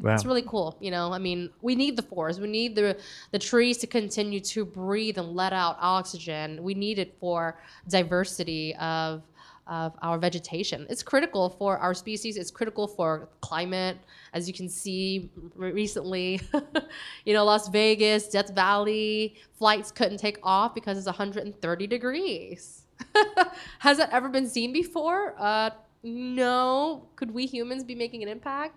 Wow. 0.01 0.13
It's 0.13 0.25
really 0.25 0.41
cool. 0.41 0.77
You 0.79 0.91
know, 0.91 1.13
I 1.13 1.19
mean, 1.19 1.49
we 1.61 1.75
need 1.75 1.95
the 1.95 2.01
forest. 2.01 2.41
We 2.41 2.47
need 2.47 2.75
the 2.75 2.97
the 3.31 3.39
trees 3.39 3.77
to 3.79 3.87
continue 3.87 4.39
to 4.39 4.65
breathe 4.65 5.17
and 5.17 5.35
let 5.35 5.53
out 5.53 5.77
oxygen. 5.79 6.61
We 6.63 6.73
need 6.73 6.99
it 6.99 7.15
for 7.19 7.59
diversity 7.87 8.75
of 8.75 9.23
of 9.67 9.93
our 10.01 10.17
vegetation. 10.17 10.85
It's 10.89 11.03
critical 11.03 11.49
for 11.49 11.77
our 11.77 11.93
species. 11.93 12.35
It's 12.35 12.51
critical 12.51 12.87
for 12.87 13.29
climate. 13.41 13.97
As 14.33 14.47
you 14.47 14.53
can 14.53 14.67
see 14.67 15.31
recently, 15.55 16.41
you 17.25 17.33
know, 17.33 17.45
Las 17.45 17.69
Vegas, 17.69 18.27
Death 18.27 18.53
Valley, 18.53 19.35
flights 19.53 19.91
couldn't 19.91 20.17
take 20.17 20.39
off 20.43 20.73
because 20.73 20.97
it's 20.97 21.05
130 21.07 21.87
degrees. 21.87 22.85
Has 23.79 23.97
that 23.97 24.09
ever 24.11 24.29
been 24.29 24.47
seen 24.47 24.73
before? 24.73 25.35
Uh, 25.37 25.69
no. 26.03 27.07
Could 27.15 27.31
we 27.31 27.45
humans 27.45 27.83
be 27.83 27.95
making 27.95 28.23
an 28.23 28.29
impact? 28.29 28.75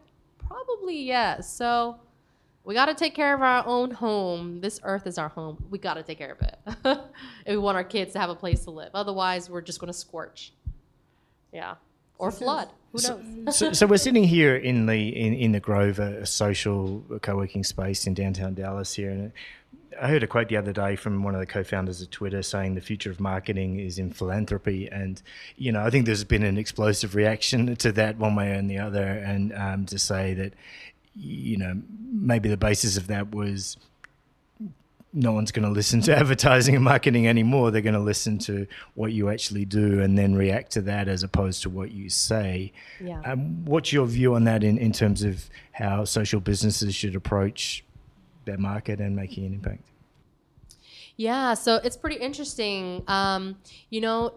Probably 0.49 1.03
yes. 1.03 1.53
So 1.53 1.99
we 2.65 2.75
got 2.75 2.87
to 2.87 2.95
take 2.95 3.15
care 3.15 3.35
of 3.35 3.43
our 3.43 3.67
own 3.67 3.91
home. 3.91 4.61
This 4.61 4.81
earth 4.83 5.07
is 5.07 5.19
our 5.19 5.29
home. 5.29 5.63
We 5.71 5.79
got 5.79 5.95
to 5.95 6.03
take 6.03 6.19
care 6.19 6.33
of 6.33 6.41
it 6.41 6.59
if 6.87 6.99
we 7.47 7.57
want 7.59 7.77
our 7.77 7.85
kids 7.85 8.15
to 8.15 8.19
have 8.19 8.31
a 8.31 8.35
place 8.35 8.65
to 8.65 8.71
live. 8.71 8.91
Otherwise, 8.95 9.51
we're 9.51 9.61
just 9.61 9.81
going 9.81 9.93
to 9.93 9.99
scorch. 9.99 10.53
Yeah, 11.53 11.75
or 12.19 12.31
flood. 12.31 12.69
Who 12.93 13.01
knows? 13.03 13.57
so, 13.57 13.73
so 13.73 13.87
we're 13.87 13.99
sitting 13.99 14.25
here 14.25 14.57
in 14.57 14.87
the 14.87 15.09
in, 15.09 15.35
in 15.35 15.53
the 15.53 15.61
Grove, 15.61 15.99
a, 15.99 16.25
social 16.27 17.05
co-working 17.23 17.65
space 17.65 18.07
in 18.07 18.15
downtown 18.15 18.55
Dallas 18.55 18.95
here, 18.95 19.11
and 19.11 19.33
I 20.01 20.09
heard 20.09 20.23
a 20.23 20.27
quote 20.27 20.49
the 20.49 20.57
other 20.57 20.73
day 20.73 20.97
from 20.97 21.23
one 21.23 21.35
of 21.35 21.41
the 21.41 21.47
co-founders 21.47 22.01
of 22.01 22.11
Twitter 22.11 22.43
saying 22.43 22.75
the 22.75 22.81
future 22.81 23.11
of 23.11 23.21
marketing 23.21 23.79
is 23.81 23.99
in 23.99 24.11
philanthropy, 24.11 24.89
and 24.91 25.21
you 25.57 25.73
know 25.73 25.85
I 25.85 25.91
think 25.91 26.07
there's 26.07 26.25
been 26.25 26.43
an 26.43 26.59
explosive 26.59 27.15
reaction 27.15 27.75
to 27.85 27.93
that 27.93 28.19
one 28.19 28.35
way 28.35 28.53
and 28.53 28.71
the 28.71 28.79
other, 28.79 29.03
and 29.03 29.53
um, 29.55 29.87
to 29.87 29.99
say 29.99 30.35
that 30.35 30.55
you 31.15 31.57
know 31.57 31.81
maybe 32.11 32.49
the 32.49 32.57
basis 32.57 32.97
of 32.97 33.07
that 33.09 33.35
was 33.35 33.77
no 35.15 35.33
one's 35.33 35.53
going 35.53 35.65
to 35.65 35.71
listen 35.71 36.01
to 36.03 36.17
advertising 36.17 36.75
and 36.75 36.85
marketing 36.85 37.29
anymore. 37.29 37.71
They're 37.71 37.81
going 37.81 37.95
to 37.95 38.01
listen 38.01 38.39
to 38.41 38.67
what 38.95 39.13
you 39.13 39.31
actually 39.31 39.65
do 39.65 40.03
and 40.03 40.19
then 40.19 40.35
react 40.35 40.73
to 40.73 40.83
that 40.83 41.07
as 41.07 41.23
opposed 41.23 41.63
to 41.63 41.71
what 41.71 41.93
you 41.93 42.11
say. 42.11 42.73
Yeah. 43.01 43.21
Um, 43.25 43.65
what's 43.65 43.93
your 43.93 44.07
view 44.07 44.35
on 44.35 44.45
that 44.45 44.65
in, 44.65 44.77
in 44.77 44.93
terms 44.93 45.23
of 45.23 45.49
how 45.73 46.05
social 46.05 46.41
businesses 46.41 46.95
should 46.95 47.15
approach 47.15 47.85
their 48.45 48.59
market 48.59 49.01
and 49.01 49.15
making 49.15 49.47
an 49.47 49.55
impact? 49.55 49.83
Yeah, 51.17 51.55
so 51.55 51.77
it's 51.77 51.97
pretty 51.97 52.17
interesting. 52.17 53.03
Um, 53.07 53.57
you 53.91 54.01
know, 54.01 54.35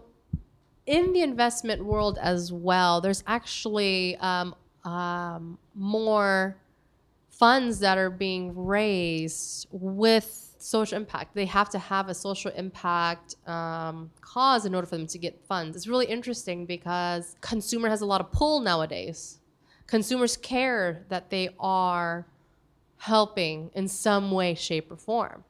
in 0.86 1.12
the 1.12 1.22
investment 1.22 1.84
world 1.84 2.18
as 2.20 2.52
well, 2.52 3.00
there's 3.00 3.22
actually 3.26 4.16
um, 4.18 4.54
um, 4.84 5.58
more 5.74 6.56
funds 7.30 7.78
that 7.80 7.98
are 7.98 8.10
being 8.10 8.54
raised 8.56 9.68
with 9.70 10.54
social 10.58 10.96
impact. 10.96 11.34
They 11.34 11.46
have 11.46 11.68
to 11.70 11.78
have 11.78 12.08
a 12.08 12.14
social 12.14 12.50
impact 12.52 13.36
um, 13.46 14.10
cause 14.20 14.66
in 14.66 14.74
order 14.74 14.86
for 14.86 14.96
them 14.96 15.06
to 15.08 15.18
get 15.18 15.40
funds. 15.46 15.76
It's 15.76 15.86
really 15.86 16.06
interesting 16.06 16.66
because 16.66 17.36
consumer 17.40 17.88
has 17.88 18.00
a 18.00 18.06
lot 18.06 18.20
of 18.20 18.32
pull 18.32 18.60
nowadays. 18.60 19.38
Consumers 19.86 20.36
care 20.36 21.04
that 21.08 21.30
they 21.30 21.50
are 21.58 22.26
helping 22.98 23.70
in 23.74 23.88
some 23.88 24.30
way, 24.30 24.54
shape, 24.54 24.90
or 24.90 24.96
form. 24.96 25.44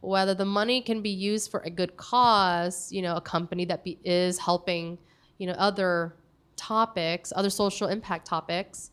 Whether 0.00 0.34
the 0.34 0.44
money 0.44 0.80
can 0.80 1.02
be 1.02 1.10
used 1.10 1.50
for 1.50 1.60
a 1.60 1.70
good 1.70 1.96
cause, 1.96 2.90
you 2.90 3.02
know, 3.02 3.16
a 3.16 3.20
company 3.20 3.64
that 3.66 3.84
be, 3.84 3.98
is 4.04 4.38
helping, 4.38 4.98
you 5.38 5.46
know, 5.46 5.52
other 5.54 6.14
topics, 6.56 7.32
other 7.36 7.50
social 7.50 7.88
impact 7.88 8.26
topics, 8.26 8.90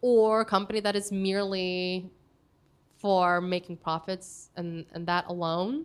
or 0.00 0.42
a 0.42 0.44
company 0.44 0.80
that 0.80 0.94
is 0.94 1.10
merely 1.10 2.10
for 2.96 3.40
making 3.40 3.76
profits 3.76 4.50
and, 4.56 4.86
and 4.92 5.06
that 5.06 5.26
alone. 5.26 5.84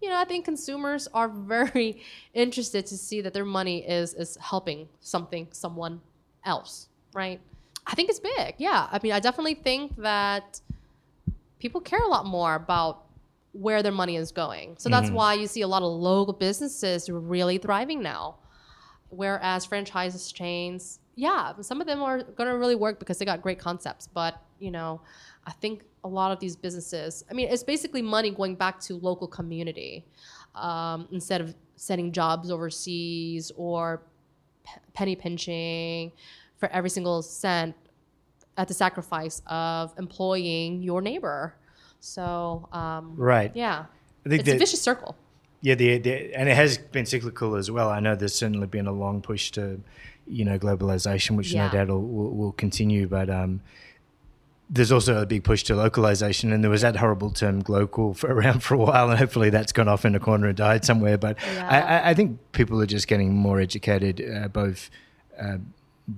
You 0.00 0.10
know, 0.10 0.16
I 0.16 0.24
think 0.24 0.44
consumers 0.44 1.08
are 1.12 1.28
very 1.56 2.02
interested 2.34 2.86
to 2.86 2.96
see 2.96 3.20
that 3.20 3.32
their 3.32 3.44
money 3.44 3.88
is 3.88 4.14
is 4.14 4.36
helping 4.40 4.88
something, 5.00 5.48
someone 5.50 6.00
else, 6.44 6.88
right? 7.12 7.40
I 7.86 7.94
think 7.94 8.08
it's 8.08 8.20
big. 8.20 8.54
Yeah. 8.58 8.88
I 8.90 8.98
mean, 9.02 9.12
I 9.12 9.20
definitely 9.20 9.54
think 9.54 9.96
that 9.96 10.60
people 11.64 11.80
care 11.80 12.04
a 12.04 12.08
lot 12.08 12.26
more 12.26 12.56
about 12.56 13.06
where 13.52 13.82
their 13.82 13.90
money 13.90 14.16
is 14.16 14.30
going. 14.30 14.74
So 14.76 14.90
that's 14.90 15.08
why 15.10 15.32
you 15.32 15.46
see 15.46 15.62
a 15.62 15.66
lot 15.66 15.82
of 15.82 15.90
local 15.90 16.34
businesses 16.34 17.08
really 17.08 17.56
thriving 17.56 18.02
now. 18.02 18.36
Whereas 19.08 19.64
franchise 19.64 20.30
chains, 20.30 20.98
yeah, 21.14 21.54
some 21.62 21.80
of 21.80 21.86
them 21.86 22.02
are 22.02 22.22
going 22.22 22.50
to 22.50 22.58
really 22.58 22.74
work 22.74 22.98
because 22.98 23.16
they 23.16 23.24
got 23.24 23.40
great 23.40 23.58
concepts. 23.58 24.06
But, 24.06 24.38
you 24.58 24.70
know, 24.70 25.00
I 25.46 25.52
think 25.52 25.84
a 26.02 26.08
lot 26.08 26.32
of 26.32 26.38
these 26.38 26.54
businesses, 26.54 27.24
I 27.30 27.32
mean, 27.32 27.48
it's 27.48 27.62
basically 27.62 28.02
money 28.02 28.30
going 28.30 28.56
back 28.56 28.78
to 28.80 28.96
local 28.96 29.26
community 29.26 30.04
um, 30.54 31.08
instead 31.12 31.40
of 31.40 31.54
sending 31.76 32.12
jobs 32.12 32.50
overseas 32.50 33.50
or 33.56 34.02
p- 34.66 34.80
penny 34.92 35.16
pinching 35.16 36.12
for 36.58 36.68
every 36.68 36.90
single 36.90 37.22
cent 37.22 37.74
at 38.56 38.68
the 38.68 38.74
sacrifice 38.74 39.42
of 39.46 39.92
employing 39.98 40.82
your 40.82 41.00
neighbor. 41.02 41.54
So, 42.00 42.68
um, 42.72 43.14
Right. 43.16 43.50
yeah, 43.54 43.86
I 44.24 44.28
think 44.28 44.40
it's 44.40 44.50
a 44.50 44.58
vicious 44.58 44.80
circle. 44.82 45.16
Yeah, 45.60 45.74
the, 45.74 45.96
the, 45.98 46.34
and 46.34 46.48
it 46.48 46.54
has 46.56 46.76
been 46.76 47.06
cyclical 47.06 47.56
as 47.56 47.70
well. 47.70 47.88
I 47.88 47.98
know 48.00 48.14
there's 48.14 48.34
certainly 48.34 48.66
been 48.66 48.86
a 48.86 48.92
long 48.92 49.22
push 49.22 49.50
to, 49.52 49.80
you 50.26 50.44
know, 50.44 50.58
globalization, 50.58 51.36
which 51.36 51.52
Yeah. 51.52 51.66
no 51.68 51.72
doubt 51.72 51.88
will, 51.88 52.02
will, 52.34 52.52
continue. 52.52 53.06
But 53.08 53.30
um, 53.30 53.62
there's 54.68 54.92
also 54.92 55.22
a 55.22 55.26
big 55.26 55.42
push 55.42 55.62
to 55.64 55.74
localization, 55.74 56.52
and 56.52 56.62
there 56.62 56.70
was 56.70 56.82
that 56.82 56.96
horrible 56.96 57.30
term 57.30 57.62
"glocal" 57.62 58.14
for 58.14 58.30
around 58.34 58.60
for 58.62 58.74
a 58.74 58.78
while, 58.78 59.08
and 59.08 59.18
hopefully 59.18 59.48
that's 59.48 59.72
gone 59.72 59.88
off 59.88 60.04
in 60.04 60.14
a 60.14 60.20
corner 60.20 60.48
and 60.48 60.56
died 60.56 60.84
somewhere. 60.84 61.16
But 61.16 61.38
Yeah. 61.54 61.66
I, 61.68 61.80
I, 61.80 62.10
I 62.10 62.14
think 62.14 62.38
people 62.52 62.80
are 62.82 62.86
just 62.86 63.08
getting 63.08 63.34
more 63.34 63.58
educated, 63.58 64.20
uh, 64.20 64.48
both 64.48 64.90
uh, 65.40 65.58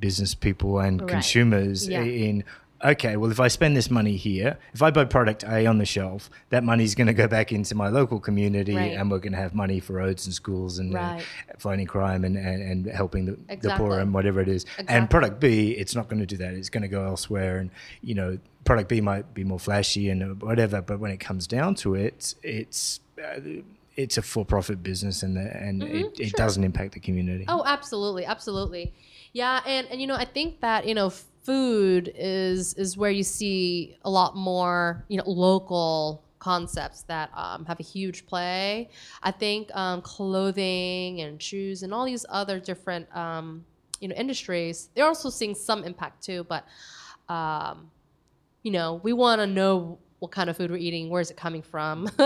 business 0.01 0.34
people 0.34 0.78
and 0.78 1.01
Right. 1.01 1.11
consumers, 1.11 1.89
Yeah. 1.89 2.03
in 2.03 2.45
okay, 2.84 3.16
well, 3.16 3.30
if 3.30 3.41
I 3.41 3.49
spend 3.49 3.74
this 3.74 3.91
money 3.91 4.16
here, 4.16 4.59
if 4.74 4.82
I 4.82 4.91
buy 4.91 5.07
product 5.07 5.45
A 5.45 5.64
on 5.66 5.78
the 5.78 5.87
shelf, 5.87 6.28
that 6.51 6.62
money's 6.62 6.95
going 6.95 7.07
to 7.07 7.14
go 7.14 7.26
back 7.26 7.51
into 7.51 7.74
my 7.74 7.89
local 7.89 8.20
community, 8.20 8.76
Right. 8.76 8.93
and 8.93 9.11
we're 9.11 9.18
going 9.18 9.32
to 9.32 9.39
have 9.39 9.55
money 9.55 9.80
for 9.80 9.95
roads 9.95 10.26
and 10.26 10.34
schools 10.34 10.78
and 10.78 10.95
uh, 10.95 10.99
Right. 10.99 11.22
fighting 11.59 11.87
crime 11.87 12.22
and, 12.24 12.37
and, 12.37 12.62
and 12.62 12.87
helping 12.87 13.24
the, 13.24 13.39
the 13.61 13.70
poor 13.76 13.99
and 13.99 14.12
whatever 14.12 14.41
it 14.41 14.49
is. 14.49 14.64
Exactly. 14.64 14.95
And 14.95 15.09
product 15.09 15.41
B, 15.41 15.70
it's 15.70 15.95
not 15.95 16.09
going 16.09 16.20
to 16.20 16.26
do 16.26 16.37
that. 16.37 16.53
It's 16.53 16.68
going 16.68 16.82
to 16.82 16.89
go 16.89 17.05
elsewhere. 17.05 17.59
And, 17.59 17.70
you 18.03 18.14
know, 18.14 18.39
product 18.64 18.89
B 18.91 19.01
might 19.01 19.32
be 19.32 19.43
more 19.43 19.59
flashy 19.59 20.11
and 20.11 20.41
whatever, 20.43 20.82
but 20.82 21.01
when 21.01 21.11
it 21.11 21.18
comes 21.18 21.47
down 21.47 21.76
to 21.76 21.95
it, 21.95 22.34
it's. 22.43 23.01
Uh, 23.18 23.41
it's 23.97 24.19
a 24.19 24.23
for-profit 24.23 24.83
business, 24.83 25.23
and 25.23 25.37
the, 25.37 25.41
and 25.57 25.83
it, 25.83 25.87
it 25.87 25.93
Mm-hmm. 25.93 26.23
sure. 26.25 26.37
doesn't 26.37 26.65
impact 26.65 26.93
the 26.95 27.01
community. 27.01 27.45
Oh, 27.49 27.63
absolutely, 27.67 28.25
absolutely. 28.27 28.93
Yeah, 29.33 29.61
and 29.67 29.87
and 29.91 30.01
you 30.01 30.07
know, 30.07 30.15
I 30.17 30.25
think 30.27 30.61
that 30.61 30.87
you 30.87 30.95
know, 30.95 31.11
food 31.11 32.13
is 32.15 32.75
is 32.75 32.97
where 32.97 33.11
you 33.11 33.23
see 33.23 33.97
a 34.05 34.11
lot 34.11 34.37
more 34.37 35.05
you 35.09 35.17
know 35.19 35.25
local 35.27 36.23
concepts 36.39 37.03
that 37.05 37.31
um, 37.35 37.65
have 37.65 37.81
a 37.81 37.83
huge 37.83 38.27
play. 38.27 38.89
I 39.23 39.31
think 39.33 39.75
um, 39.75 40.01
clothing 40.03 41.21
and 41.21 41.43
shoes 41.43 41.83
and 41.83 41.93
all 41.93 42.05
these 42.05 42.25
other 42.29 42.61
different 42.61 43.15
um, 43.17 43.65
you 44.01 44.09
know 44.09 44.15
industries 44.15 44.89
they're 44.95 45.07
also 45.07 45.31
seeing 45.31 45.55
some 45.55 45.85
impact 45.85 46.23
too, 46.23 46.45
but 46.49 46.65
um, 47.29 47.91
you 48.63 48.71
know, 48.71 49.01
we 49.03 49.13
want 49.13 49.41
to 49.41 49.47
know 49.47 49.99
what 50.19 50.31
kind 50.31 50.49
of 50.49 50.57
food 50.57 50.71
we're 50.71 50.79
eating, 50.79 51.11
where 51.11 51.21
is 51.21 51.31
it 51.31 51.37
coming 51.37 51.62
from. 51.62 52.11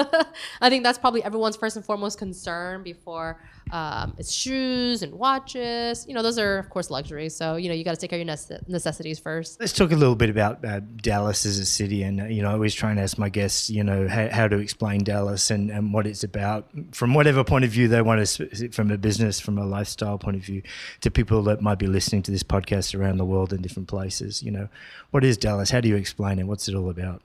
I 0.60 0.70
think 0.70 0.84
that's 0.84 0.98
probably 0.98 1.24
everyone's 1.24 1.56
first 1.56 1.76
and 1.76 1.84
foremost 1.84 2.18
concern 2.18 2.82
before 2.82 3.40
um, 3.72 4.14
it's 4.18 4.32
shoes 4.32 5.02
and 5.02 5.12
watches. 5.14 6.06
You 6.08 6.14
know, 6.14 6.22
those 6.22 6.38
are 6.38 6.58
of 6.58 6.70
course 6.70 6.90
luxuries. 6.90 7.34
So 7.34 7.56
you 7.56 7.68
know, 7.68 7.74
you 7.74 7.84
got 7.84 7.94
to 7.94 8.00
take 8.00 8.10
care 8.10 8.20
of 8.20 8.26
your 8.26 8.34
nece- 8.34 8.68
necessities 8.68 9.18
first. 9.18 9.60
Let's 9.60 9.72
talk 9.72 9.90
a 9.90 9.96
little 9.96 10.14
bit 10.14 10.30
about 10.30 10.64
uh, 10.64 10.80
Dallas 10.80 11.44
as 11.46 11.58
a 11.58 11.64
city, 11.64 12.02
and 12.02 12.20
uh, 12.20 12.24
you 12.24 12.42
know, 12.42 12.50
I 12.50 12.52
always 12.52 12.74
try 12.74 12.90
and 12.90 13.00
ask 13.00 13.18
my 13.18 13.28
guests, 13.28 13.70
you 13.70 13.82
know, 13.82 14.08
how, 14.08 14.28
how 14.28 14.48
to 14.48 14.58
explain 14.58 15.02
Dallas 15.04 15.50
and, 15.50 15.70
and 15.70 15.92
what 15.92 16.06
it's 16.06 16.24
about 16.24 16.68
from 16.92 17.14
whatever 17.14 17.44
point 17.44 17.64
of 17.64 17.70
view 17.70 17.88
they 17.88 18.02
want 18.02 18.24
to, 18.24 18.68
from 18.70 18.90
a 18.90 18.98
business, 18.98 19.40
from 19.40 19.58
a 19.58 19.64
lifestyle 19.64 20.18
point 20.18 20.36
of 20.36 20.42
view, 20.42 20.62
to 21.00 21.10
people 21.10 21.42
that 21.42 21.60
might 21.60 21.78
be 21.78 21.86
listening 21.86 22.22
to 22.22 22.30
this 22.30 22.42
podcast 22.42 22.98
around 22.98 23.18
the 23.18 23.24
world 23.24 23.52
in 23.52 23.62
different 23.62 23.88
places. 23.88 24.42
You 24.42 24.52
know, 24.52 24.68
what 25.10 25.24
is 25.24 25.36
Dallas? 25.36 25.70
How 25.70 25.80
do 25.80 25.88
you 25.88 25.96
explain 25.96 26.38
it? 26.38 26.44
What's 26.44 26.68
it 26.68 26.74
all 26.74 26.90
about? 26.90 27.22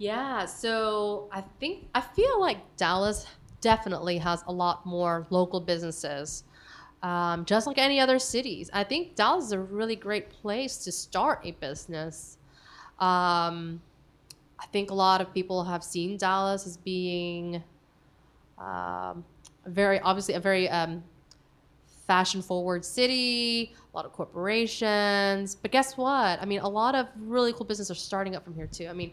Yeah, 0.00 0.46
so 0.46 1.28
I 1.30 1.42
think 1.60 1.88
I 1.94 2.00
feel 2.00 2.40
like 2.40 2.56
Dallas 2.78 3.26
definitely 3.60 4.16
has 4.16 4.42
a 4.46 4.52
lot 4.52 4.86
more 4.86 5.26
local 5.28 5.60
businesses, 5.60 6.44
um, 7.02 7.44
just 7.44 7.66
like 7.66 7.76
any 7.76 8.00
other 8.00 8.18
cities. 8.18 8.70
I 8.72 8.82
think 8.82 9.14
Dallas 9.14 9.44
is 9.44 9.52
a 9.52 9.58
really 9.58 9.96
great 9.96 10.30
place 10.30 10.78
to 10.84 10.90
start 10.90 11.40
a 11.44 11.50
business. 11.50 12.38
Um, 12.98 13.82
I 14.58 14.64
think 14.72 14.90
a 14.90 14.94
lot 14.94 15.20
of 15.20 15.34
people 15.34 15.64
have 15.64 15.84
seen 15.84 16.16
Dallas 16.16 16.66
as 16.66 16.78
being 16.78 17.62
um, 18.56 19.22
very 19.66 20.00
obviously 20.00 20.32
a 20.32 20.40
very 20.40 20.66
um, 20.70 21.04
fashion 22.06 22.40
forward 22.40 22.86
city, 22.86 23.74
a 23.92 23.94
lot 23.94 24.06
of 24.06 24.14
corporations. 24.14 25.56
But 25.56 25.72
guess 25.72 25.98
what? 25.98 26.40
I 26.40 26.46
mean, 26.46 26.60
a 26.60 26.68
lot 26.70 26.94
of 26.94 27.06
really 27.18 27.52
cool 27.52 27.66
businesses 27.66 27.90
are 27.90 28.00
starting 28.00 28.34
up 28.34 28.44
from 28.44 28.54
here 28.54 28.66
too. 28.66 28.88
I 28.88 28.94
mean 28.94 29.12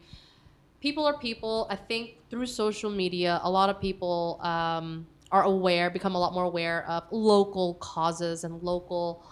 people 0.82 1.06
are 1.06 1.18
people. 1.18 1.68
I 1.70 1.76
think 1.76 2.16
through 2.30 2.46
social 2.46 2.90
media, 2.90 3.40
a 3.44 3.50
lot 3.50 3.70
of 3.70 3.80
people 3.82 4.40
um, 4.42 5.08
are 5.32 5.44
aware, 5.44 5.90
become 5.90 6.16
a 6.16 6.20
lot 6.20 6.34
more 6.34 6.44
aware 6.44 6.86
of 6.88 7.04
local 7.12 7.76
causes 7.76 8.44
and 8.44 8.62
local 8.62 9.24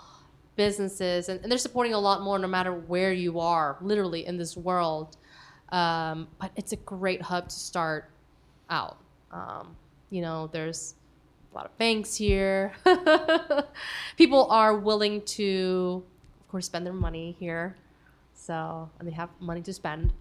businesses, 0.55 1.29
and, 1.29 1.41
and, 1.41 1.51
they're 1.51 1.57
supporting 1.57 1.93
a 1.93 1.99
lot 1.99 2.21
more 2.21 2.39
no 2.39 2.47
matter 2.47 2.73
where 2.73 3.11
you 3.11 3.39
are, 3.39 3.77
literally 3.81 4.25
in 4.25 4.37
this 4.37 4.55
world. 4.55 5.17
Um, 5.69 6.27
but 6.39 6.51
it's 6.55 6.71
a 6.71 6.77
great 6.77 7.21
hub 7.21 7.49
to 7.49 7.55
start 7.55 8.09
out. 8.69 8.97
Um, 9.31 9.75
you 10.09 10.21
know, 10.21 10.47
there's 10.47 10.95
a 11.51 11.55
lot 11.55 11.65
of 11.65 11.77
banks 11.77 12.15
here. 12.15 12.73
people 14.17 14.47
are 14.49 14.77
willing 14.77 15.21
to, 15.23 16.03
of 16.39 16.47
course, 16.49 16.67
spend 16.67 16.85
their 16.85 16.93
money 16.93 17.35
here. 17.39 17.75
So, 18.33 18.89
and 18.99 19.07
they 19.07 19.13
have 19.13 19.29
money 19.39 19.61
to 19.61 19.73
spend. 19.73 20.13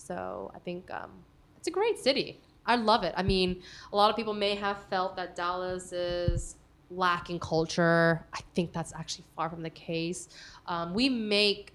So 0.00 0.50
I 0.54 0.58
think 0.58 0.90
um, 0.90 1.10
it's 1.58 1.68
a 1.68 1.70
great 1.70 1.98
city. 1.98 2.40
I 2.66 2.76
love 2.76 3.04
it. 3.04 3.14
I 3.16 3.22
mean, 3.22 3.62
a 3.92 3.96
lot 3.96 4.10
of 4.10 4.16
people 4.16 4.34
may 4.34 4.54
have 4.54 4.78
felt 4.88 5.16
that 5.16 5.36
Dallas 5.36 5.92
is 5.92 6.56
lacking 6.90 7.38
culture. 7.38 8.24
I 8.32 8.40
think 8.54 8.72
that's 8.72 8.92
actually 8.94 9.24
far 9.36 9.48
from 9.50 9.62
the 9.62 9.70
case. 9.70 10.28
Um, 10.66 10.94
we 10.94 11.08
make, 11.08 11.72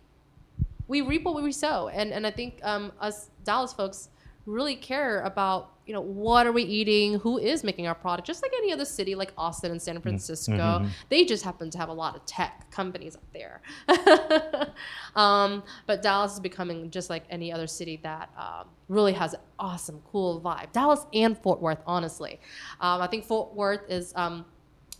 we 0.87 1.01
reap 1.01 1.23
what 1.23 1.41
we 1.41 1.51
sow, 1.51 1.87
and 1.89 2.11
and 2.11 2.27
I 2.27 2.31
think 2.31 2.59
um, 2.63 2.91
us 2.99 3.29
Dallas 3.43 3.73
folks 3.73 4.09
really 4.45 4.75
care 4.75 5.21
about 5.21 5.71
you 5.85 5.93
know 5.93 6.01
what 6.01 6.47
are 6.47 6.51
we 6.51 6.63
eating? 6.63 7.19
Who 7.19 7.37
is 7.37 7.63
making 7.63 7.87
our 7.87 7.95
product? 7.95 8.25
Just 8.25 8.41
like 8.41 8.51
any 8.57 8.73
other 8.73 8.85
city 8.85 9.15
like 9.15 9.33
austin 9.37 9.71
and 9.71 9.81
san 9.81 9.99
francisco 10.01 10.53
mm-hmm. 10.53 10.87
they 11.09 11.25
just 11.25 11.43
happen 11.43 11.69
to 11.69 11.77
have 11.77 11.89
a 11.89 11.93
lot 11.93 12.15
of 12.15 12.25
tech 12.25 12.69
companies 12.71 13.15
up 13.15 13.23
there. 13.33 13.61
Um, 15.15 15.63
but 15.87 16.01
dallas 16.01 16.33
is 16.33 16.39
becoming 16.41 16.91
just 16.91 17.09
like 17.09 17.23
any 17.29 17.49
other 17.49 17.67
city 17.67 18.01
that 18.03 18.29
um, 18.37 18.67
really 18.89 19.13
has 19.13 19.33
an 19.33 19.39
awesome 19.57 20.01
cool 20.11 20.41
vibe. 20.41 20.73
Dallas 20.73 21.05
and 21.13 21.37
fort 21.37 21.61
worth 21.61 21.79
honestly. 21.87 22.41
Um, 22.81 23.01
i 23.01 23.07
think 23.07 23.23
fort 23.23 23.53
worth 23.53 23.89
is 23.89 24.11
um, 24.17 24.43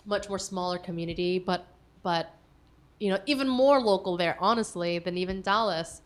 much 0.05 0.29
more 0.29 0.39
smaller 0.39 0.77
community 0.77 1.37
but 1.37 1.67
but 2.01 2.33
you 2.99 3.09
know 3.09 3.19
even 3.25 3.49
more 3.49 3.81
local 3.81 4.15
there 4.15 4.37
honestly 4.39 4.99
than 4.99 5.17
even 5.17 5.41
dallas. 5.41 6.01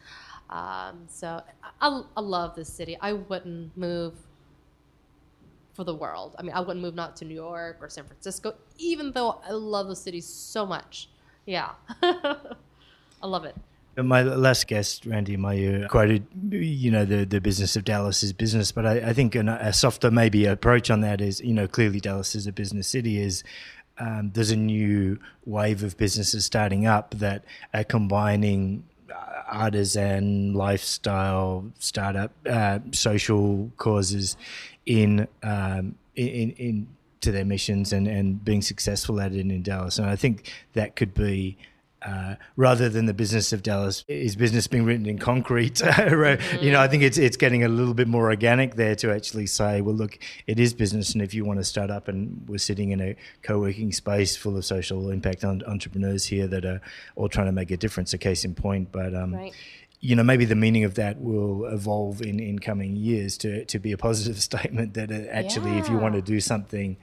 Um, 0.49 1.05
so 1.07 1.43
I, 1.79 2.01
I 2.17 2.21
love 2.21 2.55
this 2.55 2.73
city. 2.73 2.97
I 2.99 3.13
wouldn't 3.13 3.77
move 3.77 4.15
for 5.79 5.85
the 5.85 5.95
world. 5.95 6.35
I 6.37 6.41
mean, 6.41 6.51
I 6.53 6.59
wouldn't 6.59 6.81
move 6.81 6.93
not 6.93 7.15
to 7.17 7.25
New 7.25 7.35
York 7.35 7.77
or 7.79 7.87
San 7.87 8.03
Francisco, 8.03 8.53
even 8.77 9.13
though 9.13 9.39
I 9.47 9.51
love 9.51 9.87
the 9.87 9.95
city 9.95 10.19
so 10.19 10.65
much. 10.65 11.07
Yeah, 11.45 11.69
I 12.03 12.35
love 13.23 13.45
it. 13.45 13.55
My 13.95 14.21
last 14.21 14.67
guest, 14.67 15.05
Randy 15.05 15.37
Mayu, 15.37 15.87
quoted, 15.87 16.27
you 16.51 16.91
know, 16.91 17.05
the, 17.05 17.23
the 17.23 17.39
business 17.39 17.77
of 17.77 17.85
Dallas 17.85 18.23
is 18.23 18.33
business, 18.33 18.73
but 18.73 18.85
I, 18.85 18.95
I 19.11 19.13
think 19.13 19.35
an, 19.35 19.47
a 19.47 19.71
softer 19.71 20.11
maybe 20.11 20.45
approach 20.45 20.91
on 20.91 20.99
that 20.99 21.21
is, 21.21 21.39
you 21.39 21.53
know, 21.53 21.65
clearly 21.65 22.01
Dallas 22.01 22.35
is 22.35 22.45
a 22.45 22.51
business 22.51 22.89
city. 22.89 23.17
Is 23.17 23.45
um, 23.99 24.31
there's 24.33 24.51
a 24.51 24.57
new 24.57 25.17
wave 25.45 25.81
of 25.81 25.95
businesses 25.95 26.43
starting 26.43 26.87
up 26.87 27.11
that 27.15 27.45
are 27.73 27.85
combining 27.85 28.83
artisan 29.47 30.53
lifestyle 30.53 31.65
startup 31.79 32.31
uh, 32.47 32.79
social 32.91 33.71
causes 33.77 34.37
in, 34.85 35.27
um, 35.43 35.95
in 36.15 36.51
in 36.51 36.87
to 37.21 37.31
their 37.31 37.45
missions 37.45 37.91
and, 37.93 38.07
and 38.07 38.43
being 38.43 38.61
successful 38.61 39.19
at 39.19 39.33
it 39.33 39.39
in 39.39 39.61
Dallas. 39.61 39.99
And 39.99 40.09
I 40.09 40.15
think 40.15 40.51
that 40.73 40.95
could 40.95 41.13
be 41.13 41.57
uh, 42.01 42.35
rather 42.55 42.89
than 42.89 43.05
the 43.05 43.13
business 43.13 43.51
of 43.51 43.61
Dallas, 43.61 44.05
is 44.07 44.35
business 44.35 44.67
being 44.67 44.85
written 44.85 45.05
in 45.05 45.17
concrete? 45.17 45.75
mm-hmm. 45.75 46.63
You 46.63 46.71
know, 46.71 46.79
I 46.79 46.87
think 46.87 47.03
it's 47.03 47.17
it's 47.17 47.37
getting 47.37 47.63
a 47.63 47.67
little 47.67 47.93
bit 47.93 48.07
more 48.07 48.29
organic 48.29 48.75
there 48.75 48.95
to 48.95 49.11
actually 49.11 49.47
say, 49.47 49.81
well, 49.81 49.95
look, 49.95 50.17
it 50.47 50.59
is 50.59 50.73
business, 50.73 51.13
and 51.13 51.21
if 51.21 51.33
you 51.33 51.45
want 51.45 51.59
to 51.59 51.63
start 51.65 51.89
up, 51.89 52.07
and 52.07 52.47
we're 52.47 52.57
sitting 52.57 52.91
in 52.91 53.01
a 53.01 53.15
co-working 53.43 53.91
space 53.91 54.35
full 54.35 54.55
of 54.57 54.65
social 54.65 55.09
impact 55.09 55.43
entrepreneurs 55.43 56.25
here 56.25 56.47
that 56.47 56.65
are 56.65 56.81
all 57.15 57.29
trying 57.29 57.47
to 57.47 57.51
make 57.51 57.71
a 57.71 57.77
difference. 57.77 58.13
A 58.13 58.17
case 58.17 58.45
in 58.45 58.55
point, 58.55 58.91
but 58.91 59.13
um, 59.13 59.35
right. 59.35 59.53
you 59.99 60.15
know, 60.15 60.23
maybe 60.23 60.45
the 60.45 60.55
meaning 60.55 60.83
of 60.83 60.95
that 60.95 61.19
will 61.19 61.65
evolve 61.65 62.21
in 62.21 62.39
in 62.39 62.59
coming 62.59 62.95
years 62.95 63.37
to 63.39 63.65
to 63.65 63.79
be 63.79 63.91
a 63.91 63.97
positive 63.97 64.41
statement 64.49 64.93
that 64.93 65.11
uh, 65.11 65.29
actually, 65.31 65.71
yeah. 65.71 65.79
if 65.79 65.89
you 65.89 65.97
want 65.97 66.15
to 66.15 66.21
do 66.21 66.39
something 66.39 66.97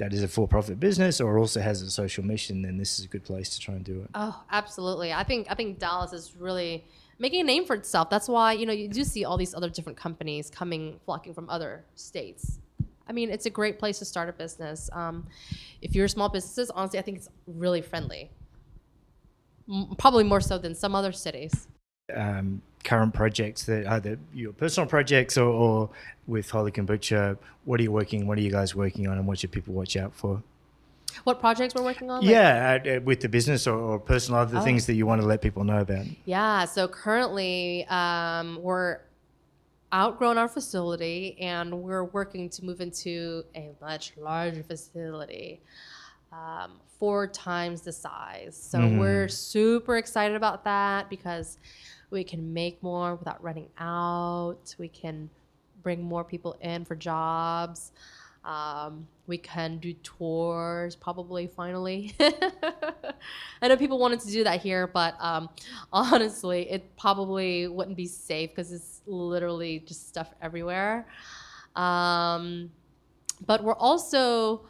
that 0.00 0.14
is 0.14 0.22
a 0.22 0.28
for-profit 0.28 0.80
business 0.80 1.20
or 1.20 1.38
also 1.38 1.60
has 1.60 1.82
a 1.82 1.90
social 1.90 2.24
mission, 2.24 2.62
then 2.62 2.78
this 2.78 2.98
is 2.98 3.04
a 3.04 3.08
good 3.08 3.22
place 3.22 3.50
to 3.50 3.60
try 3.60 3.74
and 3.74 3.84
do 3.84 4.00
it. 4.00 4.10
Oh, 4.14 4.42
absolutely. 4.50 5.12
I 5.12 5.22
think 5.24 5.46
I 5.50 5.54
think 5.54 5.78
Dallas 5.78 6.12
is 6.12 6.34
really 6.36 6.84
making 7.18 7.42
a 7.42 7.44
name 7.44 7.66
for 7.66 7.76
itself. 7.76 8.08
That's 8.08 8.26
why 8.26 8.54
you 8.54 8.66
know 8.66 8.72
you 8.72 8.88
do 8.88 9.04
see 9.04 9.24
all 9.24 9.36
these 9.36 9.54
other 9.54 9.68
different 9.68 9.98
companies 9.98 10.50
coming 10.50 10.98
flocking 11.04 11.34
from 11.34 11.48
other 11.50 11.84
states. 11.94 12.58
I 13.06 13.12
mean, 13.12 13.28
it's 13.28 13.46
a 13.46 13.50
great 13.50 13.78
place 13.78 13.98
to 13.98 14.04
start 14.04 14.28
a 14.28 14.32
business. 14.32 14.88
Um, 14.92 15.26
if 15.82 15.94
you're 15.94 16.08
small 16.08 16.28
businesses, 16.28 16.70
honestly, 16.70 16.98
I 16.98 17.02
think 17.02 17.18
it's 17.18 17.28
really 17.46 17.82
friendly. 17.82 18.30
M- 19.68 19.96
probably 19.98 20.24
more 20.24 20.40
so 20.40 20.58
than 20.58 20.74
some 20.74 20.94
other 20.94 21.12
cities. 21.12 21.68
Um, 22.16 22.62
current 22.82 23.12
projects 23.12 23.64
that 23.64 23.86
either 23.86 24.18
your 24.32 24.52
personal 24.52 24.88
projects 24.88 25.36
or, 25.36 25.48
or 25.48 25.90
with 26.26 26.50
Holy 26.50 26.72
Kombucha, 26.72 27.36
what 27.64 27.78
are 27.78 27.82
you 27.82 27.92
working? 27.92 28.26
What 28.26 28.38
are 28.38 28.40
you 28.40 28.50
guys 28.50 28.74
working 28.74 29.06
on, 29.06 29.18
and 29.18 29.26
what 29.26 29.38
should 29.38 29.52
people 29.52 29.74
watch 29.74 29.96
out 29.96 30.14
for? 30.14 30.42
What 31.24 31.40
projects 31.40 31.74
we're 31.74 31.82
working 31.82 32.10
on? 32.10 32.22
Yeah, 32.22 32.78
uh, 32.86 33.00
with 33.00 33.20
the 33.20 33.28
business 33.28 33.66
or, 33.66 33.76
or 33.76 33.98
personal 33.98 34.40
other 34.40 34.58
oh. 34.58 34.62
things 34.62 34.86
that 34.86 34.94
you 34.94 35.06
want 35.06 35.20
to 35.20 35.26
let 35.26 35.42
people 35.42 35.64
know 35.64 35.80
about. 35.80 36.06
Yeah, 36.24 36.64
so 36.64 36.88
currently 36.88 37.84
um, 37.88 38.62
we're 38.62 39.00
outgrown 39.92 40.38
our 40.38 40.48
facility 40.48 41.36
and 41.40 41.82
we're 41.82 42.04
working 42.04 42.48
to 42.48 42.64
move 42.64 42.80
into 42.80 43.44
a 43.56 43.72
much 43.80 44.12
larger 44.16 44.62
facility. 44.62 45.60
Um, 46.32 46.80
four 47.00 47.26
times 47.26 47.80
the 47.80 47.92
size. 47.92 48.56
So 48.56 48.78
mm. 48.78 48.98
we're 49.00 49.26
super 49.26 49.96
excited 49.96 50.36
about 50.36 50.64
that 50.64 51.10
because 51.10 51.58
we 52.10 52.24
can 52.24 52.52
make 52.52 52.82
more 52.82 53.14
without 53.14 53.42
running 53.42 53.68
out. 53.78 54.74
We 54.78 54.88
can 54.88 55.30
bring 55.82 56.02
more 56.02 56.24
people 56.24 56.56
in 56.60 56.84
for 56.84 56.94
jobs. 56.94 57.92
Um, 58.44 59.06
we 59.26 59.38
can 59.38 59.78
do 59.78 59.92
tours 59.94 60.96
probably 60.96 61.46
finally. 61.46 62.14
I 63.62 63.68
know 63.68 63.76
people 63.76 63.98
wanted 63.98 64.20
to 64.20 64.30
do 64.30 64.44
that 64.44 64.60
here, 64.60 64.86
but 64.86 65.14
um, 65.20 65.48
honestly, 65.92 66.70
it 66.70 66.96
probably 66.96 67.68
wouldn't 67.68 67.96
be 67.96 68.06
safe 68.06 68.50
because 68.50 68.72
it's 68.72 69.02
literally 69.06 69.80
just 69.86 70.08
stuff 70.08 70.32
everywhere. 70.40 71.06
Um, 71.76 72.70
but 73.46 73.62
we're 73.62 73.74
also 73.74 74.62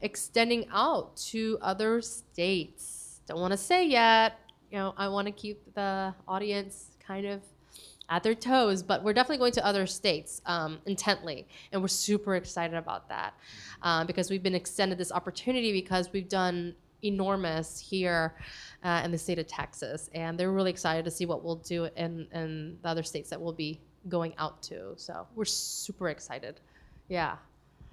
extending 0.00 0.66
out 0.72 1.16
to 1.16 1.58
other 1.60 2.00
states. 2.00 3.20
Don't 3.26 3.40
want 3.40 3.52
to 3.52 3.58
say 3.58 3.86
yet 3.86 4.38
you 4.70 4.78
know, 4.78 4.94
I 4.96 5.08
want 5.08 5.26
to 5.26 5.32
keep 5.32 5.74
the 5.74 6.14
audience 6.28 6.90
kind 7.04 7.26
of 7.26 7.42
at 8.08 8.22
their 8.22 8.34
toes, 8.34 8.82
but 8.82 9.02
we're 9.04 9.12
definitely 9.12 9.38
going 9.38 9.52
to 9.52 9.64
other 9.64 9.86
states 9.86 10.42
um, 10.46 10.78
intently, 10.86 11.46
and 11.72 11.80
we're 11.80 11.88
super 11.88 12.34
excited 12.34 12.76
about 12.76 13.08
that 13.08 13.34
um, 13.82 14.06
because 14.06 14.30
we've 14.30 14.42
been 14.42 14.54
extended 14.54 14.98
this 14.98 15.12
opportunity 15.12 15.72
because 15.72 16.12
we've 16.12 16.28
done 16.28 16.74
enormous 17.02 17.78
here 17.78 18.34
uh, 18.82 19.02
in 19.04 19.10
the 19.10 19.18
state 19.18 19.38
of 19.38 19.46
Texas, 19.46 20.10
and 20.14 20.38
they're 20.38 20.52
really 20.52 20.70
excited 20.70 21.04
to 21.04 21.10
see 21.10 21.24
what 21.24 21.44
we'll 21.44 21.56
do 21.56 21.88
in, 21.96 22.26
in 22.32 22.78
the 22.82 22.88
other 22.88 23.02
states 23.02 23.30
that 23.30 23.40
we'll 23.40 23.52
be 23.52 23.80
going 24.08 24.34
out 24.38 24.62
to. 24.62 24.92
So 24.96 25.26
we're 25.34 25.44
super 25.44 26.08
excited. 26.08 26.60
Yeah. 27.08 27.36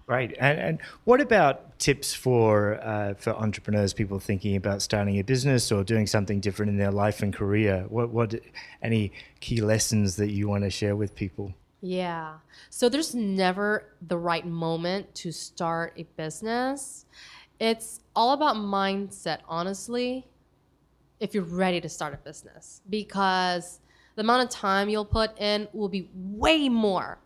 Right. 0.08 0.34
And, 0.39 0.58
and 0.58 0.80
what 1.03 1.20
about 1.20 1.80
tips 1.80 2.14
for 2.14 2.80
uh, 2.82 3.16
for 3.16 3.32
entrepreneurs, 3.32 3.93
people 3.93 4.20
thinking 4.20 4.55
about 4.55 4.82
starting 4.82 5.20
a 5.20 5.22
business 5.22 5.70
or 5.70 5.84
doing 5.84 6.08
something 6.08 6.39
different 6.39 6.70
in 6.70 6.78
their 6.78 6.91
life 6.91 7.22
and 7.22 7.34
career? 7.34 7.86
What 7.89 8.10
what 8.12 8.36
any 8.82 9.12
key 9.41 9.60
lessons 9.60 10.16
that 10.16 10.32
you 10.32 10.47
want 10.47 10.64
to 10.64 10.70
share 10.70 10.95
with 10.95 11.14
people? 11.14 11.53
Yeah. 11.82 12.38
So 12.70 12.88
there's 12.88 13.14
never 13.14 13.93
the 14.01 14.18
right 14.18 14.45
moment 14.45 15.14
to 15.16 15.34
start 15.34 15.93
a 15.97 16.03
business. 16.16 17.05
It's 17.60 17.99
all 18.16 18.32
about 18.32 18.55
mindset, 18.55 19.39
honestly, 19.47 20.26
if 21.20 21.34
you're 21.34 21.43
ready 21.43 21.82
to 21.82 21.89
start 21.89 22.14
a 22.14 22.18
business, 22.18 22.82
because 22.89 23.82
the 24.16 24.22
amount 24.22 24.43
of 24.43 24.49
time 24.49 24.88
you'll 24.89 25.05
put 25.05 25.38
in 25.38 25.68
will 25.74 25.89
be 25.89 26.10
way 26.14 26.70
more 26.70 27.20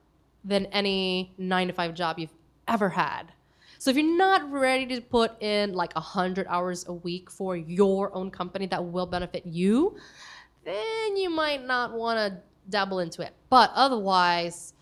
than 0.43 0.65
any 0.67 1.33
nine 1.37 1.67
to 1.67 1.73
five 1.73 1.93
job 1.93 2.17
you've 2.17 2.31
ever 2.67 2.89
had. 2.89 3.31
So 3.77 3.89
if 3.89 3.97
you're 3.97 4.17
not 4.17 4.51
ready 4.51 4.85
to 4.87 5.01
put 5.01 5.41
in 5.41 5.73
like 5.73 5.95
100 5.95 6.45
hours 6.47 6.85
a 6.87 6.93
week 6.93 7.31
for 7.31 7.57
your 7.57 8.13
own 8.15 8.29
company 8.29 8.67
that 8.67 8.83
will 8.83 9.07
benefit 9.07 9.45
you, 9.45 9.97
then 10.63 11.17
you 11.17 11.29
might 11.29 11.65
not 11.65 11.93
want 11.93 12.17
to 12.17 12.41
dabble 12.69 12.99
into 12.99 13.23
it. 13.23 13.33
But 13.49 13.71
otherwise, 13.73 14.73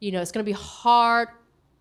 you 0.00 0.12
know, 0.12 0.20
it's 0.20 0.32
going 0.32 0.44
to 0.44 0.48
be 0.48 0.56
hard 0.56 1.28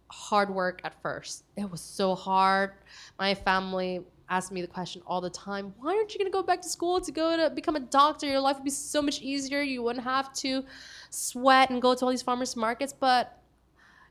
hard 0.10 0.50
work 0.50 0.80
at 0.84 0.94
first. 1.02 1.44
It 1.58 1.70
was 1.70 1.82
so 1.82 2.16
hard. 2.16 2.72
My 3.20 3.34
family 3.34 4.02
asked 4.30 4.52
me 4.52 4.62
the 4.62 4.68
question 4.68 5.02
all 5.06 5.22
the 5.22 5.30
time 5.30 5.72
why 5.78 5.96
aren't 5.96 6.12
you 6.14 6.18
going 6.18 6.32
to 6.32 6.36
go 6.36 6.42
back 6.42 6.60
to 6.60 6.68
school 6.68 7.00
to 7.00 7.12
go 7.12 7.38
to 7.38 7.50
become 7.52 7.76
a 7.76 7.80
doctor 7.80 8.26
your 8.26 8.40
life 8.40 8.56
would 8.56 8.64
be 8.64 8.72
so 8.72 9.00
much 9.00 9.22
easier 9.22 9.62
you 9.62 9.84
wouldn't 9.84 10.04
have 10.04 10.34
to 10.34 10.66
sweat 11.12 11.70
and 11.70 11.80
go 11.80 11.94
to 11.94 12.04
all 12.04 12.10
these 12.10 12.24
farmers 12.24 12.56
markets 12.56 12.92
but 12.92 13.40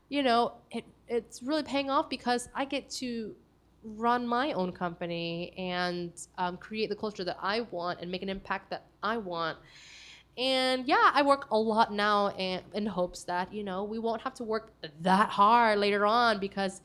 you 0.07 0.23
know 0.23 0.53
it 0.71 0.85
it's 1.07 1.41
really 1.43 1.63
paying 1.63 1.89
off 1.89 2.09
because 2.09 2.49
i 2.55 2.65
get 2.65 2.89
to 2.89 3.35
run 3.83 4.25
my 4.25 4.51
own 4.53 4.71
company 4.71 5.53
and 5.57 6.11
um, 6.39 6.57
create 6.57 6.89
the 6.89 6.95
culture 6.95 7.23
that 7.23 7.37
i 7.41 7.61
want 7.61 7.99
and 8.01 8.09
make 8.11 8.23
an 8.23 8.29
impact 8.29 8.69
that 8.69 8.85
i 9.03 9.17
want 9.17 9.57
and 10.37 10.85
yeah, 10.85 11.11
I 11.13 11.21
work 11.21 11.47
a 11.51 11.57
lot 11.57 11.93
now 11.93 12.29
and, 12.29 12.61
in 12.73 12.85
hopes 12.85 13.23
that, 13.23 13.53
you 13.53 13.63
know, 13.63 13.83
we 13.83 13.99
won't 13.99 14.21
have 14.21 14.33
to 14.35 14.43
work 14.43 14.73
that 15.01 15.29
hard 15.29 15.79
later 15.79 16.05
on 16.05 16.39
because, 16.39 16.81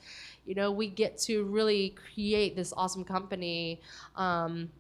you 0.47 0.55
know, 0.55 0.71
we 0.71 0.89
get 0.89 1.19
to 1.23 1.45
really 1.45 1.97
create 2.15 2.55
this 2.55 2.73
awesome 2.77 3.05
company 3.05 3.81
um, 4.15 4.71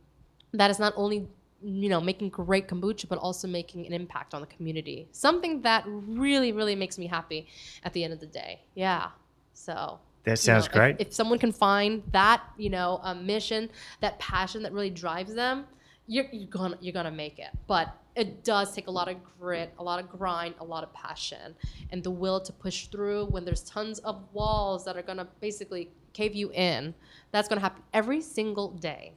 that 0.52 0.70
is 0.70 0.78
not 0.78 0.92
only, 0.96 1.26
you 1.62 1.88
know, 1.88 2.00
making 2.00 2.28
great 2.28 2.68
kombucha, 2.68 3.08
but 3.08 3.18
also 3.18 3.48
making 3.48 3.86
an 3.86 3.92
impact 3.92 4.34
on 4.34 4.40
the 4.40 4.46
community. 4.46 5.08
Something 5.10 5.62
that 5.62 5.82
really, 5.86 6.52
really 6.52 6.76
makes 6.76 6.96
me 6.96 7.08
happy 7.08 7.48
at 7.82 7.92
the 7.92 8.04
end 8.04 8.12
of 8.12 8.20
the 8.20 8.26
day. 8.26 8.60
Yeah. 8.74 9.08
So 9.52 9.98
that 10.24 10.38
sounds 10.38 10.66
you 10.66 10.70
know, 10.70 10.76
great. 10.76 10.96
If, 10.98 11.08
if, 11.08 11.14
someone 11.14 11.38
can 11.38 11.52
find 11.52 12.02
that, 12.12 12.42
you 12.56 12.70
know, 12.70 13.00
a 13.02 13.14
mission, 13.14 13.70
that 14.00 14.18
passion 14.18 14.62
that 14.62 14.72
really 14.72 14.90
drives 14.90 15.34
them, 15.34 15.64
you're, 16.06 16.26
you're 16.32 16.48
gonna 16.48 16.76
you're 16.80 16.92
gonna 16.92 17.10
make 17.10 17.38
it. 17.38 17.50
But 17.66 17.96
it 18.16 18.42
does 18.42 18.74
take 18.74 18.88
a 18.88 18.90
lot 18.90 19.08
of 19.08 19.16
grit, 19.38 19.72
a 19.78 19.82
lot 19.82 20.02
of 20.02 20.10
grind, 20.10 20.54
a 20.60 20.64
lot 20.64 20.82
of 20.82 20.92
passion, 20.92 21.54
and 21.90 22.02
the 22.02 22.10
will 22.10 22.40
to 22.40 22.52
push 22.52 22.86
through 22.86 23.26
when 23.26 23.44
there's 23.44 23.62
tons 23.62 24.00
of 24.00 24.22
walls 24.32 24.84
that 24.84 24.96
are 24.96 25.02
gonna 25.02 25.28
basically 25.40 25.90
cave 26.12 26.34
you 26.34 26.50
in. 26.52 26.94
That's 27.30 27.48
gonna 27.48 27.60
happen 27.60 27.82
every 27.94 28.20
single 28.20 28.72
day. 28.72 29.12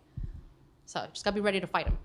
So 0.86 1.06
just 1.12 1.26
gotta 1.26 1.36
be 1.36 1.42
ready 1.42 1.60
to 1.60 1.68
fight 1.68 1.86
them. 1.86 1.98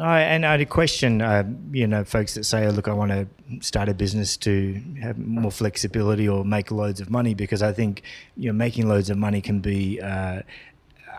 I, 0.00 0.20
and 0.22 0.44
I 0.44 0.52
had 0.52 0.60
a 0.60 0.66
question, 0.66 1.22
uh, 1.22 1.44
you 1.72 1.86
know, 1.86 2.04
folks 2.04 2.34
that 2.34 2.44
say, 2.44 2.66
oh, 2.66 2.70
look, 2.70 2.88
I 2.88 2.92
want 2.92 3.12
to 3.12 3.26
start 3.60 3.88
a 3.88 3.94
business 3.94 4.36
to 4.38 4.80
have 5.00 5.18
more 5.18 5.50
flexibility 5.50 6.28
or 6.28 6.44
make 6.44 6.70
loads 6.70 7.00
of 7.00 7.10
money 7.10 7.34
because 7.34 7.62
I 7.62 7.72
think, 7.72 8.02
you 8.36 8.48
know, 8.48 8.52
making 8.52 8.88
loads 8.88 9.10
of 9.10 9.18
money 9.18 9.40
can 9.40 9.60
be 9.60 10.00
uh, 10.00 10.42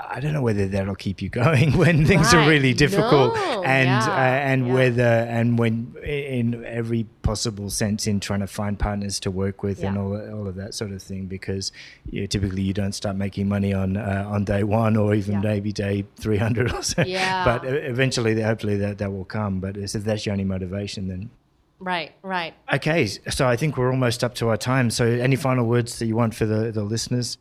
I 0.09 0.19
don't 0.19 0.33
know 0.33 0.41
whether 0.41 0.67
that'll 0.67 0.95
keep 0.95 1.21
you 1.21 1.29
going 1.29 1.77
when 1.77 2.05
things 2.05 2.33
right. 2.33 2.45
are 2.45 2.49
really 2.49 2.73
difficult, 2.73 3.35
no. 3.35 3.63
and 3.63 3.87
yeah. 3.87 4.07
uh, 4.07 4.51
and 4.51 4.67
yeah. 4.67 4.73
whether 4.73 5.03
and 5.03 5.57
when 5.57 5.95
in 6.03 6.63
every 6.65 7.05
possible 7.21 7.69
sense 7.69 8.07
in 8.07 8.19
trying 8.19 8.39
to 8.39 8.47
find 8.47 8.77
partners 8.77 9.19
to 9.21 9.31
work 9.31 9.63
with 9.63 9.79
yeah. 9.79 9.87
and 9.89 9.97
all 9.97 10.15
all 10.31 10.47
of 10.47 10.55
that 10.55 10.73
sort 10.73 10.91
of 10.91 11.01
thing, 11.01 11.25
because 11.25 11.71
you 12.09 12.21
know, 12.21 12.27
typically 12.27 12.61
you 12.61 12.73
don't 12.73 12.93
start 12.93 13.15
making 13.15 13.47
money 13.47 13.73
on 13.73 13.97
uh, 13.97 14.25
on 14.27 14.45
day 14.45 14.63
one 14.63 14.97
or 14.97 15.13
even 15.13 15.41
maybe 15.41 15.71
day 15.71 16.05
three 16.17 16.37
hundred 16.37 16.71
or 16.73 16.83
so. 16.83 17.03
Yeah. 17.03 17.43
But 17.45 17.65
eventually, 17.65 18.39
hopefully, 18.41 18.77
that 18.77 18.97
that 18.99 19.11
will 19.11 19.25
come. 19.25 19.59
But 19.59 19.77
if 19.77 19.91
that's 19.93 20.25
your 20.25 20.33
only 20.33 20.45
motivation, 20.45 21.07
then. 21.07 21.29
Right, 21.77 22.13
right. 22.23 22.53
Okay, 22.73 23.05
so 23.05 23.47
I 23.47 23.57
think 23.57 23.75
we're 23.75 23.91
almost 23.91 24.23
up 24.23 24.33
to 24.35 24.47
our 24.47 24.55
time. 24.55 24.89
So, 24.89 25.05
any 25.05 25.35
final 25.35 25.65
words 25.65 25.99
that 25.99 26.05
you 26.05 26.15
want 26.15 26.33
for 26.33 26.45
the, 26.45 26.71
the 26.71 26.83
listeners? 26.83 27.37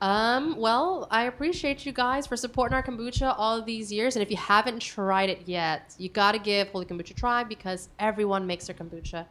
Um, 0.00 0.56
well, 0.56 1.06
I 1.10 1.24
appreciate 1.24 1.84
you 1.84 1.92
guys 1.92 2.26
for 2.26 2.36
supporting 2.36 2.74
our 2.74 2.82
kombucha 2.82 3.34
all 3.36 3.60
these 3.60 3.92
years. 3.92 4.16
And 4.16 4.22
if 4.22 4.30
you 4.30 4.36
haven't 4.36 4.80
tried 4.80 5.28
it 5.28 5.42
yet, 5.44 5.94
you 5.98 6.08
got 6.08 6.32
to 6.32 6.38
give 6.38 6.68
Holy 6.68 6.86
Kombucha 6.86 7.10
a 7.10 7.14
try 7.14 7.44
because 7.44 7.90
everyone 7.98 8.46
makes 8.46 8.66
their 8.66 8.74
kombucha 8.74 9.26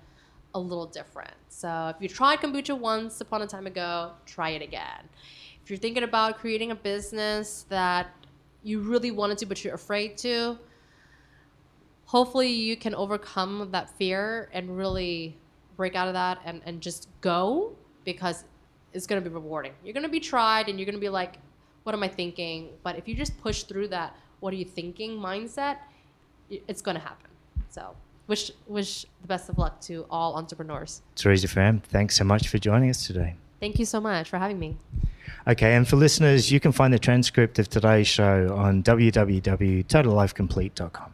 a 0.53 0.59
little 0.59 0.85
different. 0.85 1.33
So 1.47 1.91
if 1.95 2.01
you 2.01 2.07
tried 2.07 2.39
kombucha 2.39 2.77
once 2.77 3.19
upon 3.19 3.41
a 3.41 3.47
time 3.47 3.65
ago, 3.65 4.11
try 4.27 4.51
it 4.51 4.61
again. 4.61 5.09
If 5.63 5.71
you're 5.71 5.79
thinking 5.79 6.03
about 6.03 6.37
creating 6.37 6.69
a 6.69 6.75
business 6.75 7.65
that 7.69 8.07
you 8.61 8.81
really 8.81 9.09
wanted 9.09 9.39
to, 9.39 9.47
but 9.47 9.63
you're 9.63 9.73
afraid 9.73 10.17
to, 10.19 10.59
hopefully 12.05 12.49
you 12.49 12.77
can 12.77 12.93
overcome 12.93 13.69
that 13.71 13.89
fear 13.97 14.49
and 14.53 14.77
really 14.77 15.35
break 15.77 15.95
out 15.95 16.07
of 16.07 16.13
that 16.13 16.39
and, 16.45 16.61
and 16.65 16.81
just 16.81 17.07
go 17.21 17.75
because 18.03 18.43
is 18.93 19.07
going 19.07 19.21
to 19.21 19.29
be 19.29 19.33
rewarding. 19.33 19.73
You're 19.83 19.93
going 19.93 20.03
to 20.03 20.09
be 20.09 20.19
tried 20.19 20.69
and 20.69 20.79
you're 20.79 20.85
going 20.85 20.95
to 20.95 21.01
be 21.01 21.09
like, 21.09 21.37
what 21.83 21.95
am 21.95 22.03
I 22.03 22.07
thinking? 22.07 22.69
But 22.83 22.97
if 22.97 23.07
you 23.07 23.15
just 23.15 23.39
push 23.41 23.63
through 23.63 23.87
that, 23.89 24.15
what 24.39 24.53
are 24.53 24.57
you 24.57 24.65
thinking 24.65 25.17
mindset, 25.17 25.77
it's 26.49 26.81
going 26.81 26.95
to 26.95 27.01
happen. 27.01 27.29
So, 27.69 27.95
wish 28.27 28.51
wish 28.67 29.05
the 29.21 29.27
best 29.27 29.49
of 29.49 29.57
luck 29.57 29.81
to 29.81 30.05
all 30.09 30.35
entrepreneurs. 30.35 31.01
Teresa 31.15 31.47
Pham, 31.47 31.81
thanks 31.81 32.15
so 32.15 32.23
much 32.23 32.47
for 32.47 32.57
joining 32.57 32.89
us 32.89 33.05
today. 33.05 33.35
Thank 33.59 33.79
you 33.79 33.85
so 33.85 33.99
much 33.99 34.29
for 34.29 34.37
having 34.37 34.59
me. 34.59 34.77
Okay, 35.47 35.75
and 35.75 35.87
for 35.87 35.95
listeners, 35.95 36.51
you 36.51 36.59
can 36.59 36.71
find 36.71 36.91
the 36.93 36.99
transcript 36.99 37.57
of 37.59 37.69
today's 37.69 38.07
show 38.07 38.55
on 38.55 38.83
www.totallifecomplete.com. 38.83 41.13